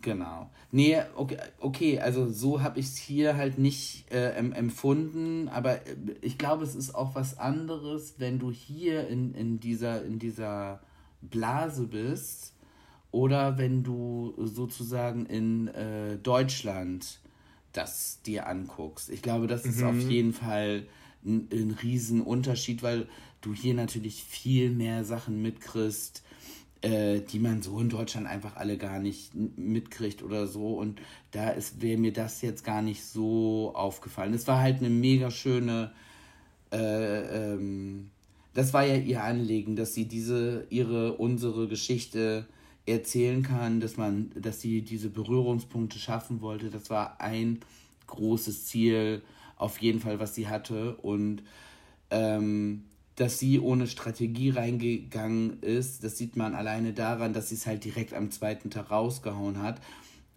Genau. 0.06 0.52
Nee, 0.72 1.02
okay, 1.16 1.38
okay 1.60 2.00
also 2.00 2.30
so 2.30 2.62
habe 2.62 2.80
ich 2.80 2.86
es 2.86 2.98
hier 2.98 3.38
halt 3.38 3.58
nicht 3.58 4.12
äh, 4.12 4.34
empfunden, 4.34 5.50
aber 5.50 5.88
äh, 5.88 5.96
ich 6.22 6.38
glaube, 6.38 6.64
es 6.64 6.76
ist 6.76 6.94
auch 6.94 7.16
was 7.16 7.40
anderes, 7.40 8.20
wenn 8.20 8.38
du 8.38 8.52
hier 8.52 9.08
in, 9.08 9.34
in 9.34 9.60
dieser, 9.60 10.06
in 10.06 10.20
dieser 10.20 10.80
Blase 11.30 11.88
bist 11.88 12.54
oder 13.12 13.58
wenn 13.58 13.84
du 13.84 14.34
sozusagen 14.38 15.26
in 15.26 15.68
äh, 15.70 16.18
Deutschland 16.18 17.20
das 17.72 18.22
dir 18.26 18.48
anguckst. 18.48 19.10
Ich 19.10 19.22
glaube, 19.22 19.48
das 19.48 19.66
ist 19.66 19.80
mhm. 19.80 19.88
auf 19.88 20.00
jeden 20.10 20.34
Fall 20.34 20.88
ein, 21.26 21.48
ein 21.52 21.78
Riesenunterschied, 21.82 22.84
weil 22.84 23.08
du 23.42 23.54
hier 23.54 23.74
natürlich 23.74 24.24
viel 24.24 24.70
mehr 24.72 25.04
Sachen 25.04 25.42
mitkriegst, 25.42 26.24
äh, 26.82 27.22
die 27.22 27.40
man 27.40 27.62
so 27.62 27.80
in 27.80 27.90
Deutschland 27.90 28.28
einfach 28.28 28.56
alle 28.56 28.78
gar 28.78 29.00
nicht 29.00 29.34
mitkriegt 29.34 30.24
oder 30.24 30.48
so. 30.48 30.78
Und 30.78 31.02
da 31.32 31.56
wäre 31.80 31.98
mir 31.98 32.14
das 32.14 32.42
jetzt 32.42 32.64
gar 32.64 32.82
nicht 32.82 33.04
so 33.04 33.72
aufgefallen. 33.76 34.34
Es 34.34 34.48
war 34.48 34.60
halt 34.60 34.80
eine 34.80 34.90
mega 34.90 35.32
schöne 35.32 35.92
äh, 36.72 37.54
ähm, 37.54 38.12
das 38.56 38.74
war 38.74 38.86
ja 38.86 38.96
ihr 38.96 39.24
Anliegen, 39.24 39.76
dass 39.76 39.94
sie 39.94 40.06
diese, 40.06 40.66
ihre, 40.70 41.14
unsere 41.14 41.68
Geschichte 41.68 42.48
erzählen 42.86 43.44
kann, 43.44 43.82
dass 43.82 43.98
man, 43.98 44.32
dass 44.34 44.62
sie 44.62 44.82
diese 44.82 45.10
Berührungspunkte 45.10 46.00
schaffen 46.00 46.42
wollte. 46.42 46.70
Das 46.70 46.90
war 46.90 47.20
ein 47.20 47.60
großes 48.08 48.66
Ziel, 48.66 49.22
auf 49.58 49.82
jeden 49.82 50.00
Fall, 50.00 50.20
was 50.20 50.36
sie 50.36 50.48
hatte. 50.48 50.96
Und 50.96 51.44
ähm, 52.12 52.86
dass 53.18 53.40
sie 53.40 53.60
ohne 53.60 53.88
Strategie 53.88 54.52
reingegangen 54.52 55.62
ist, 55.62 56.06
das 56.06 56.18
sieht 56.18 56.38
man 56.38 56.56
alleine 56.56 56.94
daran, 56.94 57.34
dass 57.34 57.50
sie 57.50 57.56
es 57.56 57.68
halt 57.68 57.84
direkt 57.84 58.14
am 58.14 58.32
zweiten 58.32 58.70
Tag 58.70 58.90
rausgehauen 58.90 59.62
hat. 59.62 59.82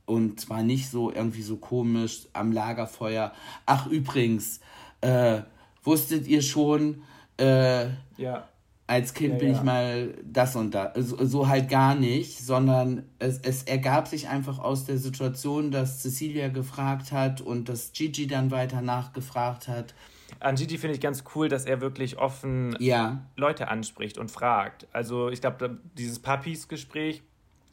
Und 0.07 0.41
zwar 0.41 0.64
nicht 0.64 0.91
so 0.91 1.12
irgendwie 1.12 1.43
so 1.43 1.57
komisch 1.57 2.27
am 2.33 2.51
Lagerfeuer. 2.51 3.33
Ach, 3.64 3.87
übrigens, 3.87 4.59
äh, 5.03 5.43
wusstet 5.85 6.27
ihr 6.27 6.43
schon, 6.43 7.03
äh, 7.39 7.86
ja. 8.16 8.49
als 8.86 9.14
Kind 9.14 9.34
ja, 9.34 9.39
bin 9.39 9.53
ich 9.53 9.62
mal 9.62 10.14
das 10.24 10.57
und 10.57 10.72
das. 10.72 10.93
So, 10.97 11.24
so, 11.24 11.49
halt 11.49 11.68
gar 11.68 11.95
nicht, 11.95 12.39
sondern 12.39 13.05
es, 13.18 13.39
es 13.41 13.62
ergab 13.64 14.09
sich 14.09 14.28
einfach 14.28 14.59
aus 14.59 14.84
der 14.84 14.99
Situation, 14.99 15.70
dass 15.70 16.03
Cecilia 16.03 16.49
gefragt 16.49 17.12
hat 17.12 17.41
und 17.41 17.68
dass 17.68 17.93
Gigi 17.93 18.26
dann 18.26 18.51
weiter 18.51 18.82
nachgefragt 18.82 19.68
hat. 19.68 19.95
An 20.41 20.57
Gigi 20.57 20.78
finde 20.78 20.95
ich 20.95 21.01
ganz 21.01 21.24
cool, 21.34 21.49
dass 21.49 21.64
er 21.64 21.80
wirklich 21.80 22.18
offen 22.18 22.76
ja. 22.78 23.22
Leute 23.36 23.68
anspricht 23.68 24.18
und 24.18 24.30
fragt. 24.30 24.86
Also 24.93 25.30
ich 25.30 25.41
glaube, 25.41 25.78
dieses 25.97 26.18
Papis-Gespräch, 26.18 27.22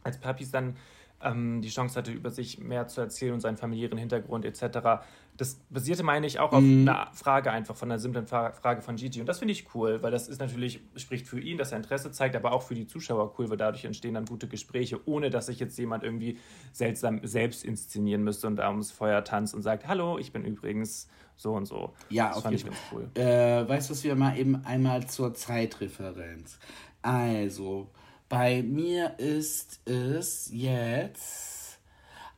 als 0.03 0.19
Papis 0.19 0.51
dann 0.51 0.75
ähm, 1.21 1.61
die 1.61 1.69
Chance 1.69 1.97
hatte, 1.97 2.11
über 2.11 2.31
sich 2.31 2.59
mehr 2.59 2.87
zu 2.87 3.01
erzählen 3.01 3.33
und 3.33 3.41
seinen 3.41 3.57
familiären 3.57 3.97
Hintergrund 3.97 4.45
etc., 4.45 5.03
das 5.37 5.55
basierte, 5.69 6.03
meine 6.03 6.27
ich, 6.27 6.39
auch 6.39 6.53
auf 6.53 6.61
mhm. 6.61 6.87
einer 6.87 7.07
Frage 7.13 7.51
einfach, 7.51 7.75
von 7.75 7.91
einer 7.91 7.99
simplen 7.99 8.27
Frage 8.27 8.81
von 8.81 8.95
Gigi. 8.95 9.19
Und 9.19 9.27
das 9.27 9.39
finde 9.39 9.51
ich 9.51 9.73
cool, 9.75 10.01
weil 10.01 10.11
das 10.11 10.27
ist 10.27 10.39
natürlich, 10.39 10.81
spricht 10.95 11.27
für 11.27 11.39
ihn, 11.39 11.57
dass 11.57 11.71
er 11.71 11.77
Interesse 11.77 12.11
zeigt, 12.11 12.35
aber 12.35 12.53
auch 12.53 12.61
für 12.61 12.75
die 12.75 12.87
Zuschauer 12.87 13.37
cool, 13.37 13.49
weil 13.49 13.57
dadurch 13.57 13.85
entstehen 13.85 14.13
dann 14.13 14.25
gute 14.25 14.47
Gespräche, 14.47 14.99
ohne 15.07 15.29
dass 15.29 15.47
sich 15.47 15.59
jetzt 15.59 15.77
jemand 15.77 16.03
irgendwie 16.03 16.39
seltsam 16.71 17.19
selbst 17.23 17.65
inszenieren 17.65 18.23
müsste 18.23 18.47
und 18.47 18.55
da 18.57 18.69
ums 18.69 18.91
Feuer 18.91 19.23
tanzt 19.23 19.53
und 19.53 19.61
sagt, 19.61 19.87
hallo, 19.87 20.17
ich 20.17 20.31
bin 20.31 20.45
übrigens 20.45 21.07
so 21.35 21.53
und 21.53 21.65
so. 21.65 21.93
Ja, 22.09 22.29
das 22.29 22.41
fand 22.41 22.55
ich 22.55 22.65
ganz 22.65 22.77
cool. 22.91 23.09
Äh, 23.15 23.67
weißt 23.67 23.89
du, 23.89 23.93
was 23.93 24.03
wir 24.03 24.15
mal 24.15 24.37
eben 24.37 24.63
einmal 24.65 25.05
zur 25.07 25.33
Zeitreferenz. 25.33 26.59
Also, 27.01 27.89
bei 28.29 28.63
mir 28.63 29.19
ist 29.19 29.81
es 29.85 30.49
jetzt 30.51 31.54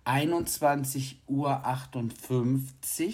21.58 0.07 1.19
Uhr. 1.27 1.51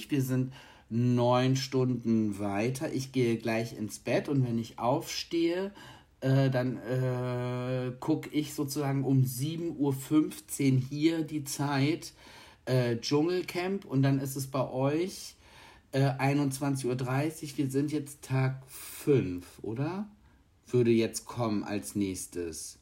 Wir 0.09 0.21
sind 0.21 0.53
neun 0.89 1.55
Stunden 1.55 2.37
weiter. 2.37 2.93
Ich 2.93 3.11
gehe 3.11 3.37
gleich 3.37 3.75
ins 3.77 3.99
Bett 3.99 4.29
und 4.29 4.45
wenn 4.45 4.59
ich 4.59 4.77
aufstehe, 4.77 5.71
äh, 6.21 6.51
dann 6.51 6.77
äh, 6.77 7.91
gucke 7.99 8.29
ich 8.29 8.53
sozusagen 8.53 9.03
um 9.03 9.23
7.15 9.23 9.75
Uhr 9.75 10.81
hier 10.89 11.23
die 11.23 11.43
Zeit 11.43 12.13
äh, 12.65 12.97
Dschungelcamp 12.97 13.85
und 13.85 14.03
dann 14.03 14.19
ist 14.19 14.35
es 14.35 14.47
bei 14.47 14.69
euch 14.69 15.35
äh, 15.93 16.11
21.30 16.11 16.85
Uhr. 16.85 17.57
Wir 17.57 17.71
sind 17.71 17.91
jetzt 17.91 18.21
Tag 18.21 18.61
5, 18.67 19.45
oder? 19.63 20.07
Würde 20.67 20.91
jetzt 20.91 21.25
kommen 21.25 21.63
als 21.63 21.95
nächstes. 21.95 22.77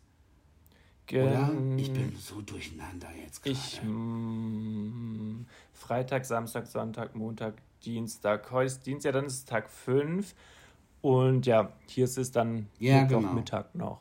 Oder? 1.09 1.51
Ich 1.77 1.91
bin 1.91 2.15
so 2.17 2.41
durcheinander 2.41 3.07
jetzt 3.23 3.43
gerade. 3.43 3.57
Ich, 3.57 3.81
mm, 3.83 5.45
Freitag, 5.73 6.25
Samstag, 6.25 6.67
Sonntag, 6.67 7.15
Montag, 7.15 7.55
Dienstag. 7.83 8.49
Heute 8.51 8.67
ist 8.67 8.85
Dienstag, 8.85 9.13
dann 9.13 9.25
ist 9.25 9.33
es 9.33 9.45
Tag 9.45 9.69
5. 9.69 10.33
Und 11.01 11.45
ja, 11.45 11.71
hier 11.87 12.05
ist 12.05 12.17
es 12.17 12.31
dann 12.31 12.67
Ja, 12.79 13.03
genau. 13.03 13.33
Mittag 13.33 13.73
noch. 13.75 13.99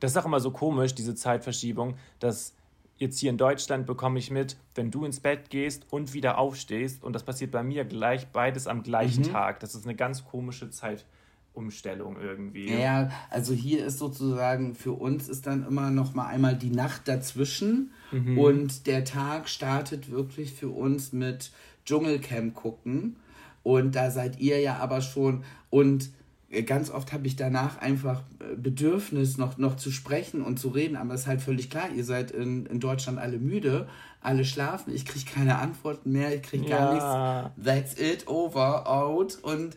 Das 0.00 0.12
ist 0.12 0.16
auch 0.16 0.24
immer 0.26 0.40
so 0.40 0.52
komisch, 0.52 0.94
diese 0.94 1.14
Zeitverschiebung, 1.14 1.96
dass 2.20 2.54
jetzt 2.98 3.18
hier 3.18 3.30
in 3.30 3.36
Deutschland 3.38 3.86
bekomme 3.86 4.18
ich 4.18 4.30
mit, 4.30 4.56
wenn 4.76 4.90
du 4.90 5.04
ins 5.04 5.20
Bett 5.20 5.50
gehst 5.50 5.86
und 5.90 6.14
wieder 6.14 6.38
aufstehst, 6.38 7.02
und 7.02 7.12
das 7.12 7.24
passiert 7.24 7.50
bei 7.50 7.62
mir 7.62 7.84
gleich 7.84 8.28
beides 8.28 8.66
am 8.66 8.82
gleichen 8.82 9.24
Mhm. 9.24 9.32
Tag. 9.32 9.60
Das 9.60 9.74
ist 9.74 9.84
eine 9.84 9.96
ganz 9.96 10.24
komische 10.24 10.70
Zeitumstellung 11.54 12.16
irgendwie. 12.20 12.68
Ja, 12.72 13.10
also 13.30 13.52
hier 13.54 13.84
ist 13.86 13.98
sozusagen 13.98 14.74
für 14.74 14.92
uns 14.92 15.28
ist 15.28 15.46
dann 15.46 15.66
immer 15.66 15.90
noch 15.90 16.14
mal 16.14 16.26
einmal 16.26 16.56
die 16.56 16.70
Nacht 16.70 17.08
dazwischen 17.08 17.90
Mhm. 18.10 18.38
und 18.38 18.86
der 18.86 19.04
Tag 19.04 19.48
startet 19.48 20.10
wirklich 20.10 20.52
für 20.54 20.68
uns 20.70 21.12
mit 21.12 21.50
Dschungelcamp 21.84 22.54
gucken 22.54 23.16
und 23.62 23.94
da 23.94 24.10
seid 24.10 24.40
ihr 24.40 24.60
ja 24.60 24.76
aber 24.78 25.02
schon 25.02 25.44
und 25.70 26.10
ganz 26.64 26.90
oft 26.90 27.12
habe 27.12 27.26
ich 27.26 27.36
danach 27.36 27.76
einfach 27.78 28.22
äh, 28.40 28.56
Bedürfnis 28.56 29.36
noch, 29.36 29.58
noch 29.58 29.76
zu 29.76 29.90
sprechen 29.90 30.40
und 30.40 30.58
zu 30.58 30.68
reden, 30.68 30.96
aber 30.96 31.12
es 31.12 31.22
ist 31.22 31.26
halt 31.26 31.42
völlig 31.42 31.68
klar, 31.68 31.90
ihr 31.94 32.04
seid 32.04 32.30
in, 32.30 32.64
in 32.64 32.80
Deutschland 32.80 33.18
alle 33.18 33.38
müde, 33.38 33.86
alle 34.22 34.46
schlafen, 34.46 34.94
ich 34.94 35.04
kriege 35.04 35.26
keine 35.30 35.58
Antworten 35.58 36.12
mehr, 36.12 36.34
ich 36.34 36.40
kriege 36.42 36.64
gar 36.64 36.80
Ja. 36.90 37.50
nichts. 37.52 37.62
That's 37.62 38.00
it, 38.00 38.26
over, 38.26 38.88
out 38.88 39.38
und 39.42 39.76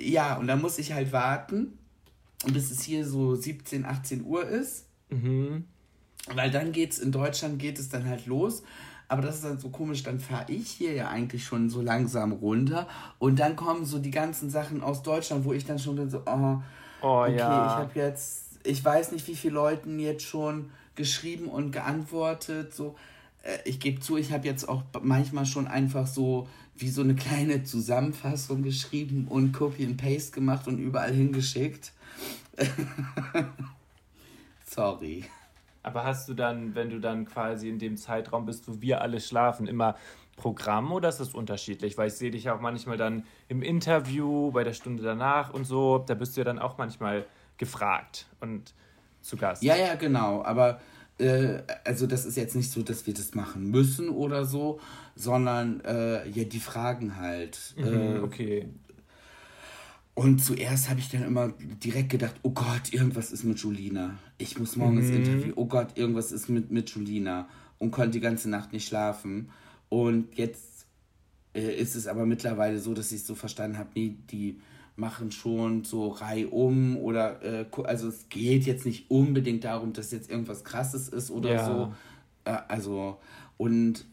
ja, 0.00 0.36
und 0.36 0.46
dann 0.46 0.60
muss 0.60 0.78
ich 0.78 0.92
halt 0.92 1.12
warten, 1.12 1.78
bis 2.52 2.70
es 2.70 2.82
hier 2.82 3.06
so 3.06 3.34
17, 3.34 3.84
18 3.84 4.24
Uhr 4.24 4.46
ist. 4.46 4.86
Weil 6.34 6.50
dann 6.50 6.72
geht's, 6.72 6.98
in 6.98 7.12
Deutschland 7.12 7.58
geht 7.58 7.78
es 7.78 7.88
dann 7.88 8.06
halt 8.06 8.26
los. 8.26 8.62
Aber 9.08 9.22
das 9.22 9.36
ist 9.36 9.44
dann 9.44 9.58
so 9.58 9.70
komisch, 9.70 10.04
dann 10.04 10.20
fahre 10.20 10.52
ich 10.52 10.68
hier 10.70 10.92
ja 10.92 11.08
eigentlich 11.08 11.44
schon 11.44 11.68
so 11.68 11.82
langsam 11.82 12.30
runter. 12.32 12.86
Und 13.18 13.40
dann 13.40 13.56
kommen 13.56 13.84
so 13.84 13.98
die 13.98 14.12
ganzen 14.12 14.50
Sachen 14.50 14.82
aus 14.82 15.02
Deutschland, 15.02 15.44
wo 15.44 15.52
ich 15.52 15.64
dann 15.64 15.80
schon 15.80 15.96
bin 15.96 16.08
so, 16.08 16.22
oh, 16.26 16.62
Oh 17.02 17.22
okay, 17.22 17.36
ja. 17.38 17.66
ich 17.66 17.72
habe 17.72 17.90
jetzt, 17.98 18.60
ich 18.62 18.84
weiß 18.84 19.12
nicht, 19.12 19.26
wie 19.26 19.34
viele 19.34 19.54
Leuten 19.54 19.98
jetzt 19.98 20.24
schon 20.24 20.70
geschrieben 20.94 21.46
und 21.46 21.72
geantwortet. 21.72 22.74
So, 22.74 22.94
äh, 23.42 23.58
ich 23.64 23.80
gebe 23.80 24.00
zu, 24.00 24.16
ich 24.16 24.32
habe 24.32 24.46
jetzt 24.46 24.68
auch 24.68 24.82
manchmal 25.02 25.46
schon 25.46 25.66
einfach 25.66 26.06
so 26.06 26.46
wie 26.80 26.88
so 26.88 27.02
eine 27.02 27.14
kleine 27.14 27.62
Zusammenfassung 27.62 28.62
geschrieben 28.62 29.26
und 29.28 29.52
Copy 29.52 29.84
and 29.84 29.96
Paste 29.96 30.32
gemacht 30.32 30.66
und 30.66 30.78
überall 30.78 31.12
hingeschickt. 31.12 31.92
Sorry. 34.66 35.24
Aber 35.82 36.04
hast 36.04 36.28
du 36.28 36.34
dann, 36.34 36.74
wenn 36.74 36.90
du 36.90 37.00
dann 37.00 37.24
quasi 37.24 37.68
in 37.68 37.78
dem 37.78 37.96
Zeitraum 37.96 38.46
bist, 38.46 38.68
wo 38.68 38.80
wir 38.80 39.00
alle 39.00 39.20
schlafen, 39.20 39.66
immer 39.66 39.96
Programm 40.36 40.92
oder 40.92 41.08
ist 41.08 41.20
das 41.20 41.34
unterschiedlich? 41.34 41.96
Weil 41.98 42.08
ich 42.08 42.14
sehe 42.14 42.30
dich 42.30 42.50
auch 42.50 42.60
manchmal 42.60 42.96
dann 42.96 43.24
im 43.48 43.62
Interview, 43.62 44.50
bei 44.50 44.64
der 44.64 44.72
Stunde 44.72 45.02
danach 45.02 45.52
und 45.52 45.64
so, 45.64 45.98
da 45.98 46.14
bist 46.14 46.36
du 46.36 46.40
ja 46.40 46.44
dann 46.44 46.58
auch 46.58 46.78
manchmal 46.78 47.26
gefragt 47.56 48.26
und 48.40 48.74
zu 49.22 49.36
Gast. 49.36 49.62
Ja, 49.62 49.76
ja, 49.76 49.94
genau. 49.94 50.42
Aber 50.44 50.80
äh, 51.20 51.62
also 51.84 52.06
das 52.06 52.24
ist 52.24 52.36
jetzt 52.36 52.56
nicht 52.56 52.70
so, 52.70 52.82
dass 52.82 53.06
wir 53.06 53.14
das 53.14 53.34
machen 53.34 53.70
müssen 53.70 54.08
oder 54.08 54.44
so, 54.44 54.80
sondern 55.14 55.80
äh, 55.82 56.28
ja, 56.28 56.44
die 56.44 56.60
fragen 56.60 57.16
halt. 57.16 57.74
Mhm, 57.76 57.84
Äh, 57.84 58.18
okay. 58.20 58.68
und 60.14 60.38
zuerst 60.42 60.90
habe 60.90 61.00
ich 61.00 61.08
dann 61.10 61.22
immer 61.22 61.52
direkt 61.82 62.10
gedacht, 62.10 62.34
oh 62.42 62.50
Gott, 62.50 62.92
irgendwas 62.92 63.32
ist 63.32 63.44
mit 63.44 63.58
Julina. 63.58 64.18
Ich 64.38 64.58
muss 64.58 64.76
morgen 64.76 64.98
ins 64.98 65.10
Interview. 65.10 65.52
Oh 65.56 65.66
Gott, 65.66 65.96
irgendwas 65.96 66.32
ist 66.32 66.48
mit, 66.48 66.70
mit 66.70 66.90
Julina. 66.90 67.48
Und 67.78 67.90
konnte 67.92 68.10
die 68.10 68.20
ganze 68.20 68.50
Nacht 68.50 68.72
nicht 68.72 68.86
schlafen. 68.86 69.50
Und 69.88 70.36
jetzt 70.36 70.86
äh, 71.54 71.74
ist 71.74 71.94
es 71.96 72.06
aber 72.06 72.26
mittlerweile 72.26 72.78
so, 72.78 72.92
dass 72.94 73.12
ich 73.12 73.24
so 73.24 73.34
verstanden 73.34 73.78
habe, 73.78 73.88
nee, 73.94 74.16
die 74.30 74.60
machen 74.96 75.32
schon 75.32 75.84
so 75.84 76.08
reihum 76.08 76.96
oder 76.96 77.42
äh, 77.42 77.66
also 77.84 78.08
es 78.08 78.28
geht 78.28 78.64
jetzt 78.66 78.84
nicht 78.86 79.10
unbedingt 79.10 79.64
darum, 79.64 79.92
dass 79.92 80.10
jetzt 80.10 80.30
irgendwas 80.30 80.64
krasses 80.64 81.08
ist 81.08 81.30
oder 81.30 81.50
Ja. 81.50 81.64
so. 81.64 81.94
Äh, 82.44 82.58
also 82.68 83.18
und 83.56 84.04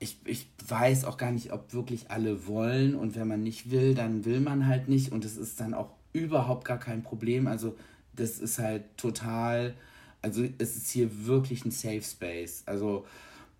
ich, 0.00 0.18
ich 0.24 0.48
weiß 0.68 1.04
auch 1.04 1.16
gar 1.16 1.32
nicht, 1.32 1.52
ob 1.52 1.72
wirklich 1.72 2.10
alle 2.10 2.46
wollen 2.46 2.94
und 2.94 3.16
wenn 3.16 3.26
man 3.26 3.42
nicht 3.42 3.70
will, 3.70 3.94
dann 3.94 4.24
will 4.24 4.40
man 4.40 4.66
halt 4.66 4.88
nicht 4.88 5.10
und 5.10 5.24
es 5.24 5.36
ist 5.36 5.60
dann 5.60 5.74
auch 5.74 5.90
überhaupt 6.12 6.64
gar 6.64 6.78
kein 6.78 7.02
Problem. 7.02 7.46
Also 7.48 7.76
das 8.14 8.38
ist 8.38 8.58
halt 8.58 8.84
total, 8.96 9.74
also 10.22 10.44
es 10.58 10.76
ist 10.76 10.90
hier 10.90 11.26
wirklich 11.26 11.64
ein 11.64 11.70
Safe 11.72 12.02
Space. 12.02 12.62
Also 12.66 13.06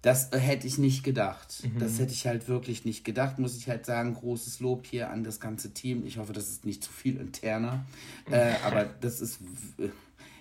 das 0.03 0.31
hätte 0.33 0.67
ich 0.67 0.79
nicht 0.79 1.03
gedacht. 1.03 1.65
Das 1.79 1.99
hätte 1.99 2.13
ich 2.13 2.27
halt 2.27 2.47
wirklich 2.49 2.85
nicht 2.85 3.05
gedacht, 3.05 3.39
muss 3.39 3.57
ich 3.57 3.69
halt 3.69 3.85
sagen. 3.85 4.15
Großes 4.15 4.61
Lob 4.61 4.87
hier 4.87 5.11
an 5.11 5.25
das 5.25 5.41
ganze 5.41 5.75
Team. 5.75 6.07
Ich 6.07 6.19
hoffe, 6.19 6.33
das 6.33 6.49
ist 6.49 6.65
nicht 6.65 6.85
zu 6.85 6.93
viel 6.93 7.17
interner. 7.19 7.85
Äh, 8.31 8.55
aber 8.65 8.85
das 8.85 9.21
ist, 9.23 9.41
w- 9.41 9.89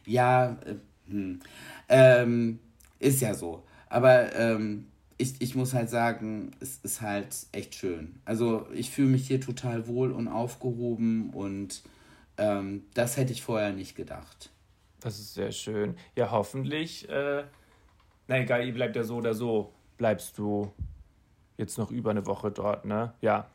ja, 0.05 0.57
äh, 0.65 0.75
hm. 1.09 1.39
ähm, 1.87 2.59
ist 2.99 3.21
ja 3.21 3.33
so. 3.33 3.63
Aber 3.89 4.35
ähm, 4.35 4.87
ich, 5.17 5.35
ich 5.39 5.55
muss 5.55 5.73
halt 5.73 5.89
sagen, 5.89 6.51
es 6.59 6.79
ist 6.83 7.01
halt 7.01 7.33
echt 7.53 7.75
schön. 7.75 8.19
Also 8.25 8.67
ich 8.73 8.91
fühle 8.91 9.07
mich 9.07 9.25
hier 9.25 9.39
total 9.41 9.87
wohl 9.87 10.11
und 10.11 10.27
aufgehoben 10.27 11.29
und 11.31 11.81
ähm, 12.37 12.83
das 12.93 13.15
hätte 13.17 13.31
ich 13.31 13.41
vorher 13.41 13.71
nicht 13.71 13.95
gedacht. 13.95 14.51
Das 14.99 15.17
ist 15.17 15.33
sehr 15.33 15.51
schön. 15.53 15.95
Ja, 16.15 16.29
hoffentlich. 16.31 17.07
Na 18.27 18.39
egal, 18.39 18.65
ihr 18.65 18.73
bleibt 18.73 18.95
ja 18.95 19.03
so 19.03 19.15
oder 19.17 19.33
so. 19.33 19.71
Bleibst 19.97 20.37
du 20.37 20.71
jetzt 21.57 21.77
noch 21.77 21.91
über 21.91 22.11
eine 22.11 22.25
Woche 22.25 22.51
dort, 22.51 22.85
ne? 22.85 23.13
Ja. 23.21 23.47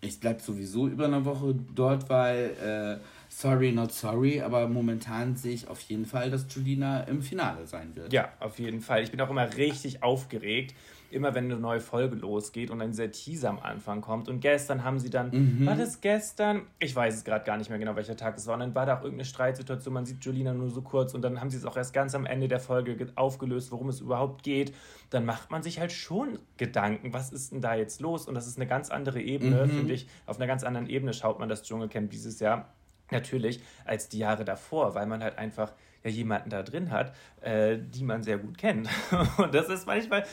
Ich 0.00 0.20
bleib 0.20 0.40
sowieso 0.40 0.88
über 0.88 1.06
eine 1.06 1.24
Woche 1.24 1.54
dort, 1.74 2.08
weil 2.08 2.98
äh, 3.00 3.04
sorry, 3.28 3.72
not 3.72 3.92
sorry, 3.92 4.40
aber 4.40 4.68
momentan 4.68 5.36
sehe 5.36 5.54
ich 5.54 5.68
auf 5.68 5.80
jeden 5.82 6.06
Fall, 6.06 6.30
dass 6.30 6.46
Julina 6.54 7.00
im 7.02 7.22
Finale 7.22 7.66
sein 7.66 7.94
wird. 7.96 8.12
Ja, 8.12 8.32
auf 8.40 8.58
jeden 8.58 8.80
Fall. 8.80 9.02
Ich 9.02 9.10
bin 9.10 9.20
auch 9.20 9.30
immer 9.30 9.56
richtig 9.56 10.02
aufgeregt, 10.02 10.74
immer 11.10 11.34
wenn 11.34 11.44
eine 11.44 11.56
neue 11.56 11.80
Folge 11.80 12.16
losgeht 12.16 12.70
und 12.70 12.80
ein 12.80 12.90
dieser 12.90 13.10
Teaser 13.10 13.50
am 13.50 13.58
Anfang 13.58 14.00
kommt. 14.00 14.28
Und 14.28 14.40
gestern 14.40 14.84
haben 14.84 14.98
sie 14.98 15.10
dann, 15.10 15.66
war 15.66 15.74
das 15.76 16.00
gestern? 16.00 16.62
Ich 16.78 16.94
weiß 16.94 17.14
es 17.14 17.24
gerade 17.24 17.44
gar 17.44 17.56
nicht 17.56 17.70
mehr 17.70 17.78
genau, 17.78 17.96
welcher 17.96 18.16
Tag 18.16 18.36
es 18.36 18.46
war. 18.46 18.54
Und 18.54 18.60
dann 18.60 18.74
war 18.74 18.86
da 18.86 18.94
auch 18.98 19.02
irgendeine 19.02 19.24
Streitsituation, 19.24 19.94
man 19.94 20.06
sieht 20.06 20.24
Julina 20.24 20.52
nur 20.52 20.70
so 20.70 20.82
kurz 20.82 21.14
und 21.14 21.22
dann 21.22 21.40
haben 21.40 21.50
sie 21.50 21.56
es 21.56 21.64
auch 21.64 21.76
erst 21.76 21.92
ganz 21.92 22.14
am 22.14 22.26
Ende 22.26 22.48
der 22.48 22.60
Folge 22.60 22.96
ge- 22.96 23.08
aufgelöst, 23.14 23.72
worum 23.72 23.88
es 23.88 24.00
überhaupt 24.00 24.42
geht. 24.42 24.74
Dann 25.10 25.24
macht 25.24 25.50
man 25.50 25.62
sich 25.62 25.78
halt 25.78 25.92
schon 25.92 26.38
Gedanken, 26.56 27.12
was 27.12 27.32
ist 27.32 27.52
denn 27.52 27.60
da 27.60 27.74
jetzt 27.74 28.00
los? 28.00 28.26
Und 28.26 28.34
das 28.34 28.46
ist 28.46 28.58
eine 28.58 28.66
ganz 28.66 28.90
andere 28.90 29.20
Ebene, 29.20 29.68
finde 29.68 29.92
ich. 29.94 30.08
Auf 30.26 30.36
einer 30.36 30.46
ganz 30.46 30.64
anderen 30.64 30.88
Ebene 30.88 31.12
schaut 31.12 31.38
man 31.38 31.48
das 31.48 31.62
Dschungelcamp 31.62 32.10
dieses 32.10 32.40
Jahr 32.40 32.72
natürlich 33.10 33.60
als 33.84 34.08
die 34.08 34.18
Jahre 34.18 34.44
davor, 34.44 34.94
weil 34.96 35.06
man 35.06 35.22
halt 35.22 35.38
einfach 35.38 35.72
jemanden 36.10 36.50
da 36.50 36.62
drin 36.62 36.90
hat, 36.90 37.14
äh, 37.40 37.78
die 37.78 38.04
man 38.04 38.22
sehr 38.22 38.38
gut 38.38 38.58
kennt. 38.58 38.88
Und 39.38 39.54
das 39.54 39.68
ist 39.68 39.86
manchmal, 39.86 40.24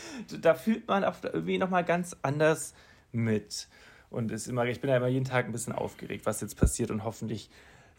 da 0.42 0.54
fühlt 0.54 0.88
man 0.88 1.04
auch 1.04 1.16
irgendwie 1.24 1.58
nochmal 1.58 1.84
ganz 1.84 2.16
anders 2.22 2.74
mit. 3.12 3.68
Und 4.10 4.32
ist 4.32 4.48
immer, 4.48 4.66
ich 4.66 4.82
bin 4.82 4.90
ja 4.90 4.98
immer 4.98 5.08
jeden 5.08 5.26
Tag 5.26 5.46
ein 5.46 5.52
bisschen 5.52 5.74
aufgeregt, 5.74 6.26
was 6.26 6.42
jetzt 6.42 6.56
passiert 6.56 6.92
und 6.92 7.04
hoffentlich 7.04 7.50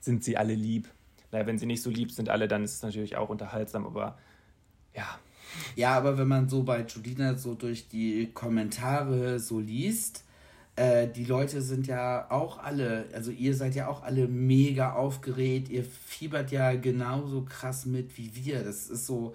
sind 0.00 0.22
sie 0.22 0.36
alle 0.36 0.54
lieb. 0.54 0.88
Naja, 1.32 1.46
wenn 1.46 1.58
sie 1.58 1.66
nicht 1.66 1.82
so 1.82 1.90
lieb 1.90 2.12
sind 2.12 2.28
alle, 2.28 2.46
dann 2.46 2.62
ist 2.62 2.74
es 2.74 2.82
natürlich 2.82 3.16
auch 3.16 3.28
unterhaltsam, 3.28 3.86
aber 3.86 4.16
ja, 4.94 5.18
Ja, 5.74 5.96
aber 5.96 6.18
wenn 6.18 6.28
man 6.28 6.48
so 6.48 6.62
bei 6.62 6.82
Julina 6.82 7.34
so 7.34 7.54
durch 7.54 7.88
die 7.88 8.30
Kommentare 8.32 9.38
so 9.40 9.58
liest, 9.58 10.24
äh, 10.76 11.08
die 11.08 11.24
Leute 11.24 11.62
sind 11.62 11.86
ja 11.86 12.30
auch 12.30 12.58
alle, 12.58 13.06
also 13.12 13.30
ihr 13.30 13.54
seid 13.54 13.74
ja 13.74 13.88
auch 13.88 14.02
alle 14.02 14.26
mega 14.26 14.94
aufgeregt, 14.94 15.68
ihr 15.68 15.84
fiebert 15.84 16.50
ja 16.50 16.74
genauso 16.74 17.42
krass 17.42 17.86
mit 17.86 18.16
wie 18.18 18.34
wir. 18.34 18.64
Das 18.64 18.88
ist 18.88 19.06
so, 19.06 19.34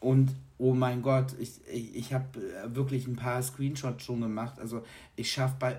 und 0.00 0.34
oh 0.58 0.74
mein 0.74 1.02
Gott, 1.02 1.34
ich, 1.38 1.52
ich, 1.72 1.96
ich 1.96 2.12
habe 2.12 2.26
wirklich 2.66 3.06
ein 3.06 3.16
paar 3.16 3.42
Screenshots 3.42 4.04
schon 4.04 4.20
gemacht. 4.20 4.58
Also 4.58 4.82
ich 5.16 5.30
schaffe 5.30 5.56
bei, 5.58 5.78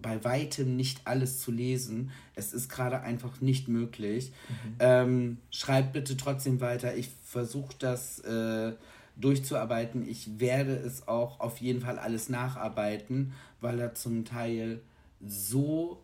bei 0.00 0.22
weitem 0.24 0.76
nicht 0.76 1.02
alles 1.06 1.40
zu 1.40 1.50
lesen. 1.52 2.10
Es 2.34 2.52
ist 2.52 2.68
gerade 2.68 3.00
einfach 3.00 3.40
nicht 3.40 3.68
möglich. 3.68 4.32
Ähm, 4.78 5.38
schreibt 5.50 5.92
bitte 5.92 6.16
trotzdem 6.16 6.60
weiter. 6.60 6.96
Ich 6.96 7.10
versuche 7.24 7.74
das 7.78 8.18
äh, 8.20 8.72
durchzuarbeiten. 9.16 10.08
Ich 10.08 10.40
werde 10.40 10.74
es 10.74 11.08
auch 11.08 11.40
auf 11.40 11.58
jeden 11.58 11.80
Fall 11.80 11.98
alles 11.98 12.28
nacharbeiten, 12.28 13.32
weil 13.62 13.78
da 13.78 13.94
zum 13.94 14.24
Teil 14.24 14.80
so 15.24 16.02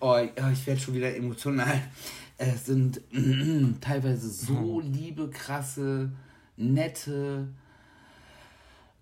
oh, 0.00 0.16
ich 0.52 0.66
werde 0.66 0.80
schon 0.80 0.94
wieder 0.94 1.14
emotional. 1.14 1.80
Es 2.40 2.66
sind 2.66 3.00
teilweise 3.80 4.30
so 4.30 4.78
liebe, 4.78 5.28
krasse, 5.28 6.12
nette, 6.56 7.48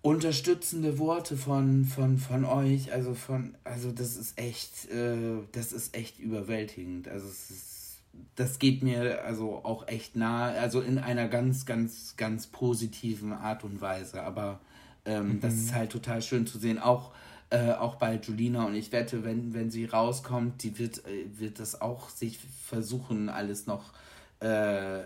unterstützende 0.01 0.97
Worte 0.97 1.37
von, 1.37 1.85
von, 1.85 2.17
von 2.17 2.45
euch. 2.45 2.91
Also 2.91 3.13
von, 3.13 3.55
also 3.63 3.91
das 3.91 4.17
ist 4.17 4.39
echt, 4.39 4.89
äh, 4.89 5.43
das 5.51 5.71
ist 5.71 5.95
echt 5.95 6.17
überwältigend. 6.17 7.07
Also 7.09 7.27
es 7.27 7.51
ist, 7.51 8.01
das 8.33 8.57
geht 8.57 8.81
mir 8.81 9.23
also 9.23 9.63
auch 9.63 9.87
echt 9.87 10.15
nahe, 10.15 10.59
also 10.59 10.81
in 10.81 10.97
einer 10.97 11.27
ganz, 11.27 11.67
ganz, 11.67 12.15
ganz 12.17 12.47
positiven 12.47 13.33
Art 13.33 13.63
und 13.63 13.81
Weise. 13.81 14.23
Aber 14.23 14.61
ähm, 15.07 15.39
das 15.39 15.55
ist 15.55 15.73
halt 15.73 15.91
total 15.91 16.21
schön 16.21 16.45
zu 16.45 16.59
sehen. 16.59 16.77
Auch 16.79 17.11
Äh, 17.49 17.71
auch 17.79 17.95
bei 17.95 18.19
Julina 18.21 18.65
und 18.65 18.75
ich 18.75 18.91
wette, 18.91 19.23
wenn, 19.23 19.53
wenn 19.53 19.71
sie 19.71 19.85
rauskommt, 19.85 20.63
die 20.63 20.77
wird, 20.79 21.05
äh, 21.05 21.39
wird 21.39 21.59
das 21.59 21.79
auch 21.79 22.09
sich 22.09 22.39
versuchen, 22.65 23.29
alles 23.29 23.67
noch 23.67 23.93
äh, 24.41 25.03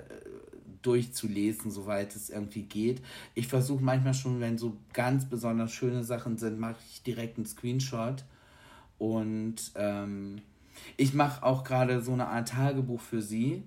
durchzulesen, 0.82 1.70
soweit 1.70 2.16
es 2.16 2.32
irgendwie 2.32 2.64
geht. 2.64 3.04
Ich 3.36 3.48
versuche 3.48 3.84
manchmal 3.84 4.16
schon, 4.16 4.40
wenn 4.40 4.58
so 4.58 4.76
ganz 4.92 5.26
besonders 5.30 5.72
schöne 5.72 6.04
Sachen 6.04 6.40
sind, 6.40 6.60
mache 6.60 6.82
ich 6.90 7.04
direkt 7.04 7.38
einen 7.38 7.46
Screenshot. 7.46 8.26
Und 8.98 9.72
ähm, 9.76 10.42
ich 10.98 11.14
mache 11.14 11.44
auch 11.44 11.64
gerade 11.64 12.02
so 12.02 12.14
eine 12.14 12.26
Art 12.26 12.50
Tagebuch 12.50 13.02
für 13.02 13.22
sie. 13.22 13.62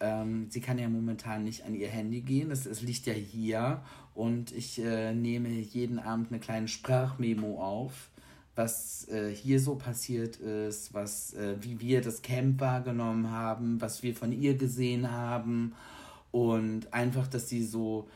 Ähm, 0.00 0.46
sie 0.48 0.62
kann 0.62 0.78
ja 0.78 0.88
momentan 0.88 1.44
nicht 1.44 1.66
an 1.66 1.74
ihr 1.74 1.88
Handy 1.88 2.22
gehen, 2.22 2.50
es 2.50 2.80
liegt 2.80 3.04
ja 3.04 3.12
hier. 3.12 3.82
Und 4.14 4.52
ich 4.52 4.78
äh, 4.78 5.12
nehme 5.12 5.48
jeden 5.48 5.98
Abend 5.98 6.30
eine 6.30 6.40
kleine 6.40 6.68
Sprachmemo 6.68 7.60
auf 7.60 8.10
was 8.56 9.08
äh, 9.08 9.30
hier 9.34 9.58
so 9.60 9.74
passiert 9.74 10.36
ist, 10.36 10.94
was, 10.94 11.34
äh, 11.34 11.56
wie 11.60 11.80
wir 11.80 12.00
das 12.00 12.22
Camp 12.22 12.60
wahrgenommen 12.60 13.30
haben, 13.30 13.80
was 13.80 14.02
wir 14.02 14.14
von 14.14 14.32
ihr 14.32 14.56
gesehen 14.56 15.10
haben. 15.10 15.74
Und 16.30 16.92
einfach, 16.92 17.26
dass 17.26 17.48
sie 17.48 17.64
so, 17.64 18.08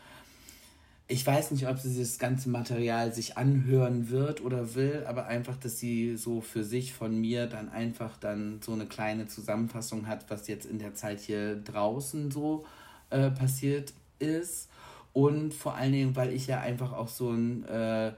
ich 1.09 1.27
weiß 1.27 1.51
nicht, 1.53 1.67
ob 1.67 1.79
sie 1.79 1.99
das 1.99 2.19
ganze 2.19 2.51
Material 2.51 3.13
sich 3.13 3.37
anhören 3.37 4.11
wird 4.11 4.41
oder 4.41 4.75
will, 4.75 5.05
aber 5.09 5.27
einfach, 5.27 5.57
dass 5.57 5.79
sie 5.79 6.17
so 6.17 6.41
für 6.41 6.65
sich 6.65 6.93
von 6.93 7.21
mir 7.21 7.47
dann 7.47 7.69
einfach 7.69 8.17
dann 8.19 8.61
so 8.63 8.73
eine 8.73 8.87
kleine 8.87 9.27
Zusammenfassung 9.27 10.07
hat, 10.07 10.31
was 10.31 10.47
jetzt 10.49 10.67
in 10.67 10.79
der 10.79 10.95
Zeit 10.95 11.21
hier 11.21 11.57
draußen 11.57 12.31
so 12.31 12.65
äh, 13.11 13.31
passiert 13.31 13.93
ist 14.19 14.68
und 15.19 15.53
vor 15.53 15.75
allen 15.75 15.93
Dingen, 15.93 16.17
weil 16.17 16.33
ich 16.33 16.47
ja 16.47 16.61
einfach 16.61 16.93
auch 16.93 17.09
so 17.09 17.31
ein 17.31 17.65
äh, 17.65 18.13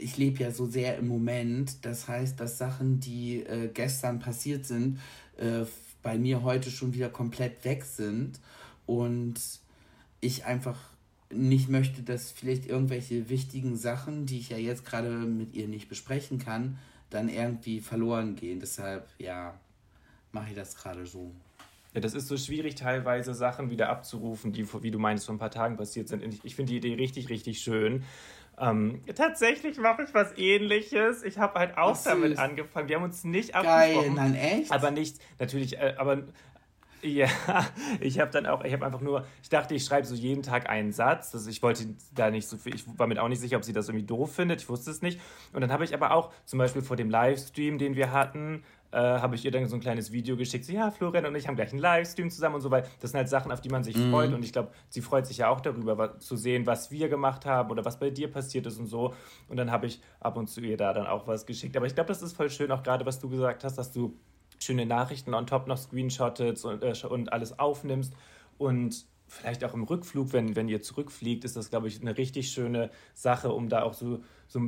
ich 0.00 0.16
lebe 0.16 0.42
ja 0.42 0.50
so 0.50 0.66
sehr 0.66 0.98
im 0.98 1.08
Moment. 1.08 1.84
Das 1.84 2.08
heißt, 2.08 2.38
dass 2.40 2.58
Sachen, 2.58 3.00
die 3.00 3.40
äh, 3.40 3.68
gestern 3.72 4.18
passiert 4.18 4.66
sind, 4.66 4.98
äh, 5.36 5.64
bei 6.02 6.18
mir 6.18 6.42
heute 6.42 6.70
schon 6.70 6.94
wieder 6.94 7.08
komplett 7.08 7.64
weg 7.64 7.84
sind. 7.84 8.40
Und 8.86 9.34
ich 10.20 10.44
einfach 10.44 10.78
nicht 11.30 11.68
möchte, 11.68 12.02
dass 12.02 12.30
vielleicht 12.30 12.66
irgendwelche 12.66 13.28
wichtigen 13.28 13.76
Sachen, 13.76 14.26
die 14.26 14.38
ich 14.38 14.50
ja 14.50 14.58
jetzt 14.58 14.84
gerade 14.84 15.10
mit 15.10 15.54
ihr 15.54 15.68
nicht 15.68 15.88
besprechen 15.88 16.38
kann, 16.38 16.78
dann 17.10 17.28
irgendwie 17.28 17.80
verloren 17.80 18.36
gehen. 18.36 18.60
Deshalb, 18.60 19.08
ja, 19.18 19.54
mache 20.32 20.50
ich 20.50 20.56
das 20.56 20.76
gerade 20.76 21.06
so. 21.06 21.30
Ja, 21.94 22.00
das 22.00 22.14
ist 22.14 22.26
so 22.26 22.36
schwierig, 22.36 22.74
teilweise 22.74 23.34
Sachen 23.34 23.70
wieder 23.70 23.88
abzurufen, 23.88 24.52
die, 24.52 24.66
wie 24.82 24.90
du 24.90 24.98
meinst, 24.98 25.26
vor 25.26 25.34
ein 25.34 25.38
paar 25.38 25.52
Tagen 25.52 25.76
passiert 25.76 26.08
sind. 26.08 26.22
Ich, 26.24 26.44
ich 26.44 26.56
finde 26.56 26.72
die 26.72 26.78
Idee 26.78 26.94
richtig, 26.94 27.28
richtig 27.28 27.60
schön. 27.60 28.02
Ähm, 28.58 29.00
tatsächlich 29.14 29.78
mache 29.78 30.02
ich 30.02 30.12
was 30.12 30.36
ähnliches. 30.36 31.22
Ich 31.22 31.38
habe 31.38 31.58
halt 31.58 31.78
auch 31.78 31.96
damit 32.02 32.38
angefangen. 32.38 32.88
Wir 32.88 32.96
haben 32.96 33.04
uns 33.04 33.24
nicht 33.24 33.54
abgesprochen. 33.54 34.14
Geil, 34.16 34.30
nein, 34.30 34.34
echt? 34.34 34.72
Aber 34.72 34.90
nicht, 34.90 35.18
natürlich, 35.38 35.78
äh, 35.78 35.94
aber 35.96 36.24
ja, 37.04 37.28
ich 38.00 38.18
habe 38.18 38.30
dann 38.30 38.46
auch, 38.46 38.64
ich 38.64 38.72
habe 38.72 38.86
einfach 38.86 39.02
nur, 39.02 39.26
ich 39.42 39.50
dachte, 39.50 39.74
ich 39.74 39.84
schreibe 39.84 40.06
so 40.06 40.14
jeden 40.14 40.42
Tag 40.42 40.68
einen 40.70 40.90
Satz. 40.90 41.34
Also 41.34 41.50
ich 41.50 41.62
wollte 41.62 41.86
da 42.14 42.30
nicht 42.30 42.48
so 42.48 42.56
viel, 42.56 42.74
ich 42.74 42.84
war 42.98 43.06
mir 43.06 43.22
auch 43.22 43.28
nicht 43.28 43.40
sicher, 43.40 43.56
ob 43.56 43.64
sie 43.64 43.72
das 43.72 43.88
irgendwie 43.88 44.06
doof 44.06 44.34
findet. 44.34 44.62
Ich 44.62 44.68
wusste 44.68 44.90
es 44.90 45.02
nicht. 45.02 45.20
Und 45.52 45.60
dann 45.60 45.70
habe 45.70 45.84
ich 45.84 45.94
aber 45.94 46.12
auch 46.12 46.32
zum 46.46 46.58
Beispiel 46.58 46.82
vor 46.82 46.96
dem 46.96 47.10
Livestream, 47.10 47.78
den 47.78 47.94
wir 47.94 48.10
hatten, 48.10 48.64
äh, 48.94 48.96
habe 48.96 49.34
ich 49.34 49.44
ihr 49.44 49.50
dann 49.50 49.66
so 49.66 49.74
ein 49.74 49.80
kleines 49.80 50.12
Video 50.12 50.36
geschickt. 50.36 50.64
So, 50.64 50.72
ja, 50.72 50.90
Florian 50.92 51.26
und 51.26 51.34
ich 51.34 51.48
haben 51.48 51.56
gleich 51.56 51.72
einen 51.72 51.80
Livestream 51.80 52.30
zusammen 52.30 52.54
und 52.54 52.60
so, 52.60 52.70
weil 52.70 52.84
das 53.00 53.10
sind 53.10 53.18
halt 53.18 53.28
Sachen, 53.28 53.50
auf 53.50 53.60
die 53.60 53.68
man 53.68 53.82
sich 53.82 53.96
mhm. 53.96 54.10
freut. 54.12 54.32
Und 54.32 54.44
ich 54.44 54.52
glaube, 54.52 54.70
sie 54.88 55.00
freut 55.00 55.26
sich 55.26 55.38
ja 55.38 55.48
auch 55.48 55.60
darüber, 55.60 55.98
was, 55.98 56.20
zu 56.20 56.36
sehen, 56.36 56.64
was 56.64 56.92
wir 56.92 57.08
gemacht 57.08 57.44
haben 57.44 57.72
oder 57.72 57.84
was 57.84 57.98
bei 57.98 58.10
dir 58.10 58.30
passiert 58.30 58.66
ist 58.66 58.78
und 58.78 58.86
so. 58.86 59.12
Und 59.48 59.56
dann 59.56 59.72
habe 59.72 59.86
ich 59.86 60.00
ab 60.20 60.36
und 60.36 60.46
zu 60.46 60.60
ihr 60.60 60.76
da 60.76 60.92
dann 60.92 61.08
auch 61.08 61.26
was 61.26 61.44
geschickt. 61.44 61.76
Aber 61.76 61.86
ich 61.86 61.96
glaube, 61.96 62.08
das 62.08 62.22
ist 62.22 62.36
voll 62.36 62.50
schön, 62.50 62.70
auch 62.70 62.84
gerade 62.84 63.04
was 63.04 63.18
du 63.18 63.28
gesagt 63.28 63.64
hast, 63.64 63.76
dass 63.76 63.90
du 63.90 64.16
schöne 64.60 64.86
Nachrichten 64.86 65.34
on 65.34 65.48
top 65.48 65.66
noch 65.66 65.76
screenshottest 65.76 66.64
und, 66.64 66.84
äh, 66.84 66.94
und 67.08 67.32
alles 67.32 67.58
aufnimmst. 67.58 68.14
Und 68.58 69.06
vielleicht 69.26 69.64
auch 69.64 69.74
im 69.74 69.82
Rückflug, 69.82 70.32
wenn, 70.32 70.54
wenn 70.54 70.68
ihr 70.68 70.82
zurückfliegt, 70.82 71.44
ist 71.44 71.56
das, 71.56 71.68
glaube 71.68 71.88
ich, 71.88 72.00
eine 72.00 72.16
richtig 72.16 72.52
schöne 72.52 72.90
Sache, 73.12 73.50
um 73.50 73.68
da 73.68 73.82
auch 73.82 73.94
so, 73.94 74.22
so 74.46 74.60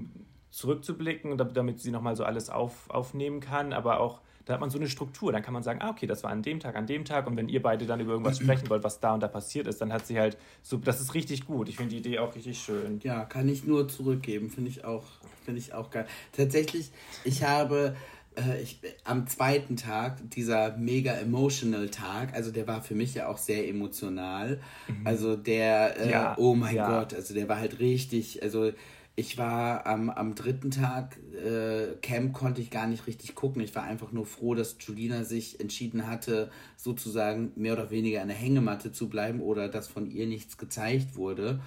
zurückzublicken, 0.56 1.36
damit 1.36 1.80
sie 1.80 1.90
nochmal 1.90 2.16
so 2.16 2.24
alles 2.24 2.48
auf, 2.48 2.88
aufnehmen 2.88 3.40
kann, 3.40 3.74
aber 3.74 4.00
auch, 4.00 4.22
da 4.46 4.54
hat 4.54 4.60
man 4.60 4.70
so 4.70 4.78
eine 4.78 4.88
Struktur, 4.88 5.30
dann 5.30 5.42
kann 5.42 5.52
man 5.52 5.62
sagen, 5.62 5.80
ah, 5.82 5.90
okay, 5.90 6.06
das 6.06 6.24
war 6.24 6.30
an 6.30 6.42
dem 6.42 6.60
Tag, 6.60 6.76
an 6.76 6.86
dem 6.86 7.04
Tag 7.04 7.26
und 7.26 7.36
wenn 7.36 7.50
ihr 7.50 7.60
beide 7.60 7.84
dann 7.84 8.00
über 8.00 8.12
irgendwas 8.12 8.38
sprechen 8.38 8.70
wollt, 8.70 8.82
was 8.82 8.98
da 8.98 9.12
und 9.12 9.20
da 9.20 9.28
passiert 9.28 9.66
ist, 9.66 9.82
dann 9.82 9.92
hat 9.92 10.06
sie 10.06 10.18
halt 10.18 10.38
so, 10.62 10.78
das 10.78 11.02
ist 11.02 11.12
richtig 11.12 11.44
gut, 11.44 11.68
ich 11.68 11.76
finde 11.76 11.90
die 11.90 11.98
Idee 11.98 12.20
auch 12.20 12.34
richtig 12.34 12.58
schön. 12.58 13.00
Ja, 13.02 13.26
kann 13.26 13.50
ich 13.50 13.64
nur 13.64 13.86
zurückgeben, 13.86 14.48
finde 14.48 14.70
ich 14.70 14.82
auch, 14.86 15.04
finde 15.44 15.60
ich 15.60 15.74
auch 15.74 15.90
geil. 15.90 16.06
Tatsächlich, 16.32 16.90
ich 17.24 17.42
habe 17.42 17.94
äh, 18.36 18.62
ich, 18.62 18.80
am 19.04 19.26
zweiten 19.26 19.76
Tag, 19.76 20.30
dieser 20.30 20.74
mega 20.78 21.12
emotional 21.12 21.90
Tag, 21.90 22.32
also 22.32 22.50
der 22.50 22.66
war 22.66 22.80
für 22.80 22.94
mich 22.94 23.14
ja 23.14 23.28
auch 23.28 23.36
sehr 23.36 23.68
emotional. 23.68 24.58
Mhm. 24.88 25.06
Also 25.06 25.36
der, 25.36 26.00
äh, 26.00 26.10
ja, 26.10 26.34
oh 26.38 26.54
mein 26.54 26.76
ja. 26.76 26.88
Gott, 26.88 27.12
also 27.12 27.34
der 27.34 27.46
war 27.46 27.58
halt 27.58 27.78
richtig, 27.78 28.42
also 28.42 28.72
ich 29.18 29.38
war 29.38 29.86
am, 29.86 30.10
am 30.10 30.34
dritten 30.34 30.70
Tag, 30.70 31.18
äh, 31.32 31.96
Camp 32.02 32.34
konnte 32.34 32.60
ich 32.60 32.70
gar 32.70 32.86
nicht 32.86 33.06
richtig 33.06 33.34
gucken. 33.34 33.62
Ich 33.62 33.74
war 33.74 33.82
einfach 33.82 34.12
nur 34.12 34.26
froh, 34.26 34.54
dass 34.54 34.76
Julina 34.78 35.24
sich 35.24 35.58
entschieden 35.58 36.06
hatte, 36.06 36.50
sozusagen 36.76 37.50
mehr 37.56 37.72
oder 37.72 37.90
weniger 37.90 38.20
in 38.20 38.28
der 38.28 38.36
Hängematte 38.36 38.92
zu 38.92 39.08
bleiben 39.08 39.40
oder 39.40 39.68
dass 39.68 39.88
von 39.88 40.10
ihr 40.10 40.26
nichts 40.26 40.58
gezeigt 40.58 41.16
wurde. 41.16 41.60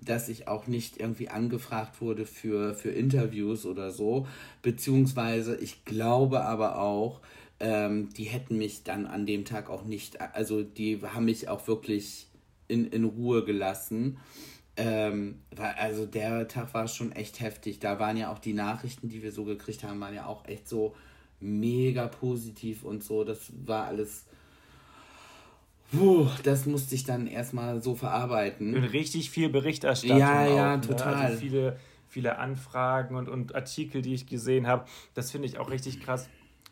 Dass 0.00 0.30
ich 0.30 0.48
auch 0.48 0.66
nicht 0.66 0.98
irgendwie 0.98 1.28
angefragt 1.28 2.00
wurde 2.00 2.24
für, 2.24 2.74
für 2.74 2.90
Interviews 2.90 3.66
oder 3.66 3.90
so. 3.90 4.26
Beziehungsweise 4.62 5.56
ich 5.56 5.84
glaube 5.84 6.42
aber 6.46 6.78
auch, 6.78 7.20
ähm, 7.60 8.08
die 8.16 8.24
hätten 8.24 8.56
mich 8.56 8.82
dann 8.82 9.04
an 9.04 9.26
dem 9.26 9.44
Tag 9.44 9.68
auch 9.68 9.84
nicht, 9.84 10.22
also 10.22 10.62
die 10.62 11.02
haben 11.02 11.26
mich 11.26 11.50
auch 11.50 11.68
wirklich 11.68 12.28
in, 12.66 12.86
in 12.86 13.04
Ruhe 13.04 13.44
gelassen. 13.44 14.16
Ähm, 14.76 15.42
also 15.56 16.04
der 16.04 16.48
Tag 16.48 16.74
war 16.74 16.88
schon 16.88 17.12
echt 17.12 17.40
heftig. 17.40 17.78
Da 17.78 17.98
waren 17.98 18.16
ja 18.16 18.32
auch 18.32 18.38
die 18.38 18.54
Nachrichten, 18.54 19.08
die 19.08 19.22
wir 19.22 19.32
so 19.32 19.44
gekriegt 19.44 19.84
haben, 19.84 20.00
waren 20.00 20.14
ja 20.14 20.26
auch 20.26 20.46
echt 20.46 20.68
so 20.68 20.94
mega 21.40 22.08
positiv 22.08 22.82
und 22.84 23.04
so. 23.04 23.24
Das 23.24 23.52
war 23.64 23.86
alles. 23.86 24.26
Puh, 25.92 26.26
das 26.42 26.66
musste 26.66 26.94
ich 26.96 27.04
dann 27.04 27.26
erstmal 27.26 27.80
so 27.82 27.94
verarbeiten. 27.94 28.74
Und 28.74 28.84
richtig 28.84 29.30
viel 29.30 29.48
Berichterstattung. 29.48 30.18
Ja, 30.18 30.44
auch, 30.44 30.56
ja, 30.56 30.76
ne? 30.76 30.80
total. 30.82 31.14
Also 31.14 31.38
viele, 31.38 31.78
viele 32.08 32.38
Anfragen 32.38 33.14
und, 33.14 33.28
und 33.28 33.54
Artikel, 33.54 34.02
die 34.02 34.14
ich 34.14 34.26
gesehen 34.26 34.66
habe. 34.66 34.86
Das 35.14 35.30
finde 35.30 35.46
ich 35.46 35.58
auch 35.58 35.70
richtig 35.70 36.00
krass 36.00 36.28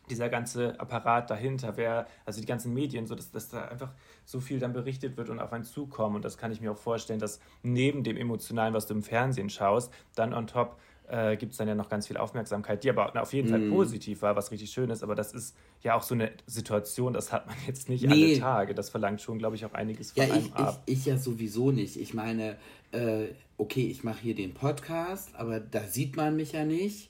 dieser 0.09 0.29
ganze 0.29 0.79
Apparat 0.79 1.29
dahinter, 1.29 1.77
wer, 1.77 2.07
also 2.25 2.41
die 2.41 2.47
ganzen 2.47 2.73
Medien, 2.73 3.07
so 3.07 3.15
dass, 3.15 3.31
dass 3.31 3.49
da 3.49 3.65
einfach 3.65 3.91
so 4.25 4.39
viel 4.39 4.59
dann 4.59 4.73
berichtet 4.73 5.17
wird 5.17 5.29
und 5.29 5.39
auf 5.39 5.53
einen 5.53 5.63
zukommen. 5.63 6.17
Und 6.17 6.25
das 6.25 6.37
kann 6.37 6.51
ich 6.51 6.61
mir 6.61 6.71
auch 6.71 6.77
vorstellen, 6.77 7.19
dass 7.19 7.39
neben 7.61 8.03
dem 8.03 8.17
Emotionalen, 8.17 8.73
was 8.73 8.87
du 8.87 8.93
im 8.93 9.03
Fernsehen 9.03 9.49
schaust, 9.49 9.93
dann 10.15 10.33
on 10.33 10.47
top 10.47 10.77
äh, 11.07 11.35
gibt 11.37 11.51
es 11.51 11.57
dann 11.57 11.67
ja 11.67 11.75
noch 11.75 11.89
ganz 11.89 12.07
viel 12.07 12.17
Aufmerksamkeit, 12.17 12.83
die 12.83 12.89
aber 12.89 13.21
auf 13.21 13.33
jeden 13.33 13.49
Fall 13.49 13.59
mm. 13.59 13.71
positiv 13.71 14.21
war, 14.21 14.35
was 14.35 14.51
richtig 14.51 14.71
schön 14.71 14.89
ist. 14.89 15.03
Aber 15.03 15.15
das 15.15 15.33
ist 15.33 15.55
ja 15.81 15.95
auch 15.95 16.03
so 16.03 16.15
eine 16.15 16.31
Situation, 16.47 17.13
das 17.13 17.31
hat 17.31 17.47
man 17.47 17.55
jetzt 17.67 17.89
nicht 17.89 18.05
nee. 18.05 18.11
alle 18.11 18.39
Tage. 18.39 18.73
Das 18.73 18.89
verlangt 18.89 19.21
schon, 19.21 19.37
glaube 19.37 19.55
ich, 19.55 19.65
auch 19.65 19.73
einiges 19.73 20.11
von 20.11 20.23
ja, 20.23 20.33
einem 20.33 20.45
ich, 20.45 20.53
ab. 20.53 20.81
Ich, 20.85 20.99
ich 20.99 21.05
ja 21.05 21.17
sowieso 21.17 21.71
nicht. 21.71 21.97
Ich 21.97 22.13
meine, 22.13 22.55
äh, 22.91 23.27
okay, 23.57 23.87
ich 23.87 24.03
mache 24.03 24.21
hier 24.21 24.35
den 24.35 24.53
Podcast, 24.53 25.35
aber 25.35 25.59
da 25.59 25.83
sieht 25.83 26.15
man 26.15 26.35
mich 26.35 26.53
ja 26.53 26.65
nicht. 26.65 27.09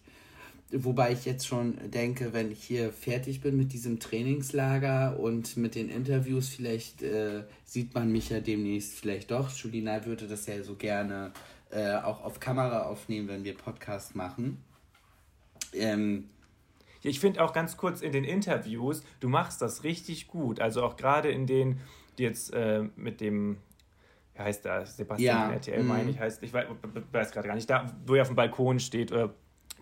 Wobei 0.71 1.11
ich 1.11 1.25
jetzt 1.25 1.45
schon 1.45 1.77
denke, 1.91 2.33
wenn 2.33 2.51
ich 2.51 2.63
hier 2.63 2.91
fertig 2.91 3.41
bin 3.41 3.55
mit 3.55 3.73
diesem 3.73 3.99
Trainingslager 3.99 5.19
und 5.19 5.55
mit 5.55 5.75
den 5.75 5.87
Interviews, 5.89 6.49
vielleicht 6.49 7.03
äh, 7.03 7.43
sieht 7.63 7.93
man 7.93 8.11
mich 8.11 8.29
ja 8.29 8.39
demnächst 8.39 8.93
vielleicht 8.99 9.29
doch. 9.29 9.51
Julina 9.51 10.05
würde 10.05 10.27
das 10.27 10.47
ja 10.47 10.63
so 10.63 10.75
gerne 10.75 11.31
äh, 11.69 11.95
auch 11.95 12.23
auf 12.23 12.39
Kamera 12.39 12.83
aufnehmen, 12.83 13.27
wenn 13.27 13.43
wir 13.43 13.55
Podcast 13.55 14.15
machen. 14.15 14.63
Ähm, 15.73 16.29
ich 17.03 17.19
finde 17.19 17.43
auch 17.43 17.53
ganz 17.53 17.77
kurz 17.77 18.01
in 18.01 18.11
den 18.11 18.23
Interviews, 18.23 19.03
du 19.19 19.29
machst 19.29 19.61
das 19.61 19.83
richtig 19.83 20.27
gut. 20.27 20.59
Also 20.59 20.83
auch 20.83 20.95
gerade 20.95 21.29
in 21.29 21.45
den, 21.45 21.81
die 22.17 22.23
jetzt 22.23 22.53
äh, 22.53 22.83
mit 22.95 23.21
dem, 23.21 23.57
wie 24.35 24.41
heißt 24.41 24.65
der, 24.65 24.85
Sebastian 24.85 25.49
ja, 25.49 25.53
RTL, 25.53 25.83
meine 25.83 26.03
mhm. 26.03 26.09
ich, 26.09 26.19
heißt, 26.19 26.41
ich 26.41 26.53
weiß, 26.53 26.67
weiß 27.11 27.31
gerade 27.31 27.47
gar 27.47 27.55
nicht, 27.55 27.69
da, 27.69 27.93
wo 28.05 28.15
er 28.15 28.21
auf 28.21 28.29
dem 28.29 28.37
Balkon 28.37 28.79
steht 28.79 29.11
oder 29.11 29.33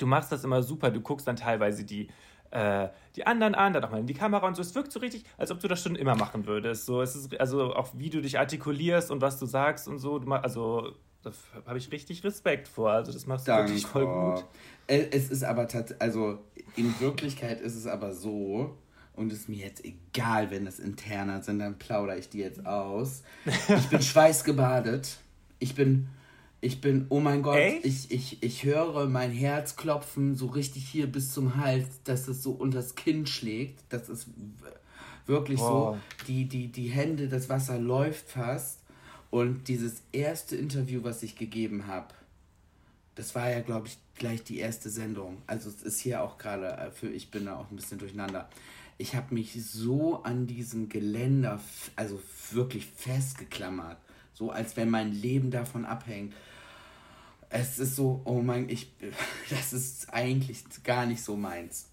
du 0.02 0.08
machst 0.08 0.32
das 0.32 0.44
immer 0.44 0.64
super, 0.64 0.92
du 0.92 1.02
guckst 1.02 1.28
dann 1.28 1.36
teilweise 1.36 1.84
die, 1.84 2.10
äh, 2.52 2.90
die 3.16 3.26
anderen 3.26 3.56
an, 3.56 3.74
dann 3.74 3.84
auch 3.84 3.92
mal 3.92 4.00
in 4.00 4.08
die 4.08 4.14
Kamera 4.14 4.48
und 4.48 4.56
so. 4.56 4.62
Es 4.62 4.74
wirkt 4.76 4.92
so 4.92 5.00
richtig, 5.00 5.24
als 5.38 5.52
ob 5.52 5.60
du 5.60 5.68
das 5.68 5.82
schon 5.82 5.96
immer 5.96 6.16
machen 6.16 6.46
würdest. 6.48 6.86
So, 6.86 7.02
es 7.02 7.16
ist 7.16 7.40
also 7.40 7.74
auch 7.76 7.90
wie 7.96 8.10
du 8.10 8.22
dich 8.22 8.40
artikulierst 8.40 9.12
und 9.12 9.22
was 9.22 9.40
du 9.40 9.46
sagst 9.46 9.88
und 9.88 10.00
so. 10.00 10.20
Du, 10.20 10.32
also 10.32 10.94
da 11.24 11.32
habe 11.68 11.78
ich 11.78 11.92
richtig 11.92 12.24
Respekt 12.24 12.68
vor. 12.68 12.92
Also 12.92 13.12
das 13.12 13.28
machst 13.28 13.48
du 13.48 13.52
Danke. 13.52 13.70
wirklich 13.70 13.86
voll 13.86 14.06
gut. 14.06 14.46
Es 14.88 15.30
ist 15.30 15.44
aber 15.44 15.68
tatsächlich, 15.68 16.02
also 16.02 16.40
in 16.76 17.00
Wirklichkeit 17.00 17.62
ist 17.62 17.76
es 17.76 17.88
aber 17.88 18.14
so, 18.14 18.78
und 19.14 19.32
es 19.32 19.42
ist 19.42 19.50
mir 19.50 19.58
jetzt 19.58 19.84
egal, 19.84 20.52
wenn 20.52 20.66
es 20.66 20.80
interner 20.80 21.42
sind, 21.42 21.60
dann 21.60 21.78
plaudere 21.78 22.18
ich 22.18 22.30
die 22.30 22.40
jetzt 22.40 22.66
aus. 22.66 23.24
Ich 23.46 23.88
bin 23.88 24.02
schweißgebadet. 24.02 25.18
Ich 25.60 25.76
bin 25.76 26.10
Ich 26.64 26.80
bin, 26.80 27.08
oh 27.10 27.20
mein 27.20 27.42
Gott, 27.42 27.58
ich, 27.82 28.12
ich, 28.12 28.44
ich 28.44 28.64
höre 28.64 29.08
mein 29.08 29.32
Herz 29.32 29.76
klopfen, 29.76 30.36
so 30.36 30.46
richtig 30.46 30.88
hier 30.88 31.08
bis 31.08 31.34
zum 31.34 31.56
Hals, 31.56 31.88
dass 32.04 32.28
es 32.28 32.44
so 32.44 32.52
unters 32.52 32.94
Kinn 32.94 33.26
schlägt. 33.26 33.80
Das 33.90 34.10
ist 34.10 34.28
wirklich 35.26 35.60
wow. 35.60 35.96
so. 35.96 36.26
Die, 36.28 36.46
die, 36.46 36.68
die 36.68 36.88
Hände, 36.88 37.28
das 37.28 37.50
Wasser 37.50 37.80
läuft 37.80 38.30
fast. 38.30 38.78
Und 39.32 39.70
dieses 39.70 40.04
erste 40.12 40.56
Interview, 40.56 41.04
was 41.04 41.24
ich 41.24 41.36
gegeben 41.36 41.88
habe, 41.88 42.14
das 43.16 43.34
war 43.34 43.50
ja, 43.50 43.62
glaube 43.62 43.88
ich, 43.88 43.98
gleich 44.16 44.44
die 44.44 44.60
erste 44.60 44.90
Sendung. 44.90 45.42
Also 45.48 45.70
es 45.70 45.82
ist 45.82 46.00
hier 46.00 46.22
auch 46.22 46.38
gerade 46.38 46.68
äh, 46.68 46.92
für, 46.92 47.10
ich 47.10 47.32
bin 47.32 47.46
da 47.46 47.58
auch 47.58 47.72
ein 47.72 47.76
bisschen 47.76 47.98
durcheinander. 47.98 48.50
Ich 48.98 49.16
habe 49.16 49.34
mich 49.34 49.58
so 49.66 50.22
an 50.24 50.46
diesem 50.46 50.90
Geländer, 50.90 51.60
also 51.96 52.22
wirklich 52.52 52.86
festgeklammert. 52.86 53.98
So 54.34 54.52
als 54.52 54.78
wenn 54.78 54.90
mein 54.90 55.12
Leben 55.12 55.50
davon 55.50 55.86
abhängt. 55.86 56.34
Es 57.54 57.80
ist 57.80 57.98
so, 57.98 58.22
oh 58.24 58.42
mein, 58.42 58.70
ich, 58.70 58.92
das 59.50 59.74
ist 59.74 60.14
eigentlich 60.14 60.64
gar 60.84 61.06
nicht 61.06 61.22
so 61.22 61.36
meins. 61.36 61.88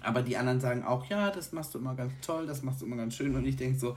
Aber 0.00 0.22
die 0.22 0.36
anderen 0.36 0.60
sagen 0.60 0.84
auch, 0.84 1.06
ja, 1.06 1.30
das 1.30 1.52
machst 1.52 1.74
du 1.74 1.78
immer 1.78 1.94
ganz 1.94 2.12
toll, 2.20 2.46
das 2.46 2.62
machst 2.62 2.80
du 2.80 2.86
immer 2.86 2.96
ganz 2.96 3.14
schön. 3.14 3.34
Und 3.34 3.46
ich 3.46 3.56
denke 3.56 3.78
so, 3.78 3.96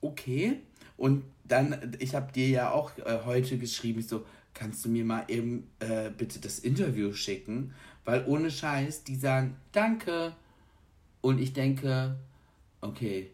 okay. 0.00 0.60
Und 0.96 1.24
dann, 1.44 1.96
ich 1.98 2.14
habe 2.14 2.32
dir 2.32 2.48
ja 2.48 2.70
auch 2.70 2.96
äh, 2.98 3.20
heute 3.24 3.58
geschrieben, 3.58 4.00
ich 4.00 4.08
so, 4.08 4.24
kannst 4.54 4.84
du 4.84 4.88
mir 4.88 5.04
mal 5.04 5.24
eben 5.28 5.70
äh, 5.80 6.10
bitte 6.10 6.38
das 6.40 6.58
Interview 6.58 7.12
schicken? 7.12 7.74
Weil 8.04 8.24
ohne 8.26 8.50
Scheiß, 8.50 9.04
die 9.04 9.16
sagen, 9.16 9.56
danke. 9.72 10.34
Und 11.20 11.40
ich 11.40 11.52
denke, 11.52 12.16
okay, 12.80 13.30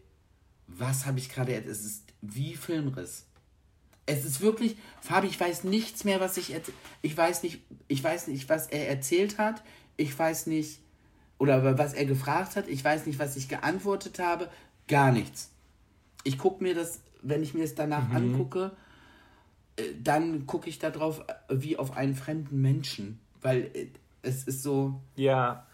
was 0.67 1.05
habe 1.05 1.19
ich 1.19 1.29
gerade, 1.29 1.53
es 1.53 1.85
ist 1.85 2.03
wie 2.21 2.55
Filmriss. 2.55 3.24
Es 4.05 4.23
ist 4.23 4.41
wirklich, 4.41 4.77
Fabi, 5.01 5.27
ich 5.27 5.39
weiß 5.39 5.63
nichts 5.63 6.03
mehr, 6.03 6.19
was 6.19 6.37
ich 6.37 6.55
ich 7.01 7.17
weiß 7.17 7.43
nicht, 7.43 7.61
ich 7.87 8.03
weiß 8.03 8.27
nicht, 8.27 8.47
was 8.49 8.67
er 8.67 8.87
erzählt 8.87 9.37
hat. 9.37 9.63
Ich 9.97 10.17
weiß 10.17 10.47
nicht, 10.47 10.79
oder 11.37 11.77
was 11.77 11.93
er 11.93 12.05
gefragt 12.05 12.55
hat. 12.55 12.67
Ich 12.67 12.83
weiß 12.83 13.05
nicht, 13.05 13.19
was 13.19 13.35
ich 13.35 13.49
geantwortet 13.49 14.19
habe. 14.19 14.49
Gar 14.87 15.11
nichts. 15.11 15.51
Ich 16.23 16.37
gucke 16.37 16.63
mir 16.63 16.75
das, 16.75 17.01
wenn 17.21 17.43
ich 17.43 17.53
mir 17.53 17.63
es 17.63 17.75
danach 17.75 18.07
mhm. 18.09 18.15
angucke, 18.15 18.71
äh, 19.77 19.83
dann 20.01 20.45
gucke 20.45 20.69
ich 20.69 20.79
darauf 20.79 21.21
äh, 21.21 21.33
wie 21.49 21.77
auf 21.77 21.97
einen 21.97 22.15
fremden 22.15 22.61
Menschen. 22.61 23.19
Weil 23.41 23.71
äh, 23.73 23.87
es 24.21 24.43
ist 24.43 24.63
so. 24.63 25.01
Ja. 25.15 25.65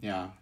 Ja. 0.00 0.36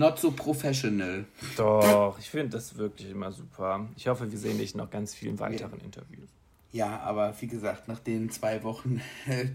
Not 0.00 0.18
so 0.18 0.30
professional. 0.30 1.26
Doch, 1.58 2.18
ich 2.18 2.30
finde 2.30 2.48
das 2.48 2.78
wirklich 2.78 3.10
immer 3.10 3.32
super. 3.32 3.86
Ich 3.96 4.08
hoffe, 4.08 4.32
wir 4.32 4.38
sehen 4.38 4.56
dich 4.56 4.74
noch 4.74 4.88
ganz 4.88 5.14
vielen 5.14 5.38
weiteren 5.38 5.78
ja. 5.78 5.84
Interviews. 5.84 6.30
Ja, 6.72 7.00
aber 7.00 7.34
wie 7.38 7.48
gesagt, 7.48 7.86
nach 7.86 7.98
den 7.98 8.30
zwei 8.30 8.62
Wochen 8.62 9.02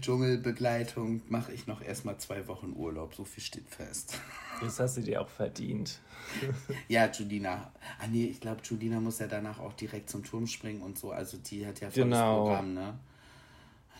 Dschungelbegleitung 0.00 1.22
mache 1.28 1.52
ich 1.52 1.66
noch 1.66 1.82
erstmal 1.82 2.18
zwei 2.18 2.46
Wochen 2.46 2.74
Urlaub. 2.76 3.16
So 3.16 3.24
viel 3.24 3.42
steht 3.42 3.68
fest. 3.68 4.20
Das 4.60 4.78
hast 4.78 4.98
du 4.98 5.00
dir 5.00 5.20
auch 5.20 5.28
verdient. 5.28 5.98
ja, 6.88 7.10
Judina. 7.10 7.72
Ah 7.98 8.06
nee, 8.06 8.26
ich 8.26 8.40
glaube, 8.40 8.60
Judina 8.62 9.00
muss 9.00 9.18
ja 9.18 9.26
danach 9.26 9.58
auch 9.58 9.72
direkt 9.72 10.08
zum 10.08 10.22
Turm 10.22 10.46
springen 10.46 10.80
und 10.80 10.96
so. 10.96 11.10
Also 11.10 11.38
die 11.38 11.66
hat 11.66 11.80
ja 11.80 11.90
volles 11.90 12.04
genau. 12.04 12.44
Programm, 12.44 12.72
ne? 12.72 12.94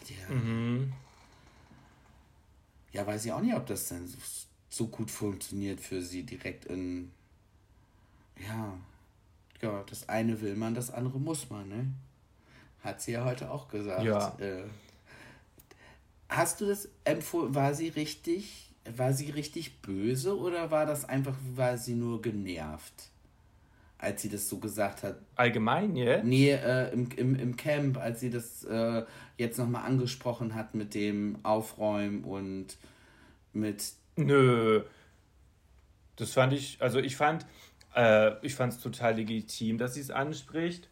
Ja, 0.07 0.33
mhm. 0.33 0.93
ja, 2.93 3.05
weiß 3.05 3.25
ich 3.25 3.33
auch 3.33 3.41
nicht, 3.41 3.57
ob 3.57 3.67
das 3.67 3.89
denn 3.89 4.07
so, 4.77 4.89
gut 4.89 5.11
funktioniert 5.11 5.81
für 5.81 6.03
sie 6.03 6.23
direkt 6.23 6.67
in. 6.67 7.11
Ja. 8.47 8.79
Ja, 9.63 9.83
das 9.89 10.09
eine 10.09 10.41
will 10.43 10.55
man, 10.55 10.75
das 10.75 10.91
andere 10.91 11.19
muss 11.19 11.49
man, 11.49 11.69
ne? 11.69 11.87
Hat 12.83 13.01
sie 13.01 13.13
ja 13.13 13.25
heute 13.25 13.51
auch 13.51 13.69
gesagt. 13.69 14.05
Ja. 14.05 14.37
Äh, 14.39 14.65
hast 16.29 16.61
du 16.61 16.67
das 16.67 16.89
empfohlen? 17.05 17.55
War 17.55 17.75
sie 17.75 17.89
richtig, 17.89 18.71
war 18.97 19.13
sie 19.13 19.31
richtig 19.31 19.81
böse 19.81 20.39
oder 20.39 20.71
war 20.71 20.85
das 20.85 21.05
einfach, 21.07 21.37
war 21.55 21.79
sie 21.79 21.95
nur 21.95 22.21
genervt? 22.21 23.11
Als 23.99 24.21
sie 24.21 24.29
das 24.29 24.47
so 24.49 24.59
gesagt 24.59 25.03
hat. 25.03 25.19
Allgemein, 25.37 25.97
ja? 25.97 26.23
Nee, 26.23 26.51
äh, 26.51 26.93
im, 26.93 27.09
im, 27.17 27.35
im 27.35 27.57
Camp, 27.57 27.97
als 27.97 28.21
sie 28.21 28.29
das 28.29 28.63
äh, 28.65 29.05
jetzt 29.39 29.59
nochmal 29.59 29.87
angesprochen 29.87 30.55
hat 30.55 30.75
mit 30.75 30.93
dem 30.93 31.39
Aufräumen 31.43 32.23
und 32.25 32.77
mit. 33.55 33.83
Nö. 34.17 34.83
Das 36.17 36.33
fand 36.33 36.53
ich, 36.53 36.81
also 36.81 36.99
ich 36.99 37.17
fand, 37.17 37.47
äh, 37.95 38.35
ich 38.45 38.55
fand 38.55 38.73
es 38.73 38.81
total 38.81 39.17
legitim, 39.17 39.79
dass 39.79 39.95
sie 39.95 40.01
es 40.01 40.11
anspricht. 40.11 40.89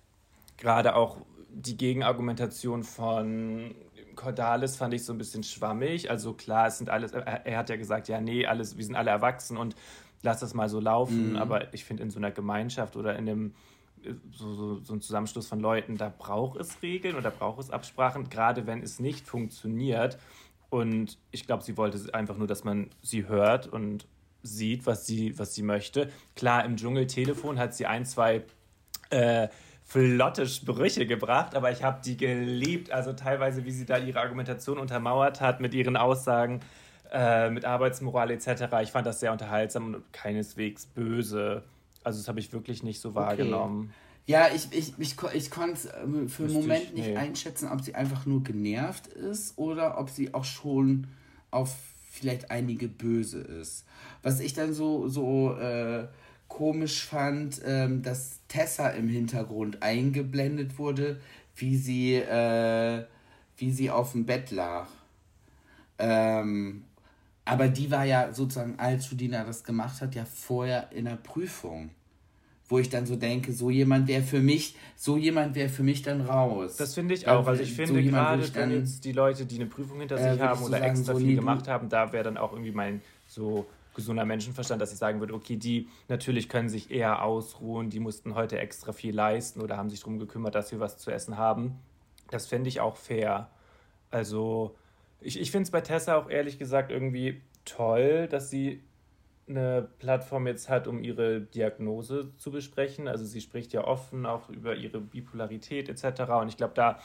Gerade 0.56 0.94
auch 0.94 1.18
die 1.48 1.76
Gegenargumentation 1.76 2.84
von 2.84 3.74
Cordalis 4.14 4.76
fand 4.76 4.94
ich 4.94 5.04
so 5.04 5.12
ein 5.12 5.18
bisschen 5.18 5.42
schwammig. 5.42 6.10
Also 6.10 6.34
klar, 6.34 6.66
es 6.66 6.78
sind 6.78 6.90
alles, 6.90 7.12
er 7.12 7.58
hat 7.58 7.70
ja 7.70 7.76
gesagt, 7.76 8.08
ja, 8.08 8.20
nee, 8.20 8.46
alles, 8.46 8.76
wir 8.76 8.84
sind 8.84 8.94
alle 8.94 9.10
erwachsen 9.10 9.56
und 9.56 9.74
lass 10.22 10.40
das 10.40 10.54
mal 10.54 10.68
so 10.68 10.80
laufen. 10.80 11.30
Mhm. 11.30 11.36
Aber 11.36 11.72
ich 11.74 11.84
finde, 11.84 12.02
in 12.02 12.10
so 12.10 12.18
einer 12.18 12.30
Gemeinschaft 12.30 12.96
oder 12.96 13.16
in 13.16 13.28
einem 13.28 13.54
so, 14.32 14.52
so, 14.54 14.80
so 14.80 14.94
ein 14.94 15.00
Zusammenschluss 15.00 15.48
von 15.48 15.60
Leuten, 15.60 15.96
da 15.96 16.12
braucht 16.16 16.60
es 16.60 16.82
Regeln 16.82 17.16
oder 17.16 17.30
braucht 17.30 17.60
es 17.60 17.70
Absprachen, 17.70 18.28
gerade 18.28 18.66
wenn 18.66 18.82
es 18.82 19.00
nicht 19.00 19.26
funktioniert. 19.26 20.18
Und 20.74 21.18
ich 21.30 21.46
glaube, 21.46 21.62
sie 21.62 21.76
wollte 21.76 22.12
einfach 22.14 22.36
nur, 22.36 22.48
dass 22.48 22.64
man 22.64 22.90
sie 23.00 23.28
hört 23.28 23.68
und 23.68 24.08
sieht, 24.42 24.86
was 24.86 25.06
sie, 25.06 25.38
was 25.38 25.54
sie 25.54 25.62
möchte. 25.62 26.10
Klar, 26.34 26.64
im 26.64 26.74
Dschungeltelefon 26.74 27.60
hat 27.60 27.74
sie 27.74 27.86
ein, 27.86 28.04
zwei 28.04 28.42
äh, 29.10 29.46
flotte 29.84 30.48
Sprüche 30.48 31.06
gebracht, 31.06 31.54
aber 31.54 31.70
ich 31.70 31.84
habe 31.84 32.00
die 32.04 32.16
geliebt. 32.16 32.90
Also 32.90 33.12
teilweise, 33.12 33.64
wie 33.64 33.70
sie 33.70 33.86
da 33.86 33.98
ihre 33.98 34.18
Argumentation 34.18 34.78
untermauert 34.78 35.40
hat 35.40 35.60
mit 35.60 35.74
ihren 35.74 35.96
Aussagen, 35.96 36.58
äh, 37.12 37.50
mit 37.50 37.64
Arbeitsmoral 37.64 38.32
etc. 38.32 38.64
Ich 38.82 38.90
fand 38.90 39.06
das 39.06 39.20
sehr 39.20 39.30
unterhaltsam 39.30 39.94
und 39.94 40.12
keineswegs 40.12 40.86
böse. 40.86 41.62
Also 42.02 42.18
das 42.18 42.26
habe 42.26 42.40
ich 42.40 42.52
wirklich 42.52 42.82
nicht 42.82 43.00
so 43.00 43.14
wahrgenommen. 43.14 43.94
Ja, 44.26 44.48
ich, 44.54 44.68
ich, 44.70 44.94
ich, 44.98 45.16
ich 45.34 45.50
konnte 45.50 45.74
es 45.74 45.88
ähm, 46.02 46.28
für 46.28 46.44
einen 46.44 46.54
Moment 46.54 46.94
nicht 46.94 47.08
nee. 47.08 47.16
einschätzen, 47.16 47.68
ob 47.68 47.82
sie 47.82 47.94
einfach 47.94 48.24
nur 48.24 48.42
genervt 48.42 49.08
ist 49.08 49.58
oder 49.58 49.98
ob 49.98 50.08
sie 50.08 50.32
auch 50.32 50.44
schon 50.44 51.06
auf 51.50 51.74
vielleicht 52.10 52.50
einige 52.50 52.88
böse 52.88 53.40
ist. 53.40 53.84
Was 54.22 54.40
ich 54.40 54.54
dann 54.54 54.72
so, 54.72 55.08
so 55.08 55.56
äh, 55.58 56.06
komisch 56.48 57.04
fand, 57.04 57.60
ähm, 57.64 58.02
dass 58.02 58.40
Tessa 58.48 58.88
im 58.90 59.08
Hintergrund 59.08 59.82
eingeblendet 59.82 60.78
wurde, 60.78 61.20
wie 61.56 61.76
sie, 61.76 62.14
äh, 62.14 63.04
wie 63.56 63.72
sie 63.72 63.90
auf 63.90 64.12
dem 64.12 64.24
Bett 64.24 64.50
lag. 64.52 64.86
Ähm, 65.98 66.84
aber 67.44 67.68
die 67.68 67.90
war 67.90 68.04
ja 68.04 68.32
sozusagen, 68.32 68.78
als 68.78 69.10
Judina 69.10 69.44
das 69.44 69.64
gemacht 69.64 70.00
hat, 70.00 70.14
ja 70.14 70.24
vorher 70.24 70.90
in 70.92 71.04
der 71.04 71.16
Prüfung. 71.16 71.90
Wo 72.68 72.78
ich 72.78 72.88
dann 72.88 73.04
so 73.04 73.16
denke, 73.16 73.52
so 73.52 73.68
jemand 73.68 74.08
wäre 74.08 74.22
für 74.22 74.40
mich, 74.40 74.74
so 74.96 75.18
jemand 75.18 75.54
wäre 75.54 75.68
für 75.68 75.82
mich 75.82 76.00
dann 76.02 76.22
raus. 76.22 76.76
Das 76.76 76.94
finde 76.94 77.14
ich 77.14 77.28
auch. 77.28 77.46
Also 77.46 77.62
ich 77.62 77.74
finde 77.74 78.02
so 78.02 78.10
gerade, 78.10 78.54
wenn 78.54 78.70
jetzt 78.70 79.04
die 79.04 79.12
Leute, 79.12 79.44
die 79.44 79.56
eine 79.56 79.66
Prüfung 79.66 80.00
hinter 80.00 80.16
äh, 80.16 80.32
sich 80.32 80.40
haben 80.40 80.62
oder 80.62 80.78
sagen, 80.78 80.84
extra 80.84 81.12
so 81.12 81.18
viel 81.18 81.34
gemacht 81.34 81.68
haben, 81.68 81.90
da 81.90 82.12
wäre 82.12 82.24
dann 82.24 82.38
auch 82.38 82.52
irgendwie 82.52 82.72
mein 82.72 83.02
so 83.26 83.66
gesunder 83.94 84.24
Menschenverstand, 84.24 84.82
dass 84.82 84.92
ich 84.92 84.98
sagen 84.98 85.20
würde, 85.20 85.34
okay, 85.34 85.56
die 85.56 85.88
natürlich 86.08 86.48
können 86.48 86.68
sich 86.68 86.90
eher 86.90 87.22
ausruhen, 87.22 87.90
die 87.90 88.00
mussten 88.00 88.34
heute 88.34 88.58
extra 88.58 88.92
viel 88.92 89.14
leisten 89.14 89.60
oder 89.60 89.76
haben 89.76 89.90
sich 89.90 90.00
darum 90.00 90.18
gekümmert, 90.18 90.54
dass 90.54 90.72
wir 90.72 90.80
was 90.80 90.98
zu 90.98 91.10
essen 91.10 91.38
haben. 91.38 91.78
Das 92.30 92.46
fände 92.46 92.68
ich 92.68 92.80
auch 92.80 92.96
fair. 92.96 93.50
Also 94.10 94.74
ich, 95.20 95.40
ich 95.40 95.50
finde 95.50 95.64
es 95.64 95.70
bei 95.70 95.80
Tessa 95.80 96.16
auch 96.16 96.28
ehrlich 96.28 96.58
gesagt 96.58 96.90
irgendwie 96.90 97.40
toll, 97.64 98.28
dass 98.28 98.50
sie 98.50 98.82
eine 99.48 99.88
Plattform 99.98 100.46
jetzt 100.46 100.68
hat, 100.68 100.88
um 100.88 101.02
ihre 101.02 101.40
Diagnose 101.40 102.32
zu 102.36 102.50
besprechen. 102.50 103.08
Also 103.08 103.24
sie 103.24 103.40
spricht 103.40 103.72
ja 103.72 103.84
offen 103.84 104.26
auch 104.26 104.48
über 104.48 104.74
ihre 104.74 105.00
Bipolarität 105.00 105.88
etc. 105.88 106.22
Und 106.40 106.48
ich 106.48 106.56
glaube, 106.56 106.74
da 106.74 106.98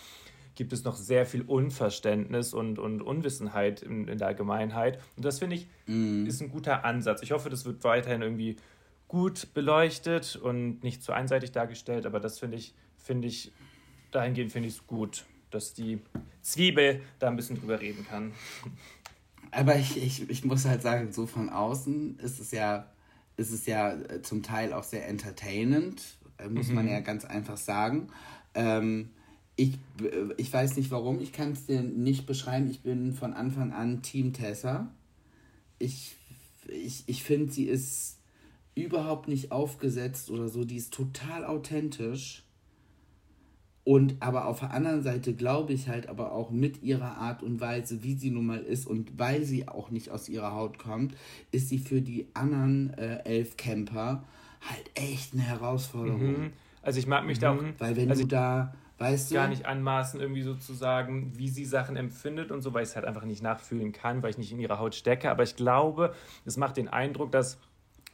gibt 0.56 0.74
es 0.74 0.84
noch 0.84 0.96
sehr 0.96 1.26
viel 1.26 1.42
Unverständnis 1.42 2.54
und, 2.54 2.80
und 2.80 3.02
Unwissenheit 3.02 3.82
in, 3.82 4.08
in 4.08 4.18
der 4.18 4.28
Allgemeinheit. 4.28 5.00
Und 5.16 5.26
das 5.26 5.40
finde 5.40 5.56
ich 5.58 5.68
mm. 5.86 6.26
ist 6.26 6.42
ein 6.42 6.50
guter 6.50 6.84
Ansatz. 6.86 7.22
Ich 7.22 7.32
hoffe, 7.32 7.50
das 7.50 7.66
wird 7.66 7.84
weiterhin 7.84 8.22
irgendwie 8.22 8.58
gut 9.08 9.54
beleuchtet 9.54 10.36
und 10.36 10.84
nicht 10.84 11.04
zu 11.04 11.12
einseitig 11.12 11.52
dargestellt, 11.52 12.06
aber 12.06 12.20
das 12.20 12.40
finde 12.40 12.58
ich, 12.58 12.74
finde 12.98 13.28
ich, 13.28 13.52
dahingehend 14.12 14.52
finde 14.52 14.68
ich 14.68 14.76
es 14.76 14.88
gut, 14.88 15.26
dass 15.50 15.74
die 15.74 16.00
Zwiebel 16.42 17.02
da 17.18 17.28
ein 17.28 17.36
bisschen 17.36 17.60
drüber 17.60 17.80
reden 17.80 18.06
kann. 18.08 18.34
Aber 19.52 19.78
ich, 19.78 19.98
ich, 19.98 20.30
ich 20.30 20.46
muss 20.46 20.66
halt 20.66 20.82
sagen, 20.82 21.12
so 21.12 21.26
von 21.26 21.50
außen 21.50 22.20
ist 22.20 22.40
es 22.40 22.52
ja, 22.52 22.92
ist 23.38 23.52
es 23.52 23.66
ja 23.66 23.94
äh, 23.94 24.22
zum 24.22 24.44
Teil 24.44 24.74
auch 24.74 24.84
sehr 24.84 25.08
entertainend, 25.08 26.02
äh, 26.38 26.50
muss 26.50 26.68
mhm. 26.68 26.76
man 26.76 26.88
ja 26.88 27.00
ganz 27.00 27.26
einfach 27.26 27.58
sagen. 27.58 28.10
Ähm, 28.54 29.10
ich, 29.56 29.78
ich 30.38 30.54
weiß 30.54 30.78
nicht 30.78 30.90
warum, 30.92 31.20
ich 31.20 31.34
kann 31.34 31.52
es 31.52 31.66
dir 31.66 31.82
nicht 31.82 32.26
beschreiben. 32.26 32.70
Ich 32.70 32.82
bin 32.82 33.14
von 33.14 33.34
Anfang 33.34 33.74
an 33.74 34.02
Team 34.02 34.32
Tessa. 34.32 34.94
Ich, 35.80 36.16
ich, 36.68 37.04
ich 37.08 37.24
finde, 37.24 37.52
sie 37.52 37.66
ist 37.66 38.20
überhaupt 38.76 39.28
nicht 39.28 39.52
aufgesetzt 39.52 40.30
oder 40.32 40.48
so. 40.48 40.64
Die 40.64 40.78
ist 40.78 40.94
total 40.94 41.46
authentisch. 41.46 42.44
Und 43.84 44.18
aber 44.20 44.46
auf 44.46 44.60
der 44.60 44.72
anderen 44.72 45.02
Seite 45.02 45.34
glaube 45.34 45.74
ich 45.74 45.88
halt 45.88 46.10
aber 46.10 46.32
auch 46.32 46.52
mit 46.52 46.84
ihrer 46.84 47.18
Art 47.18 47.42
und 47.42 47.60
Weise, 47.60 48.04
wie 48.04 48.14
sie 48.14 48.30
nun 48.30 48.46
mal 48.46 48.60
ist 48.60 48.86
und 48.86 49.18
weil 49.18 49.44
sie 49.44 49.68
auch 49.68 49.90
nicht 49.90 50.12
aus 50.12 50.30
ihrer 50.30 50.54
Haut 50.54 50.78
kommt, 50.78 51.16
ist 51.52 51.70
sie 51.70 51.80
für 51.80 52.02
die 52.02 52.28
anderen 52.34 52.94
äh, 52.96 53.24
elf 53.24 53.58
Camper 53.58 54.24
halt 54.62 54.92
echt 54.96 55.34
eine 55.34 55.44
Herausforderung. 55.44 56.42
Mhm. 56.42 56.54
Also 56.82 57.00
ich 57.00 57.08
mag 57.08 57.26
mich 57.26 57.38
mhm. 57.38 57.42
da 57.42 57.52
auch. 57.54 57.64
Weil 57.80 57.96
wenn 57.96 58.10
also 58.10 58.24
du 58.24 58.28
da, 58.28 58.76
weißt 58.98 59.32
du. 59.32 59.36
Gar 59.36 59.48
nicht 59.48 59.66
anmaßen, 59.66 60.20
irgendwie 60.20 60.44
sozusagen, 60.44 61.32
wie 61.38 61.50
sie 61.50 61.66
Sachen 61.66 61.96
empfindet 61.96 62.52
und 62.52 62.62
so, 62.62 62.74
weil 62.74 62.84
ich 62.84 62.90
es 62.90 62.96
halt 62.96 63.06
einfach 63.06 63.26
nicht 63.26 63.42
nachfühlen 63.42 63.92
kann, 63.92 64.22
weil 64.22 64.32
ich 64.32 64.38
nicht 64.38 64.52
in 64.52 64.60
ihrer 64.60 64.80
Haut 64.80 64.96
stecke. 64.96 65.32
Aber 65.32 65.44
ich 65.44 65.56
glaube, 65.56 66.14
es 66.46 66.58
macht 66.58 66.78
den 66.78 66.90
Eindruck, 66.90 67.32
dass 67.32 67.58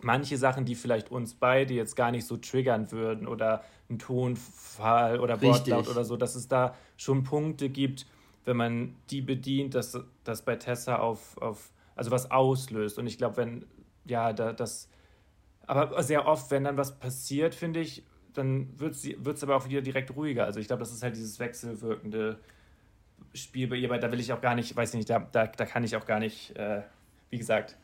manche 0.01 0.37
Sachen, 0.37 0.65
die 0.65 0.75
vielleicht 0.75 1.11
uns 1.11 1.33
beide 1.33 1.73
jetzt 1.73 1.95
gar 1.95 2.11
nicht 2.11 2.25
so 2.25 2.37
triggern 2.37 2.91
würden 2.91 3.27
oder 3.27 3.63
ein 3.89 3.99
Tonfall 3.99 5.19
oder 5.19 5.41
Wortlaut 5.41 5.87
oder 5.87 6.03
so, 6.03 6.17
dass 6.17 6.35
es 6.35 6.47
da 6.47 6.75
schon 6.97 7.23
Punkte 7.23 7.69
gibt, 7.69 8.05
wenn 8.45 8.57
man 8.57 8.95
die 9.09 9.21
bedient, 9.21 9.75
dass 9.75 9.97
das 10.23 10.43
bei 10.43 10.55
Tessa 10.55 10.97
auf, 10.97 11.37
auf 11.37 11.71
also 11.95 12.11
was 12.11 12.31
auslöst. 12.31 12.97
Und 12.97 13.07
ich 13.07 13.17
glaube, 13.17 13.37
wenn, 13.37 13.65
ja, 14.05 14.33
da, 14.33 14.53
das, 14.53 14.89
aber 15.67 16.01
sehr 16.03 16.27
oft, 16.27 16.51
wenn 16.51 16.63
dann 16.63 16.77
was 16.77 16.99
passiert, 16.99 17.55
finde 17.55 17.79
ich, 17.79 18.03
dann 18.33 18.79
wird 18.79 18.95
es 18.95 19.43
aber 19.43 19.55
auch 19.55 19.67
wieder 19.67 19.81
direkt 19.81 20.15
ruhiger. 20.15 20.45
Also 20.45 20.59
ich 20.59 20.67
glaube, 20.67 20.81
das 20.81 20.91
ist 20.91 21.03
halt 21.03 21.15
dieses 21.15 21.39
wechselwirkende 21.39 22.39
Spiel 23.33 23.67
bei 23.67 23.75
ihr, 23.75 23.89
weil 23.89 23.99
da 23.99 24.11
will 24.11 24.19
ich 24.19 24.33
auch 24.33 24.41
gar 24.41 24.55
nicht, 24.55 24.75
weiß 24.75 24.93
nicht, 24.93 25.09
da, 25.09 25.19
da, 25.19 25.47
da 25.47 25.65
kann 25.65 25.83
ich 25.83 25.95
auch 25.95 26.05
gar 26.05 26.19
nicht, 26.19 26.55
äh, 26.57 26.81
wie 27.29 27.37
gesagt, 27.37 27.77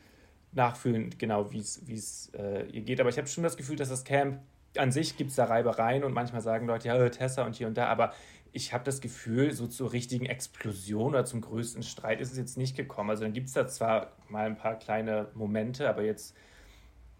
nachfühlen, 0.52 1.10
genau 1.16 1.50
wie 1.50 1.58
es 1.58 2.30
äh, 2.34 2.66
ihr 2.70 2.82
geht. 2.82 3.00
Aber 3.00 3.08
ich 3.08 3.16
habe 3.16 3.26
schon 3.26 3.42
das 3.42 3.56
Gefühl, 3.56 3.76
dass 3.76 3.88
das 3.88 4.04
Camp 4.04 4.40
an 4.76 4.92
sich 4.92 5.16
gibt 5.16 5.30
es 5.30 5.36
da 5.36 5.44
Reibereien 5.44 6.04
und 6.04 6.12
manchmal 6.12 6.40
sagen 6.40 6.66
Leute, 6.66 6.88
ja, 6.88 7.08
Tessa 7.08 7.44
und 7.44 7.54
hier 7.54 7.66
und 7.66 7.76
da, 7.76 7.86
aber 7.86 8.12
ich 8.52 8.74
habe 8.74 8.84
das 8.84 9.00
Gefühl, 9.00 9.52
so 9.52 9.66
zur 9.66 9.92
richtigen 9.92 10.26
Explosion 10.26 11.08
oder 11.08 11.24
zum 11.24 11.40
größten 11.40 11.82
Streit 11.82 12.20
ist 12.20 12.32
es 12.32 12.38
jetzt 12.38 12.58
nicht 12.58 12.76
gekommen. 12.76 13.10
Also 13.10 13.22
dann 13.24 13.32
gibt 13.32 13.48
es 13.48 13.54
da 13.54 13.66
zwar 13.66 14.12
mal 14.28 14.46
ein 14.46 14.56
paar 14.56 14.78
kleine 14.78 15.28
Momente, 15.34 15.88
aber 15.88 16.02
jetzt 16.02 16.36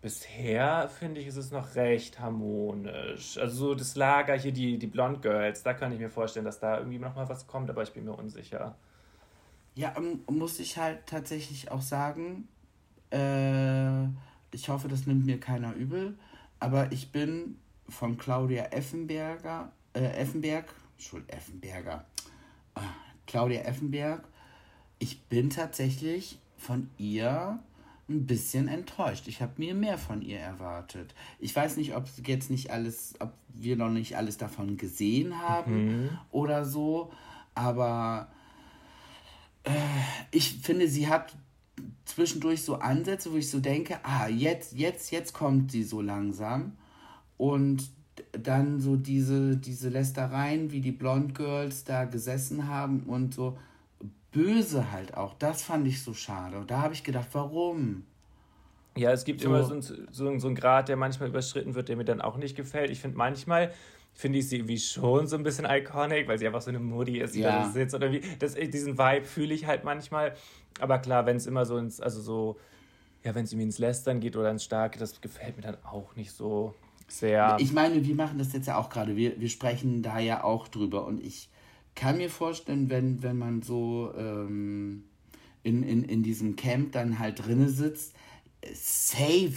bisher 0.03 0.89
finde 0.89 1.21
ich, 1.21 1.29
ist 1.29 1.37
es 1.37 1.51
noch 1.51 1.75
recht 1.75 2.21
harmonisch. 2.21 3.39
Also 3.39 3.69
so 3.69 3.75
das 3.75 3.97
Lager 3.97 4.35
hier, 4.35 4.53
die, 4.53 4.79
die 4.79 4.87
Blonde 4.87 5.21
Girls, 5.21 5.63
da 5.63 5.73
kann 5.73 5.93
ich 5.93 5.99
mir 5.99 6.11
vorstellen, 6.11 6.45
dass 6.45 6.61
da 6.61 6.79
irgendwie 6.79 6.99
noch 6.99 7.15
mal 7.15 7.29
was 7.29 7.47
kommt, 7.47 7.71
aber 7.71 7.83
ich 7.83 7.93
bin 7.93 8.05
mir 8.05 8.13
unsicher. 8.13 8.77
Ja, 9.75 9.97
um, 9.97 10.23
muss 10.31 10.59
ich 10.59 10.77
halt 10.77 11.07
tatsächlich 11.07 11.71
auch 11.71 11.81
sagen, 11.81 12.47
äh, 13.11 14.05
ich 14.55 14.69
hoffe, 14.69 14.89
das 14.89 15.07
nimmt 15.07 15.25
mir 15.25 15.41
keiner 15.41 15.75
übel, 15.75 16.19
aber 16.63 16.93
ich 16.93 17.11
bin 17.11 17.57
von 17.89 18.17
Claudia 18.17 18.67
Effenberger, 18.67 19.73
äh, 19.95 20.05
Effenberg, 20.21 20.73
Schuld, 20.97 21.29
Effenberger, 21.29 22.05
ah, 22.77 22.83
Claudia 23.27 23.63
Effenberg, 23.63 24.23
ich 25.01 25.23
bin 25.23 25.51
tatsächlich 25.51 26.39
von 26.57 26.89
ihr 26.99 27.59
ein 28.09 28.27
bisschen 28.27 28.69
enttäuscht. 28.69 29.27
Ich 29.27 29.43
habe 29.43 29.55
mir 29.57 29.75
mehr 29.75 29.99
von 29.99 30.23
ihr 30.23 30.39
erwartet. 30.39 31.17
Ich 31.41 31.55
weiß 31.55 31.79
nicht, 31.79 31.97
ob 31.97 32.07
jetzt 32.25 32.49
nicht 32.49 32.71
alles, 32.71 33.15
ob 33.19 33.33
wir 33.49 33.77
noch 33.77 33.91
nicht 33.91 34.17
alles 34.17 34.37
davon 34.37 34.77
gesehen 34.77 35.41
haben 35.41 36.05
mhm. 36.05 36.19
oder 36.31 36.65
so, 36.65 37.13
aber 37.57 38.29
äh, 39.65 39.73
ich 40.31 40.61
finde, 40.61 40.87
sie 40.87 41.09
hat 41.09 41.35
zwischendurch 42.05 42.63
so 42.63 42.77
Ansätze, 42.77 43.33
wo 43.33 43.37
ich 43.37 43.51
so 43.51 43.61
denke, 43.61 43.99
ah, 44.03 44.29
jetzt, 44.29 44.75
jetzt, 44.75 45.11
jetzt 45.11 45.33
kommt 45.33 45.71
sie 45.71 45.83
so 45.83 46.01
langsam. 46.01 46.73
Und 47.37 47.91
dann 48.33 48.81
so 48.81 48.97
diese, 48.97 49.57
diese 49.57 49.89
Lästereien, 49.89 50.71
wie 50.71 50.81
die 50.81 50.93
Blond 50.93 51.35
Girls 51.35 51.85
da 51.85 52.05
gesessen 52.05 52.69
haben 52.69 53.05
und 53.05 53.35
so, 53.35 53.59
böse 54.33 54.91
halt 54.91 55.17
auch. 55.17 55.35
Das 55.35 55.63
fand 55.63 55.87
ich 55.87 56.03
so 56.03 56.15
schade. 56.15 56.59
Und 56.59 56.71
da 56.71 56.83
habe 56.83 56.95
ich 56.95 57.05
gedacht, 57.05 57.29
warum? 57.33 58.05
Ja, 58.97 59.13
es 59.13 59.25
gibt 59.25 59.41
so. 59.41 59.49
immer 59.49 59.65
so, 59.65 59.75
ein, 59.75 59.83
so, 59.83 60.39
so 60.39 60.47
einen 60.47 60.55
Grad, 60.55 60.89
der 60.89 60.97
manchmal 60.97 61.29
überschritten 61.29 61.75
wird, 61.75 61.89
der 61.89 61.97
mir 61.97 62.05
dann 62.05 62.21
auch 62.21 62.37
nicht 62.37 62.57
gefällt. 62.57 62.91
Ich 62.91 63.01
finde 63.01 63.17
manchmal 63.17 63.73
finde 64.15 64.39
ich 64.39 64.49
sie 64.49 64.57
irgendwie 64.57 64.79
schon 64.79 65.27
so 65.27 65.37
ein 65.37 65.43
bisschen 65.43 65.67
iconic, 65.69 66.29
weil 66.29 66.39
sie 66.39 66.47
einfach 66.47 66.61
so 66.61 66.71
eine 66.71 66.79
Mutti 66.79 67.19
ist, 67.19 67.35
die 67.35 67.41
ja. 67.41 67.65
da 67.65 67.71
sitzt 67.71 67.95
oder 67.95 68.13
wie. 68.13 68.21
Das, 68.39 68.55
diesen 68.55 68.99
Vibe 68.99 69.25
fühle 69.25 69.55
ich 69.55 69.67
halt 69.67 69.85
manchmal. 69.85 70.35
Aber 70.81 70.99
klar, 70.99 71.27
wenn 71.27 71.37
es 71.37 71.47
immer 71.47 71.67
so 71.67 71.77
ins, 71.79 72.01
also 72.01 72.21
so, 72.21 72.57
ja, 73.25 73.35
wenn 73.35 73.45
es 73.45 73.53
irgendwie 73.53 73.67
ins 73.67 73.79
Lästern 73.79 74.21
geht 74.21 74.37
oder 74.37 74.51
ins 74.51 74.65
Starke, 74.65 74.99
das 74.99 75.21
gefällt 75.21 75.57
mir 75.57 75.63
dann 75.63 75.77
auch 75.85 76.17
nicht 76.17 76.33
so 76.33 76.75
sehr. 77.09 77.57
Ich 77.61 77.73
meine, 77.73 78.05
wir 78.05 78.15
machen 78.15 78.39
das 78.39 78.53
jetzt 78.53 78.67
ja 78.67 78.79
auch 78.79 78.91
gerade. 78.91 79.17
Wir, 79.17 79.41
wir 79.41 79.49
sprechen 79.49 80.03
da 80.03 80.19
ja 80.19 80.45
auch 80.45 80.69
drüber 80.69 81.07
und 81.07 81.23
ich 81.23 81.49
kann 81.95 82.19
mir 82.19 82.31
vorstellen, 82.31 82.89
wenn, 82.91 83.23
wenn 83.23 83.37
man 83.37 83.63
so 83.63 84.13
ähm, 84.17 85.05
in, 85.63 85.83
in, 85.83 86.05
in 86.05 86.23
diesem 86.23 86.57
Camp 86.57 86.93
dann 86.93 87.19
halt 87.19 87.47
drinne 87.47 87.69
sitzt, 87.69 88.15
safe, 88.75 89.55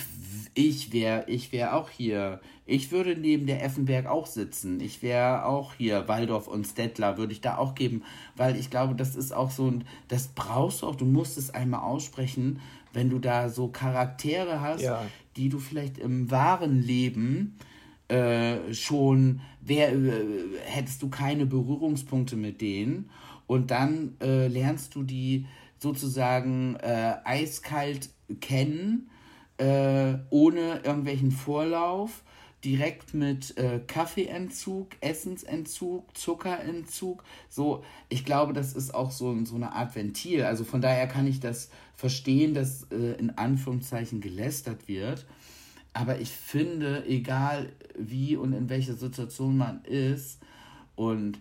ich 0.53 0.91
wäre 0.93 1.25
ich 1.27 1.51
wär 1.51 1.75
auch 1.75 1.89
hier. 1.89 2.41
Ich 2.65 2.91
würde 2.91 3.15
neben 3.15 3.45
der 3.45 3.63
Effenberg 3.63 4.07
auch 4.07 4.25
sitzen. 4.25 4.79
Ich 4.79 5.03
wäre 5.03 5.45
auch 5.45 5.75
hier, 5.75 6.07
Waldorf 6.07 6.47
und 6.47 6.65
Stettler 6.65 7.17
würde 7.17 7.33
ich 7.33 7.41
da 7.41 7.57
auch 7.57 7.75
geben, 7.75 8.03
weil 8.35 8.55
ich 8.55 8.71
glaube, 8.71 8.95
das 8.95 9.15
ist 9.15 9.33
auch 9.33 9.51
so 9.51 9.69
ein, 9.69 9.83
das 10.07 10.29
brauchst 10.29 10.81
du 10.81 10.87
auch, 10.87 10.95
du 10.95 11.05
musst 11.05 11.37
es 11.37 11.53
einmal 11.53 11.81
aussprechen, 11.81 12.61
wenn 12.93 13.09
du 13.09 13.19
da 13.19 13.49
so 13.49 13.67
Charaktere 13.67 14.61
hast, 14.61 14.81
ja. 14.81 15.05
die 15.35 15.49
du 15.49 15.59
vielleicht 15.59 15.99
im 15.99 16.31
wahren 16.31 16.81
Leben 16.81 17.57
äh, 18.07 18.73
schon 18.73 19.41
wär, 19.61 19.93
äh, 19.93 20.25
hättest 20.65 21.03
du 21.03 21.09
keine 21.09 21.45
Berührungspunkte 21.45 22.35
mit 22.35 22.61
denen 22.61 23.09
und 23.47 23.69
dann 23.69 24.15
äh, 24.21 24.47
lernst 24.47 24.95
du 24.95 25.03
die 25.03 25.45
sozusagen 25.79 26.75
äh, 26.77 27.15
eiskalt 27.23 28.09
kennen, 28.41 29.09
äh, 29.57 30.15
ohne 30.29 30.81
irgendwelchen 30.83 31.31
Vorlauf, 31.31 32.23
direkt 32.63 33.13
mit 33.13 33.57
äh, 33.57 33.79
Kaffeeentzug, 33.85 34.89
Essensentzug, 35.01 36.17
Zuckerentzug. 36.17 37.23
So, 37.49 37.83
ich 38.09 38.25
glaube, 38.25 38.53
das 38.53 38.73
ist 38.73 38.93
auch 38.93 39.11
so, 39.11 39.37
so 39.45 39.55
eine 39.55 39.73
Art 39.73 39.95
Ventil. 39.95 40.43
Also 40.43 40.63
von 40.63 40.81
daher 40.81 41.07
kann 41.07 41.27
ich 41.27 41.39
das 41.39 41.69
verstehen, 41.95 42.53
dass 42.53 42.83
in 42.83 43.29
Anführungszeichen 43.37 44.19
gelästert 44.19 44.87
wird. 44.87 45.25
Aber 45.93 46.19
ich 46.19 46.29
finde, 46.29 47.05
egal 47.05 47.71
wie 47.97 48.35
und 48.35 48.51
in 48.51 48.67
welcher 48.67 48.95
Situation 48.95 49.55
man 49.55 49.85
ist 49.85 50.39
und 50.95 51.39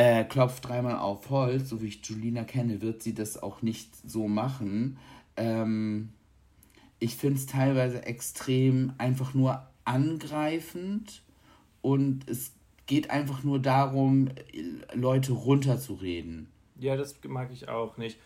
äh, 0.00 0.24
klopft 0.24 0.66
dreimal 0.66 0.96
auf 0.96 1.28
Holz, 1.28 1.68
so 1.68 1.82
wie 1.82 1.88
ich 1.88 2.00
Julina 2.06 2.44
kenne, 2.44 2.80
wird 2.80 3.02
sie 3.02 3.12
das 3.12 3.42
auch 3.42 3.60
nicht 3.60 3.94
so 4.08 4.28
machen. 4.28 4.96
Ähm, 5.36 6.14
ich 6.98 7.16
finde 7.16 7.36
es 7.36 7.44
teilweise 7.44 8.06
extrem 8.06 8.94
einfach 8.96 9.34
nur 9.34 9.68
angreifend 9.84 11.22
und 11.82 12.26
es 12.30 12.52
geht 12.86 13.10
einfach 13.10 13.44
nur 13.44 13.58
darum, 13.58 14.30
Leute 14.94 15.32
runterzureden. 15.32 16.48
Ja, 16.78 16.96
das 16.96 17.22
mag 17.28 17.52
ich 17.52 17.68
auch 17.68 17.98
nicht. 17.98 18.18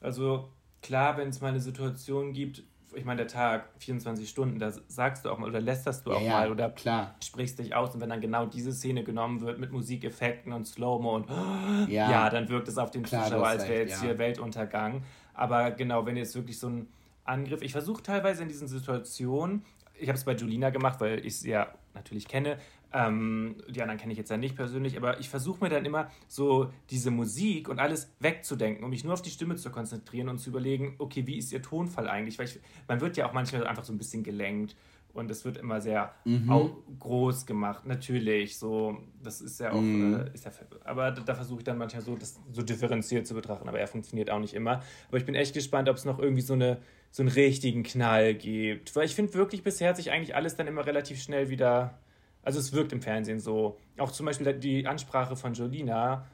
Also 0.00 0.48
klar, 0.80 1.18
wenn 1.18 1.28
es 1.28 1.42
mal 1.42 1.48
eine 1.48 1.60
Situation 1.60 2.32
gibt, 2.32 2.62
ich 2.94 3.04
meine, 3.04 3.18
der 3.18 3.28
Tag, 3.28 3.68
24 3.78 4.28
Stunden, 4.28 4.58
da 4.58 4.72
sagst 4.88 5.24
du 5.24 5.30
auch 5.30 5.38
mal 5.38 5.48
oder 5.48 5.60
lästerst 5.60 6.06
du 6.06 6.12
auch 6.12 6.20
ja, 6.20 6.32
mal 6.32 6.50
oder 6.50 6.70
klar. 6.70 7.14
sprichst 7.22 7.58
dich 7.58 7.74
aus 7.74 7.94
und 7.94 8.00
wenn 8.00 8.10
dann 8.10 8.20
genau 8.20 8.46
diese 8.46 8.72
Szene 8.72 9.04
genommen 9.04 9.40
wird 9.40 9.58
mit 9.58 9.72
Musikeffekten 9.72 10.52
und 10.52 10.66
Slow-Mo 10.66 11.16
und 11.16 11.28
ja, 11.88 12.10
ja 12.10 12.30
dann 12.30 12.48
wirkt 12.48 12.68
es 12.68 12.78
auf 12.78 12.90
den 12.90 13.02
klar, 13.02 13.24
Zuschauer, 13.24 13.46
als 13.46 13.68
wäre 13.68 13.80
jetzt 13.82 14.02
ja. 14.02 14.08
hier 14.08 14.18
Weltuntergang. 14.18 15.02
Aber 15.34 15.70
genau, 15.70 16.04
wenn 16.06 16.16
jetzt 16.16 16.34
wirklich 16.34 16.58
so 16.58 16.68
ein 16.68 16.88
Angriff, 17.24 17.62
ich 17.62 17.72
versuche 17.72 18.02
teilweise 18.02 18.42
in 18.42 18.48
diesen 18.48 18.68
Situationen, 18.68 19.64
ich 19.94 20.08
habe 20.08 20.18
es 20.18 20.24
bei 20.24 20.34
Julina 20.34 20.70
gemacht, 20.70 21.00
weil 21.00 21.24
ich 21.24 21.38
sie 21.38 21.50
ja 21.50 21.68
natürlich 21.94 22.26
kenne, 22.26 22.58
ähm, 22.92 23.56
die 23.68 23.82
anderen 23.82 23.98
kenne 23.98 24.12
ich 24.12 24.18
jetzt 24.18 24.30
ja 24.30 24.36
nicht 24.36 24.56
persönlich, 24.56 24.96
aber 24.96 25.20
ich 25.20 25.28
versuche 25.28 25.62
mir 25.62 25.70
dann 25.70 25.84
immer 25.84 26.10
so 26.28 26.72
diese 26.90 27.10
Musik 27.10 27.68
und 27.68 27.78
alles 27.78 28.12
wegzudenken, 28.20 28.84
um 28.84 28.90
mich 28.90 29.04
nur 29.04 29.12
auf 29.12 29.22
die 29.22 29.30
Stimme 29.30 29.56
zu 29.56 29.70
konzentrieren 29.70 30.28
und 30.28 30.38
zu 30.38 30.50
überlegen, 30.50 30.94
okay, 30.98 31.26
wie 31.26 31.36
ist 31.36 31.52
ihr 31.52 31.62
Tonfall 31.62 32.08
eigentlich? 32.08 32.38
Weil 32.38 32.46
ich, 32.46 32.58
man 32.88 33.00
wird 33.00 33.16
ja 33.16 33.28
auch 33.28 33.32
manchmal 33.32 33.66
einfach 33.66 33.84
so 33.84 33.92
ein 33.92 33.98
bisschen 33.98 34.22
gelenkt 34.22 34.76
und 35.12 35.30
es 35.30 35.44
wird 35.44 35.56
immer 35.56 35.80
sehr 35.80 36.14
mhm. 36.24 36.72
groß 36.98 37.46
gemacht, 37.46 37.86
natürlich. 37.86 38.58
So, 38.58 38.98
das 39.22 39.40
ist 39.40 39.60
ja 39.60 39.72
auch, 39.72 39.80
mhm. 39.80 40.26
äh, 40.26 40.34
ist 40.34 40.44
ja, 40.44 40.52
aber 40.84 41.10
da, 41.10 41.22
da 41.22 41.34
versuche 41.34 41.60
ich 41.60 41.64
dann 41.64 41.78
manchmal 41.78 42.02
so, 42.02 42.16
das 42.16 42.40
so 42.52 42.62
differenziert 42.62 43.26
zu 43.26 43.34
betrachten, 43.34 43.68
aber 43.68 43.80
er 43.80 43.88
funktioniert 43.88 44.30
auch 44.30 44.38
nicht 44.38 44.54
immer. 44.54 44.82
Aber 45.08 45.16
ich 45.16 45.24
bin 45.24 45.34
echt 45.34 45.54
gespannt, 45.54 45.88
ob 45.88 45.96
es 45.96 46.04
noch 46.04 46.18
irgendwie 46.18 46.42
so 46.42 46.54
eine 46.54 46.78
so 47.12 47.24
einen 47.24 47.30
richtigen 47.30 47.82
Knall 47.82 48.34
gibt, 48.34 48.94
weil 48.94 49.04
ich 49.04 49.16
finde 49.16 49.34
wirklich 49.34 49.64
bisher 49.64 49.88
hat 49.88 49.96
sich 49.96 50.12
eigentlich 50.12 50.36
alles 50.36 50.54
dann 50.54 50.68
immer 50.68 50.86
relativ 50.86 51.20
schnell 51.20 51.50
wieder 51.50 51.98
also 52.42 52.58
es 52.58 52.72
wirkt 52.72 52.92
im 52.92 53.02
Fernsehen 53.02 53.40
so. 53.40 53.78
Auch 53.98 54.10
zum 54.10 54.26
Beispiel 54.26 54.52
die 54.54 54.86
Ansprache 54.86 55.36
von 55.36 55.54
Jolina 55.54 56.26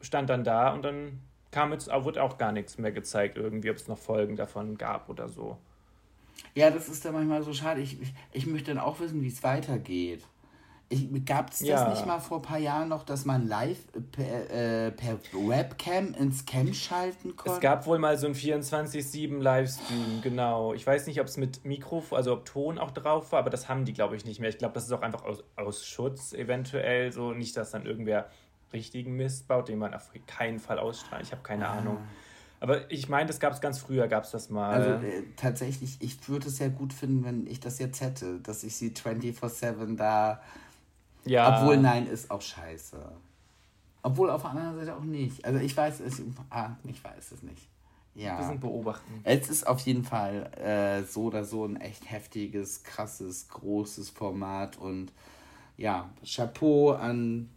stand 0.00 0.30
dann 0.30 0.44
da 0.44 0.72
und 0.72 0.82
dann 0.82 1.20
kam 1.50 1.72
jetzt, 1.72 1.88
wurde 1.88 2.22
auch 2.22 2.36
gar 2.36 2.52
nichts 2.52 2.78
mehr 2.78 2.92
gezeigt, 2.92 3.36
irgendwie, 3.36 3.70
ob 3.70 3.76
es 3.76 3.86
noch 3.86 3.98
Folgen 3.98 4.36
davon 4.36 4.76
gab 4.76 5.08
oder 5.08 5.28
so. 5.28 5.56
Ja, 6.54 6.70
das 6.70 6.88
ist 6.88 7.04
dann 7.04 7.14
manchmal 7.14 7.42
so 7.42 7.52
schade. 7.52 7.80
Ich, 7.80 8.00
ich, 8.00 8.12
ich 8.32 8.46
möchte 8.46 8.74
dann 8.74 8.82
auch 8.82 9.00
wissen, 9.00 9.22
wie 9.22 9.28
es 9.28 9.42
weitergeht. 9.42 10.26
Gab 11.24 11.50
es 11.50 11.58
das 11.58 11.68
Ja. 11.68 11.88
nicht 11.88 12.06
mal 12.06 12.20
vor 12.20 12.38
ein 12.38 12.42
paar 12.42 12.58
Jahren 12.58 12.88
noch, 12.88 13.04
dass 13.04 13.24
man 13.24 13.48
live 13.48 13.78
per, 14.12 14.50
äh, 14.50 14.90
per 14.92 15.18
Webcam 15.32 16.14
ins 16.14 16.44
Cam 16.44 16.72
schalten 16.72 17.34
konnte? 17.36 17.54
Es 17.54 17.60
gab 17.60 17.86
wohl 17.86 17.98
mal 17.98 18.16
so 18.18 18.26
einen 18.26 18.34
24-7 18.34 19.40
Livestream, 19.40 20.20
genau. 20.22 20.74
Ich 20.74 20.86
weiß 20.86 21.06
nicht, 21.06 21.20
ob 21.20 21.26
es 21.26 21.36
mit 21.36 21.64
Mikrofon, 21.64 22.16
also 22.16 22.32
ob 22.34 22.44
Ton 22.44 22.78
auch 22.78 22.90
drauf 22.90 23.32
war, 23.32 23.40
aber 23.40 23.50
das 23.50 23.68
haben 23.68 23.84
die, 23.84 23.92
glaube 23.92 24.14
ich, 24.16 24.24
nicht 24.24 24.40
mehr. 24.40 24.50
Ich 24.50 24.58
glaube, 24.58 24.74
das 24.74 24.84
ist 24.84 24.92
auch 24.92 25.02
einfach 25.02 25.24
aus, 25.24 25.42
aus 25.56 25.86
Schutz 25.86 26.32
eventuell 26.32 27.10
so. 27.12 27.32
Nicht, 27.32 27.56
dass 27.56 27.70
dann 27.70 27.86
irgendwer 27.86 28.28
richtigen 28.72 29.16
Mist 29.16 29.48
baut, 29.48 29.68
den 29.68 29.78
man 29.78 29.94
auf 29.94 30.10
keinen 30.26 30.58
Fall 30.58 30.78
ausstrahlt. 30.78 31.24
Ich 31.24 31.32
habe 31.32 31.42
keine 31.42 31.68
Ahnung. 31.68 31.98
Aber 32.60 32.90
ich 32.90 33.08
meine, 33.08 33.26
das 33.26 33.40
gab 33.40 33.52
es 33.52 33.60
ganz 33.60 33.78
früher, 33.78 34.08
gab 34.08 34.24
es 34.24 34.30
das 34.30 34.48
mal. 34.48 34.70
Also 34.72 35.06
äh, 35.06 35.22
tatsächlich, 35.36 35.96
ich 36.00 36.28
würde 36.28 36.48
es 36.48 36.58
ja 36.58 36.68
gut 36.68 36.92
finden, 36.92 37.24
wenn 37.24 37.46
ich 37.46 37.60
das 37.60 37.78
jetzt 37.78 38.00
hätte, 38.00 38.40
dass 38.40 38.64
ich 38.64 38.76
sie 38.76 38.90
24-7 38.90 39.96
da. 39.96 40.40
Ja. 41.26 41.60
Obwohl, 41.60 41.76
nein, 41.78 42.06
ist 42.06 42.30
auch 42.30 42.40
scheiße. 42.42 42.98
Obwohl 44.02 44.30
auf 44.30 44.42
der 44.42 44.50
anderen 44.50 44.76
Seite 44.76 44.96
auch 44.96 45.02
nicht. 45.04 45.44
Also 45.44 45.58
ich 45.60 45.76
weiß 45.76 46.00
es. 46.00 46.20
Ah, 46.50 46.70
ich 46.84 47.02
weiß 47.02 47.32
es 47.32 47.42
nicht. 47.42 47.68
Wir 48.14 48.24
Ja. 48.26 48.42
sind 48.46 48.60
beobachten. 48.60 49.20
Es 49.24 49.48
ist 49.48 49.66
auf 49.66 49.80
jeden 49.80 50.04
Fall 50.04 50.50
äh, 50.58 51.02
so 51.02 51.24
oder 51.24 51.44
so 51.44 51.64
ein 51.64 51.76
echt 51.80 52.10
heftiges, 52.10 52.84
krasses, 52.84 53.48
großes 53.48 54.10
Format 54.10 54.76
und 54.78 55.10
ja, 55.76 56.10
Chapeau 56.24 56.92
an 56.92 57.48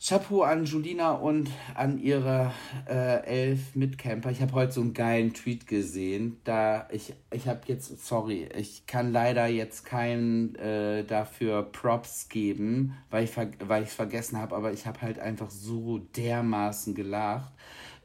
Chapeau 0.00 0.42
an 0.42 0.64
Julina 0.64 1.10
und 1.10 1.50
an 1.74 1.98
ihre 1.98 2.52
äh, 2.88 3.24
elf 3.24 3.74
Mitcamper. 3.74 4.30
Ich 4.30 4.40
habe 4.40 4.52
heute 4.52 4.72
so 4.72 4.80
einen 4.80 4.94
geilen 4.94 5.34
Tweet 5.34 5.66
gesehen. 5.66 6.40
Da 6.44 6.88
ich 6.92 7.14
ich 7.32 7.48
habe 7.48 7.62
jetzt 7.66 8.06
sorry, 8.06 8.48
ich 8.56 8.86
kann 8.86 9.12
leider 9.12 9.48
jetzt 9.48 9.84
keinen 9.84 10.54
äh, 10.54 11.04
dafür 11.04 11.64
Props 11.64 12.28
geben, 12.28 12.96
weil 13.10 13.24
ich 13.24 13.32
weil 13.36 13.82
ich 13.82 13.90
vergessen 13.90 14.38
habe. 14.38 14.54
Aber 14.54 14.72
ich 14.72 14.86
habe 14.86 15.02
halt 15.02 15.18
einfach 15.18 15.50
so 15.50 15.98
dermaßen 15.98 16.94
gelacht. 16.94 17.52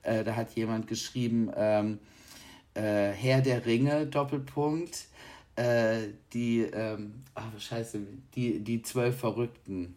Äh, 0.01 0.23
da 0.23 0.35
hat 0.35 0.55
jemand 0.55 0.87
geschrieben. 0.87 1.51
Ähm, 1.55 1.99
äh, 2.73 3.11
Herr 3.11 3.41
der 3.41 3.65
Ringe, 3.67 4.07
Doppelpunkt, 4.07 5.05
äh, 5.55 6.07
die, 6.33 6.61
ähm, 6.61 7.23
ach, 7.35 7.43
scheiße, 7.59 8.01
die, 8.35 8.59
die 8.63 8.81
zwölf 8.81 9.17
Verrückten. 9.19 9.95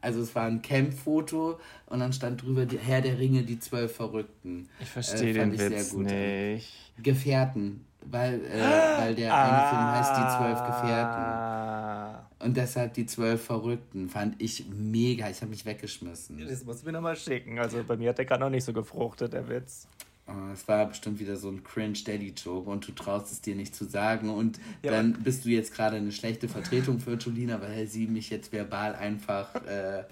Also 0.00 0.20
es 0.20 0.34
war 0.34 0.44
ein 0.46 0.62
Camp-Foto 0.62 1.58
und 1.86 2.00
dann 2.00 2.12
stand 2.12 2.42
drüber 2.42 2.66
die, 2.66 2.78
Herr 2.78 3.00
der 3.00 3.18
Ringe, 3.18 3.42
die 3.42 3.58
zwölf 3.58 3.94
Verrückten. 3.96 4.68
Ich 4.80 4.88
verstehe 4.88 5.30
Äh, 5.30 5.32
den 5.34 5.52
ich 5.54 5.58
sehr 5.60 5.70
Witz 5.70 5.90
gut. 5.90 6.04
nicht. 6.06 6.72
Gefährten, 7.02 7.84
weil, 8.04 8.40
äh, 8.44 8.98
weil 8.98 9.14
der 9.14 9.34
eine 9.34 9.68
Film 9.68 9.82
heißt 9.92 10.12
Die 10.16 10.36
zwölf 10.38 10.58
Gefährten. 10.66 11.22
Ah. 11.22 12.28
Und 12.40 12.56
deshalb 12.56 12.94
die 12.94 13.06
zwölf 13.06 13.42
Verrückten. 13.44 14.08
Fand 14.08 14.40
ich 14.40 14.66
mega. 14.70 15.28
Ich 15.28 15.40
habe 15.40 15.50
mich 15.50 15.64
weggeschmissen. 15.66 16.38
Das 16.48 16.64
musst 16.64 16.82
du 16.82 16.86
mir 16.86 16.92
nochmal 16.92 17.16
schicken. 17.16 17.58
Also 17.58 17.82
bei 17.82 17.96
mir 17.96 18.10
hat 18.10 18.18
der 18.18 18.24
gerade 18.24 18.42
noch 18.42 18.50
nicht 18.50 18.64
so 18.64 18.72
gefruchtet, 18.72 19.32
der 19.32 19.48
Witz. 19.48 19.88
Oh, 20.28 20.52
Es 20.52 20.68
war 20.68 20.86
bestimmt 20.86 21.20
wieder 21.20 21.36
so 21.36 21.48
ein 21.48 21.64
Cringe-Daddy-Joke 21.64 22.68
und 22.68 22.86
du 22.86 22.92
traust 22.92 23.32
es 23.32 23.40
dir 23.40 23.54
nicht 23.56 23.74
zu 23.74 23.84
sagen. 23.86 24.28
Und 24.28 24.60
Ja, 24.82 24.90
dann 24.92 25.14
bist 25.22 25.44
du 25.44 25.48
jetzt 25.48 25.74
gerade 25.74 25.96
eine 25.96 26.12
schlechte 26.12 26.48
Vertretung 26.48 27.00
für 27.00 27.14
Julina, 27.14 27.60
weil 27.62 27.86
sie 27.86 28.06
mich 28.06 28.28
jetzt 28.30 28.52
verbal 28.52 28.94
einfach. 28.94 29.54
Äh, 29.66 30.04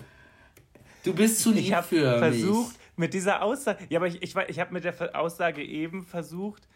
du 1.04 1.12
bist 1.14 1.40
zu 1.40 1.50
lieb 1.50 1.64
Ich 1.64 1.72
habe 1.74 1.86
für 1.86 2.18
versucht, 2.18 2.72
mich. 2.72 2.96
mit 2.96 3.14
dieser 3.14 3.42
Aussage, 3.42 3.84
ja, 3.90 3.98
aber 3.98 4.06
ich, 4.08 4.22
ich, 4.22 4.34
ich 4.48 4.58
habe 4.58 4.72
mit 4.72 4.84
der 4.84 5.20
Aussage 5.20 5.62
eben 5.62 6.06
versucht 6.06 6.66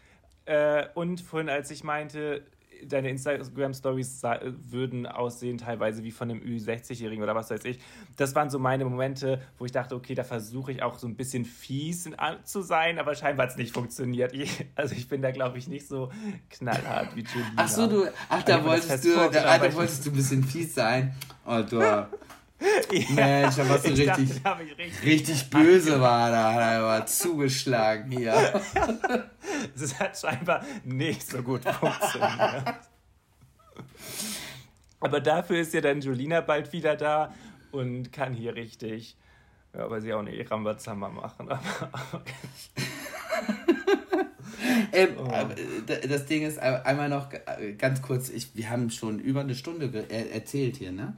äh, 0.45 0.85
und 0.93 1.21
vorhin, 1.21 1.49
als 1.49 1.71
ich 1.71 1.83
meinte, 1.83 2.43
deine 2.87 3.09
Instagram-Stories 3.09 4.21
würden 4.69 5.05
aussehen 5.05 5.57
teilweise 5.57 6.03
wie 6.03 6.11
von 6.11 6.29
einem 6.29 6.41
Ü60-Jährigen 6.41 7.23
oder 7.23 7.35
was 7.35 7.49
weiß 7.49 7.65
ich. 7.65 7.79
Das 8.17 8.35
waren 8.35 8.49
so 8.49 8.59
meine 8.59 8.85
Momente, 8.85 9.41
wo 9.57 9.65
ich 9.65 9.71
dachte, 9.71 9.95
okay, 9.95 10.15
da 10.15 10.23
versuche 10.23 10.71
ich 10.71 10.83
auch 10.83 10.97
so 10.97 11.07
ein 11.07 11.15
bisschen 11.15 11.45
fies 11.45 12.09
zu 12.43 12.61
sein, 12.61 12.99
aber 12.99 13.15
scheinbar 13.15 13.45
hat 13.45 13.51
es 13.51 13.57
nicht 13.57 13.73
funktioniert. 13.73 14.33
Ich, 14.33 14.65
also 14.75 14.95
ich 14.95 15.07
bin 15.07 15.21
da, 15.21 15.31
glaube 15.31 15.57
ich, 15.57 15.67
nicht 15.67 15.87
so 15.87 16.11
knallhart 16.49 17.15
wie 17.15 17.21
Julina. 17.21 17.53
Ach 17.55 17.67
so, 17.67 17.87
du. 17.87 18.05
Ach, 18.29 18.43
da 18.43 18.63
wolltest 18.63 19.05
du, 19.05 19.15
da, 19.15 19.43
ah, 19.45 19.57
da 19.57 19.73
wolltest 19.73 20.05
du 20.05 20.09
ein 20.09 20.15
bisschen 20.15 20.43
fies 20.43 20.75
sein. 20.75 21.13
Oh, 21.45 21.61
du. 21.61 21.81
Ja, 22.91 23.09
Mensch, 23.15 23.55
da 23.55 23.69
warst 23.69 23.87
du 23.87 23.91
ich 23.93 24.05
dachte, 24.05 24.21
richtig, 24.21 24.45
richtig 24.77 25.05
richtig 25.05 25.49
böse 25.49 25.99
war 25.99 26.29
da. 26.29 26.51
Da 26.51 26.53
hat 26.53 26.61
er 26.61 26.79
aber 26.83 27.05
zugeschlagen 27.05 28.11
hier. 28.11 28.61
Es 29.75 29.99
hat 29.99 30.17
scheinbar 30.17 30.63
nicht 30.83 31.27
so 31.27 31.41
gut 31.43 31.63
funktioniert. 31.63 32.75
Aber 34.99 35.19
dafür 35.19 35.59
ist 35.61 35.73
ja 35.73 35.81
dann 35.81 36.01
Julina 36.01 36.41
bald 36.41 36.71
wieder 36.73 36.95
da 36.95 37.33
und 37.71 38.11
kann 38.11 38.33
hier 38.33 38.55
richtig, 38.55 39.15
ja, 39.73 39.85
aber 39.85 40.01
sie 40.01 40.13
auch 40.13 40.23
nicht 40.23 40.49
Rambazamba 40.49 41.09
machen. 41.09 41.49
Ähm, 44.93 45.15
Oh. 45.17 45.31
das 46.07 46.25
Ding 46.25 46.43
ist 46.43 46.59
einmal 46.59 47.09
noch 47.09 47.31
äh, 47.33 47.73
ganz 47.73 48.01
kurz, 48.01 48.29
ich, 48.29 48.55
wir 48.55 48.69
haben 48.69 48.89
schon 48.89 49.19
über 49.19 49.41
eine 49.41 49.55
Stunde 49.55 50.05
er 50.09 50.31
erzählt 50.31 50.77
hier, 50.77 50.91
ne? 50.91 51.15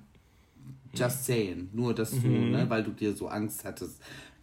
Just 0.95 1.25
saying. 1.25 1.69
Nur, 1.73 1.93
dass 1.95 2.11
du, 2.11 2.27
Mhm. 2.27 2.51
ne, 2.51 2.69
weil 2.69 2.83
du 2.83 2.91
dir 2.91 3.13
so 3.15 3.27
Angst 3.27 3.63
hattest, 3.65 3.95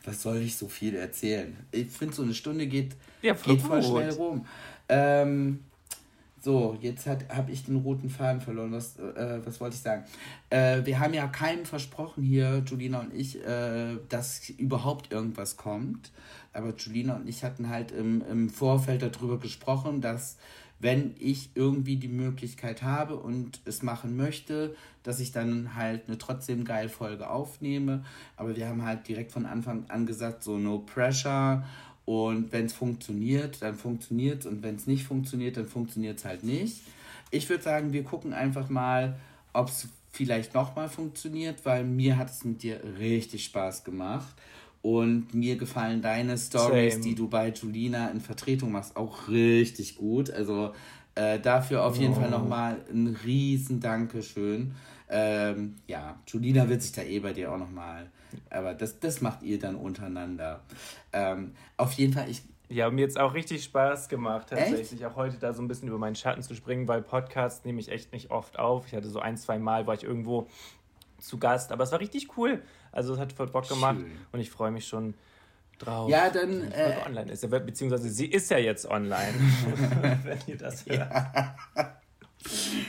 was 0.05 0.23
soll 0.23 0.39
ich 0.39 0.57
so 0.57 0.67
viel 0.69 0.95
erzählen? 0.97 1.57
Ich 1.73 1.89
finde, 1.89 2.15
so 2.15 2.23
eine 2.23 2.35
Stunde 2.35 2.67
geht, 2.67 2.97
Ja, 3.23 3.35
voll 3.35 3.55
geht 3.57 3.65
voll 3.65 3.83
schnell 3.83 4.11
rum. 4.13 4.47
Ähm, 4.89 5.61
so, 6.43 6.79
jetzt 6.81 7.07
habe 7.07 7.53
ich 7.53 7.65
den 7.67 7.77
roten 7.77 8.09
Faden 8.09 8.41
verloren. 8.41 8.73
Was, 8.73 8.99
äh, 8.99 9.41
was 9.45 9.61
wollte 9.61 9.77
ich 9.77 9.83
sagen? 9.83 10.05
Äh, 10.49 10.85
wir 10.87 10.99
haben 10.99 11.13
ja 11.13 11.27
keinem 11.29 11.67
versprochen 11.67 12.23
hier, 12.25 12.63
Julina 12.67 13.01
und 13.01 13.15
ich, 13.15 13.45
äh, 13.45 13.99
dass 14.09 14.49
überhaupt 14.49 15.13
irgendwas 15.13 15.59
kommt. 15.59 16.11
Aber 16.55 16.75
Julina 16.75 17.17
und 17.17 17.29
ich 17.29 17.45
hatten 17.45 17.69
halt 17.69 17.93
im, 17.93 18.23
im 18.31 18.49
Vorfeld 18.49 19.03
darüber 19.03 19.39
gesprochen, 19.39 20.01
dass 20.01 20.39
wenn 20.81 21.15
ich 21.19 21.51
irgendwie 21.55 21.97
die 21.97 22.09
Möglichkeit 22.09 22.83
habe 22.83 23.17
und 23.17 23.61
es 23.67 23.83
machen 23.83 24.17
möchte, 24.17 24.75
dass 25.03 25.21
ich 25.21 25.31
dann 25.31 25.75
halt 25.75 26.09
eine 26.09 26.17
trotzdem 26.17 26.65
geile 26.65 26.89
Folge 26.89 27.29
aufnehme. 27.29 28.05
Aber 28.37 28.57
wir 28.57 28.67
haben 28.67 28.85
halt 28.85 29.07
direkt 29.07 29.33
von 29.33 29.45
Anfang 29.47 29.85
an 29.89 30.07
gesagt, 30.07 30.43
so 30.43 30.59
no 30.59 30.79
pressure. 30.79 31.65
Und 32.07 32.51
wenn 32.51 32.67
es 32.67 32.73
funktioniert, 32.73 33.61
dann 33.61 33.77
funktioniert 33.77 34.47
Und 34.47 34.63
wenn 34.63 34.75
es 34.75 34.87
nicht 34.87 35.05
funktioniert, 35.05 35.59
dann 35.59 35.67
funktioniert 35.67 36.19
es 36.19 36.25
halt 36.25 36.45
nicht. 36.45 36.81
Ich 37.31 37.49
würde 37.49 37.63
sagen, 37.63 37.93
wir 37.93 38.03
gucken 38.03 38.33
einfach 38.33 38.71
mal, 38.71 39.21
ob 39.53 39.69
es 39.69 39.89
vielleicht 40.11 40.55
nochmal 40.55 40.89
funktioniert, 40.89 41.65
weil 41.65 41.85
mir 41.85 42.17
hat 42.17 42.31
es 42.31 42.45
mit 42.45 42.63
dir 42.63 42.81
richtig 42.99 43.45
Spaß 43.45 43.85
gemacht. 43.85 44.35
Und 44.83 45.35
mir 45.35 45.57
gefallen 45.57 46.01
deine 46.01 46.39
Stories, 46.39 47.01
die 47.01 47.15
du 47.15 47.29
bei 47.29 47.51
Julina 47.51 48.09
in 48.09 48.21
Vertretung 48.21 48.73
machst, 48.73 48.97
auch 48.97 49.29
richtig 49.29 49.97
gut. 49.97 50.31
Also 50.31 50.73
äh, 51.15 51.39
dafür 51.39 51.85
auf 51.85 51.97
jeden 51.97 52.15
Fall 52.15 52.31
nochmal 52.31 52.79
ein 52.91 53.15
riesen 53.25 53.81
Dankeschön. 53.81 54.75
Ähm, 55.11 55.77
ja, 55.87 56.19
Julina 56.27 56.69
wird 56.69 56.83
sich 56.83 56.93
da 56.93 57.03
eh 57.03 57.19
bei 57.19 57.33
dir 57.33 57.53
auch 57.53 57.59
nochmal, 57.59 58.11
aber 58.49 58.75
das, 58.75 59.01
das 59.01 59.21
macht 59.21 59.43
ihr 59.43 59.59
dann 59.59 59.75
untereinander. 59.75 60.63
Ähm, 61.13 61.53
auf 61.77 61.93
jeden 61.95 62.13
Fall, 62.13 62.31
ich, 62.31 62.43
ja, 62.69 62.89
mir 62.91 63.01
jetzt 63.01 63.19
auch 63.19 63.35
richtig 63.35 63.65
Spaß 63.65 64.09
gemacht, 64.09 64.51
tatsächlich 64.51 65.05
auch 65.05 65.17
heute 65.17 65.37
da 65.39 65.53
so 65.53 65.61
ein 65.63 65.69
bisschen 65.69 65.89
über 65.89 65.99
meinen 65.99 66.15
Schatten 66.15 66.43
zu 66.43 66.55
springen, 66.55 66.87
weil 66.87 67.03
Podcasts 67.03 67.65
nehme 67.65 67.81
ich 67.81 67.91
echt 67.91 68.13
nicht 68.13 68.31
oft 68.31 68.59
auf. 68.59 68.87
Ich 68.87 68.95
hatte 68.95 69.09
so 69.09 69.19
ein, 69.19 69.37
zwei 69.37 69.59
Mal, 69.59 69.89
war 69.89 69.95
ich 69.95 70.05
irgendwo 70.05 70.47
zu 71.19 71.39
Gast, 71.39 71.73
aber 71.73 71.83
es 71.83 71.91
war 71.91 71.99
richtig 71.99 72.37
cool. 72.39 72.63
Also 72.93 73.15
es 73.15 73.21
hat 73.21 73.33
voll 73.33 73.47
Bock 73.49 73.69
gemacht 73.69 73.97
Schön. 73.99 74.11
und 74.33 74.41
ich 74.41 74.51
freue 74.51 74.71
mich 74.71 74.87
schon 74.87 75.15
drauf. 75.79 76.11
Ja, 76.11 76.31
dann, 76.31 76.71
äh, 76.73 76.97
online 77.07 77.33
ist. 77.33 77.43
Ja, 77.43 77.49
Beziehungsweise 77.49 78.11
sie 78.11 78.27
ist 78.27 78.51
ja 78.51 78.59
jetzt 78.59 78.87
online, 78.87 79.35
wenn 80.25 80.39
ihr 80.47 80.57
das 80.57 80.87
hört. 80.87 81.11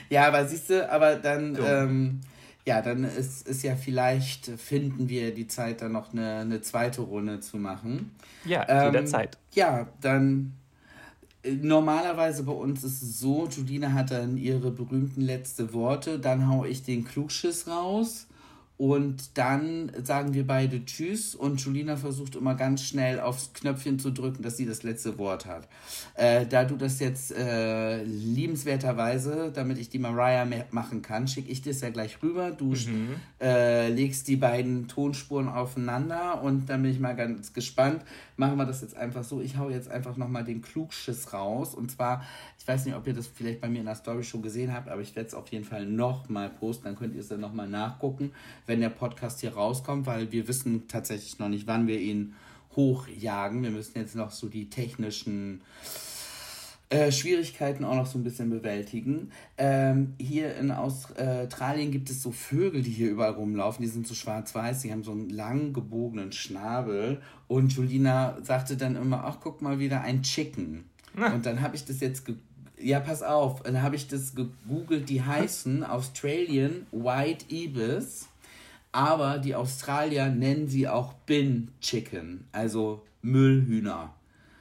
Ja, 0.09 0.27
aber 0.27 0.45
siehst 0.47 0.69
du, 0.69 0.89
aber 0.89 1.15
dann, 1.15 1.57
ähm, 1.61 2.21
ja, 2.65 2.81
dann 2.81 3.03
ist, 3.03 3.47
ist 3.47 3.63
ja 3.63 3.75
vielleicht, 3.75 4.45
finden 4.45 5.09
wir 5.09 5.33
die 5.33 5.47
Zeit, 5.47 5.81
dann 5.81 5.91
noch 5.91 6.13
eine, 6.13 6.37
eine 6.37 6.61
zweite 6.61 7.01
Runde 7.01 7.41
zu 7.41 7.57
machen. 7.57 8.15
Ja, 8.45 8.65
Ähm, 8.69 8.93
jederzeit. 8.93 9.37
Ja, 9.53 9.87
dann 9.99 10.53
äh, 11.43 11.51
normalerweise 11.51 12.43
bei 12.43 12.53
uns 12.53 12.83
ist 12.83 13.01
es 13.01 13.19
so, 13.19 13.47
Julina 13.47 13.91
hat 13.93 14.11
dann 14.11 14.37
ihre 14.37 14.71
berühmten 14.71 15.21
letzte 15.21 15.73
Worte, 15.73 16.19
dann 16.19 16.47
hau 16.47 16.63
ich 16.65 16.83
den 16.83 17.03
Klugschiss 17.03 17.67
raus 17.67 18.27
Und 18.81 19.37
dann 19.37 19.91
sagen 20.03 20.33
wir 20.33 20.47
beide 20.47 20.83
Tschüss 20.83 21.35
und 21.35 21.61
Julina 21.61 21.97
versucht 21.97 22.35
immer 22.35 22.55
ganz 22.55 22.81
schnell 22.81 23.19
aufs 23.19 23.53
Knöpfchen 23.53 23.99
zu 23.99 24.09
drücken, 24.09 24.41
dass 24.41 24.57
sie 24.57 24.65
das 24.65 24.81
letzte 24.81 25.19
Wort 25.19 25.45
hat. 25.45 25.67
Äh, 26.15 26.47
da 26.47 26.65
du 26.65 26.77
das 26.77 26.99
jetzt 26.99 27.31
äh, 27.31 28.01
liebenswerterweise, 28.03 29.51
damit 29.53 29.77
ich 29.77 29.89
die 29.89 29.99
Mariah 29.99 30.47
machen 30.71 31.03
kann, 31.03 31.27
schicke 31.27 31.51
ich 31.51 31.61
das 31.61 31.81
ja 31.81 31.91
gleich 31.91 32.23
rüber. 32.23 32.49
Du 32.49 32.73
mhm. 32.73 33.17
äh, 33.39 33.87
legst 33.89 34.27
die 34.27 34.35
beiden 34.35 34.87
Tonspuren 34.87 35.47
aufeinander 35.47 36.41
und 36.41 36.67
dann 36.67 36.81
bin 36.81 36.89
ich 36.89 36.99
mal 36.99 37.15
ganz 37.15 37.53
gespannt. 37.53 38.01
Machen 38.35 38.57
wir 38.57 38.65
das 38.65 38.81
jetzt 38.81 38.97
einfach 38.97 39.23
so. 39.23 39.41
Ich 39.41 39.57
hau 39.57 39.69
jetzt 39.69 39.91
einfach 39.91 40.17
nochmal 40.17 40.43
den 40.43 40.63
Klugschiss 40.63 41.33
raus. 41.33 41.75
Und 41.75 41.91
zwar, 41.91 42.25
ich 42.57 42.67
weiß 42.67 42.85
nicht, 42.85 42.95
ob 42.95 43.05
ihr 43.05 43.13
das 43.13 43.27
vielleicht 43.27 43.61
bei 43.61 43.69
mir 43.69 43.81
in 43.81 43.85
der 43.85 43.93
Story 43.93 44.23
schon 44.23 44.41
gesehen 44.41 44.73
habt, 44.73 44.89
aber 44.89 45.01
ich 45.01 45.15
werde 45.15 45.27
es 45.27 45.35
auf 45.35 45.49
jeden 45.49 45.65
Fall 45.65 45.85
nochmal 45.85 46.49
posten. 46.49 46.85
Dann 46.85 46.95
könnt 46.95 47.13
ihr 47.13 47.21
es 47.21 47.27
dann 47.27 47.41
nochmal 47.41 47.67
nachgucken 47.67 48.31
wenn 48.71 48.79
der 48.79 48.89
Podcast 48.89 49.41
hier 49.41 49.53
rauskommt, 49.53 50.05
weil 50.05 50.31
wir 50.31 50.47
wissen 50.47 50.87
tatsächlich 50.87 51.37
noch 51.39 51.49
nicht, 51.49 51.67
wann 51.67 51.87
wir 51.87 51.99
ihn 51.99 52.35
hochjagen. 52.77 53.61
Wir 53.63 53.69
müssen 53.69 53.97
jetzt 53.97 54.15
noch 54.15 54.31
so 54.31 54.47
die 54.47 54.69
technischen 54.69 55.59
äh, 56.87 57.11
Schwierigkeiten 57.11 57.83
auch 57.83 57.95
noch 57.95 58.05
so 58.05 58.17
ein 58.17 58.23
bisschen 58.23 58.49
bewältigen. 58.49 59.31
Ähm, 59.57 60.13
hier 60.17 60.55
in 60.55 60.71
Australien 60.71 61.91
gibt 61.91 62.09
es 62.09 62.23
so 62.23 62.31
Vögel, 62.31 62.81
die 62.81 62.91
hier 62.91 63.11
überall 63.11 63.33
rumlaufen. 63.33 63.83
Die 63.83 63.91
sind 63.91 64.07
so 64.07 64.13
schwarz-weiß, 64.13 64.83
die 64.83 64.93
haben 64.93 65.03
so 65.03 65.11
einen 65.11 65.29
lang 65.29 65.73
gebogenen 65.73 66.31
Schnabel. 66.31 67.21
Und 67.49 67.73
Julina 67.73 68.37
sagte 68.41 68.77
dann 68.77 68.95
immer, 68.95 69.25
ach, 69.25 69.39
guck 69.41 69.61
mal 69.61 69.79
wieder, 69.79 69.99
ein 69.99 70.23
Chicken. 70.23 70.85
Na. 71.13 71.33
Und 71.33 71.45
dann 71.45 71.59
habe 71.59 71.75
ich 71.75 71.83
das 71.83 71.99
jetzt 71.99 72.23
ja, 72.79 72.99
pass 72.99 73.21
auf, 73.21 73.63
dann 73.63 73.81
habe 73.83 73.95
ich 73.95 74.07
das 74.07 74.33
gegoogelt, 74.33 75.09
die 75.09 75.21
heißen 75.21 75.83
Australian 75.83 76.87
White 76.91 77.53
Ibis 77.53 78.30
aber 78.91 79.39
die 79.39 79.55
Australier 79.55 80.27
nennen 80.29 80.67
sie 80.67 80.87
auch 80.87 81.13
Bin 81.13 81.69
Chicken, 81.79 82.45
also 82.51 83.03
Müllhühner. 83.21 84.13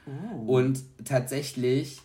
Oh. 0.06 0.56
Und 0.56 0.82
tatsächlich, 1.04 2.00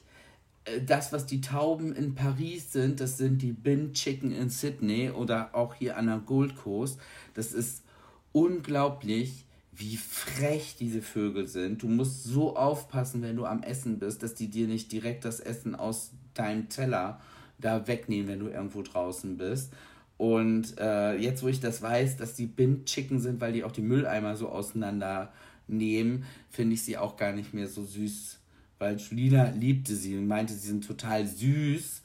äh, 0.66 0.82
das, 0.82 1.14
was 1.14 1.26
die 1.26 1.42
Tauben 1.42 1.96
in 1.96 2.16
Paris 2.16 2.72
sind, 2.72 3.00
das 3.00 3.18
sind 3.18 3.42
die 3.42 3.52
Bin 3.52 3.94
Chicken 3.94 4.32
in 4.32 4.50
Sydney 4.50 5.12
oder 5.12 5.54
auch 5.54 5.76
hier 5.76 5.98
an 5.98 6.08
der 6.08 6.20
Gold 6.20 6.56
Coast. 6.56 7.00
Das 7.34 7.54
ist 7.54 7.84
unglaublich, 8.32 9.46
wie 9.72 9.98
frech 9.98 10.76
diese 10.80 11.02
Vögel 11.02 11.48
sind. 11.48 11.84
Du 11.84 11.88
musst 11.88 12.24
so 12.24 12.56
aufpassen, 12.56 13.22
wenn 13.22 13.36
du 13.36 13.46
am 13.46 13.62
Essen 13.62 14.00
bist, 14.00 14.24
dass 14.24 14.34
die 14.34 14.50
dir 14.50 14.68
nicht 14.68 14.92
direkt 14.92 15.26
das 15.26 15.40
Essen 15.40 15.76
aus 15.76 16.12
deinem 16.34 16.70
Teller 16.70 17.20
da 17.58 17.88
wegnehmen, 17.88 18.28
wenn 18.28 18.40
du 18.40 18.48
irgendwo 18.48 18.82
draußen 18.82 19.38
bist. 19.38 19.72
Und 20.18 20.80
äh, 20.80 21.16
jetzt, 21.18 21.44
wo 21.44 21.48
ich 21.48 21.60
das 21.60 21.82
weiß, 21.82 22.18
dass 22.18 22.36
die 22.36 22.46
Bin-Chicken 22.46 23.20
sind, 23.20 23.42
weil 23.42 23.52
die 23.52 23.64
auch 23.64 23.72
die 23.72 23.82
Mülleimer 23.82 24.36
so 24.36 24.50
auseinandernehmen, 24.50 26.26
finde 26.50 26.76
ich 26.76 26.84
sie 26.84 26.98
auch 26.98 27.18
gar 27.18 27.34
nicht 27.34 27.54
mehr 27.54 27.68
so 27.68 27.84
süß. 27.84 28.40
Weil 28.80 28.98
Julina 28.98 29.50
liebte 29.50 29.96
sie 29.96 30.18
und 30.18 30.28
meinte, 30.28 30.54
sie 30.54 30.68
sind 30.68 30.88
total 30.88 31.28
süß. 31.28 32.02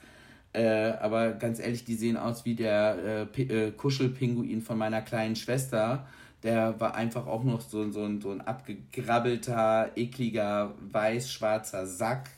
Äh, 0.52 0.92
aber 1.00 1.32
ganz 1.32 1.60
ehrlich, 1.60 1.84
die 1.84 1.94
sehen 1.94 2.16
aus 2.16 2.44
wie 2.44 2.56
der 2.56 3.28
äh, 3.36 3.42
äh, 3.42 3.70
Kuschelpinguin 3.70 4.62
von 4.62 4.78
meiner 4.78 5.02
kleinen 5.02 5.36
Schwester. 5.36 6.08
Der 6.42 6.80
war 6.80 6.94
einfach 6.96 7.26
auch 7.26 7.44
noch 7.44 7.60
so, 7.60 7.90
so, 7.92 8.20
so 8.20 8.30
ein 8.32 8.40
abgegrabbelter, 8.40 9.92
ekliger, 9.94 10.74
weiß-schwarzer 10.90 11.86
Sack. 11.86 12.30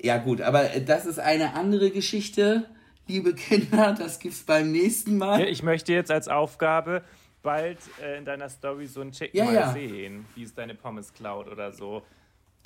Ja, 0.00 0.18
gut, 0.18 0.40
aber 0.40 0.64
das 0.86 1.04
ist 1.04 1.18
eine 1.18 1.54
andere 1.54 1.90
Geschichte 1.90 2.66
liebe 3.06 3.34
Kinder, 3.34 3.94
das 3.98 4.18
gibt's 4.18 4.42
beim 4.42 4.72
nächsten 4.72 5.18
Mal. 5.18 5.40
Ja, 5.40 5.46
ich 5.46 5.62
möchte 5.62 5.92
jetzt 5.92 6.10
als 6.10 6.28
Aufgabe 6.28 7.02
bald 7.42 7.78
äh, 8.02 8.18
in 8.18 8.24
deiner 8.24 8.48
Story 8.48 8.86
so 8.86 9.00
ein 9.00 9.12
Chicken 9.12 9.36
ja, 9.36 9.44
mal 9.44 9.54
ja. 9.54 9.72
sehen, 9.72 10.24
wie 10.34 10.42
es 10.42 10.54
deine 10.54 10.74
Pommes 10.74 11.12
klaut 11.12 11.48
oder 11.48 11.72
so. 11.72 12.02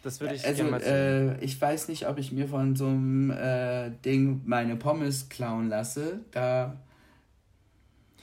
Das 0.02 0.20
würde 0.20 0.36
ich 0.36 0.46
also, 0.46 0.64
gerne 0.64 0.70
mal 0.70 0.80
sehen. 0.80 1.40
Äh, 1.40 1.44
ich 1.44 1.60
weiß 1.60 1.88
nicht, 1.88 2.06
ob 2.08 2.18
ich 2.18 2.30
mir 2.30 2.48
von 2.48 2.76
so 2.76 2.86
einem 2.86 3.30
äh, 3.30 3.90
Ding 4.04 4.42
meine 4.46 4.76
Pommes 4.76 5.28
klauen 5.28 5.68
lasse. 5.68 6.20
Da 6.30 6.76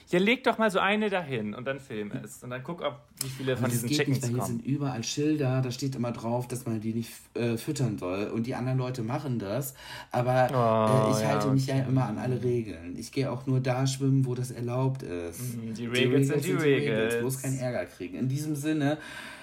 ja, 0.08 0.18
leg 0.20 0.44
doch 0.44 0.58
mal 0.58 0.70
so 0.70 0.78
eine 0.78 1.10
dahin 1.10 1.54
und 1.54 1.64
dann 1.66 1.80
film 1.80 2.12
es. 2.22 2.42
Und 2.42 2.50
dann 2.50 2.62
guck, 2.62 2.80
ob 2.80 3.00
wie 3.22 3.28
viele 3.28 3.56
von 3.56 3.68
diesen 3.68 3.88
Chickens 3.88 4.20
kommen. 4.20 4.34
Hier 4.34 4.44
sind 4.44 4.64
überall 4.64 5.02
Schilder, 5.02 5.60
da 5.62 5.70
steht 5.70 5.96
immer 5.96 6.12
drauf, 6.12 6.46
dass 6.46 6.64
man 6.64 6.80
die 6.80 6.94
nicht 6.94 7.10
äh, 7.34 7.56
füttern 7.56 7.98
soll. 7.98 8.28
Und 8.28 8.46
die 8.46 8.54
anderen 8.54 8.78
Leute 8.78 9.02
machen 9.02 9.38
das. 9.38 9.74
Aber 10.12 10.48
oh, 10.50 11.08
äh, 11.08 11.12
ich 11.12 11.22
ja, 11.22 11.28
halte 11.28 11.48
mich 11.48 11.68
okay. 11.68 11.80
ja 11.80 11.86
immer 11.86 12.06
an 12.06 12.18
alle 12.18 12.42
Regeln. 12.42 12.96
Ich 12.96 13.10
gehe 13.10 13.30
auch 13.30 13.46
nur 13.46 13.60
da 13.60 13.86
schwimmen, 13.86 14.26
wo 14.26 14.34
das 14.34 14.52
erlaubt 14.52 15.02
ist. 15.02 15.56
Mhm, 15.56 15.74
die 15.74 15.86
Regels 15.86 16.28
sind 16.28 16.44
die 16.44 16.52
Regels. 16.52 17.18
Bloß 17.18 17.42
keinen 17.42 17.58
Ärger 17.58 17.84
kriegen. 17.86 18.16
In 18.16 18.28
diesem 18.28 18.54
Sinne, 18.54 18.98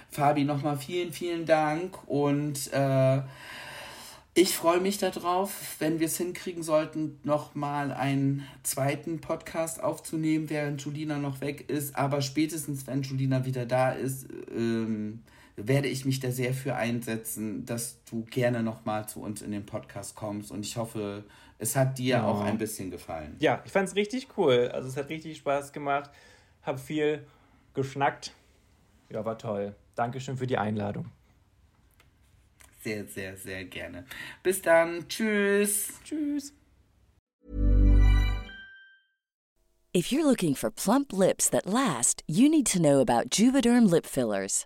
Fabi, 0.09 0.45
nochmal 0.45 0.77
vielen, 0.77 1.11
vielen 1.11 1.45
Dank 1.45 2.07
und 2.07 2.71
äh, 2.71 3.21
ich 4.35 4.55
freue 4.55 4.79
mich 4.79 4.97
darauf, 4.97 5.75
wenn 5.79 5.99
wir 5.99 6.07
es 6.07 6.17
hinkriegen 6.17 6.63
sollten, 6.63 7.19
nochmal 7.23 7.91
einen 7.91 8.47
zweiten 8.63 9.21
Podcast 9.21 9.81
aufzunehmen, 9.83 10.49
während 10.49 10.81
Julina 10.81 11.19
noch 11.19 11.39
weg 11.39 11.69
ist. 11.69 11.95
Aber 11.95 12.21
spätestens, 12.21 12.87
wenn 12.87 13.03
Julina 13.03 13.45
wieder 13.45 13.67
da 13.67 13.91
ist, 13.91 14.27
ähm, 14.51 15.21
werde 15.55 15.87
ich 15.87 16.05
mich 16.05 16.19
da 16.19 16.31
sehr 16.31 16.53
für 16.53 16.75
einsetzen, 16.75 17.65
dass 17.65 18.03
du 18.05 18.25
gerne 18.25 18.63
nochmal 18.63 19.07
zu 19.07 19.21
uns 19.21 19.43
in 19.43 19.51
den 19.51 19.67
Podcast 19.67 20.15
kommst. 20.15 20.51
Und 20.51 20.65
ich 20.65 20.77
hoffe, 20.77 21.25
es 21.59 21.75
hat 21.75 21.99
dir 21.99 22.17
ja. 22.17 22.25
auch 22.25 22.41
ein 22.41 22.57
bisschen 22.57 22.89
gefallen. 22.89 23.35
Ja, 23.39 23.61
ich 23.65 23.71
fand 23.71 23.87
es 23.87 23.95
richtig 23.95 24.29
cool. 24.37 24.69
Also 24.73 24.87
es 24.87 24.97
hat 24.97 25.09
richtig 25.09 25.37
Spaß 25.37 25.73
gemacht. 25.73 26.09
Hab 26.63 26.79
viel 26.79 27.23
geschnackt. 27.75 28.33
Ja, 29.09 29.23
war 29.23 29.37
toll. 29.37 29.75
Dankeschön 29.93 30.37
für 30.37 30.47
die 30.47 30.57
Einladung. 30.57 31.11
Sehr, 32.83 33.05
sehr, 33.05 33.37
sehr 33.37 33.65
gerne. 33.65 34.05
Bis 34.43 34.61
dann. 34.61 35.07
Tschüss. 35.07 35.93
Tschüss. 36.03 36.53
If 39.93 40.11
you're 40.11 40.25
looking 40.25 40.55
for 40.55 40.71
plump 40.71 41.13
lips 41.13 41.47
that 41.49 41.67
last, 41.67 42.23
you 42.27 42.49
need 42.49 42.65
to 42.67 42.81
know 42.81 42.99
about 42.99 43.29
Juvederm 43.29 43.89
lip 43.89 44.07
fillers. 44.07 44.65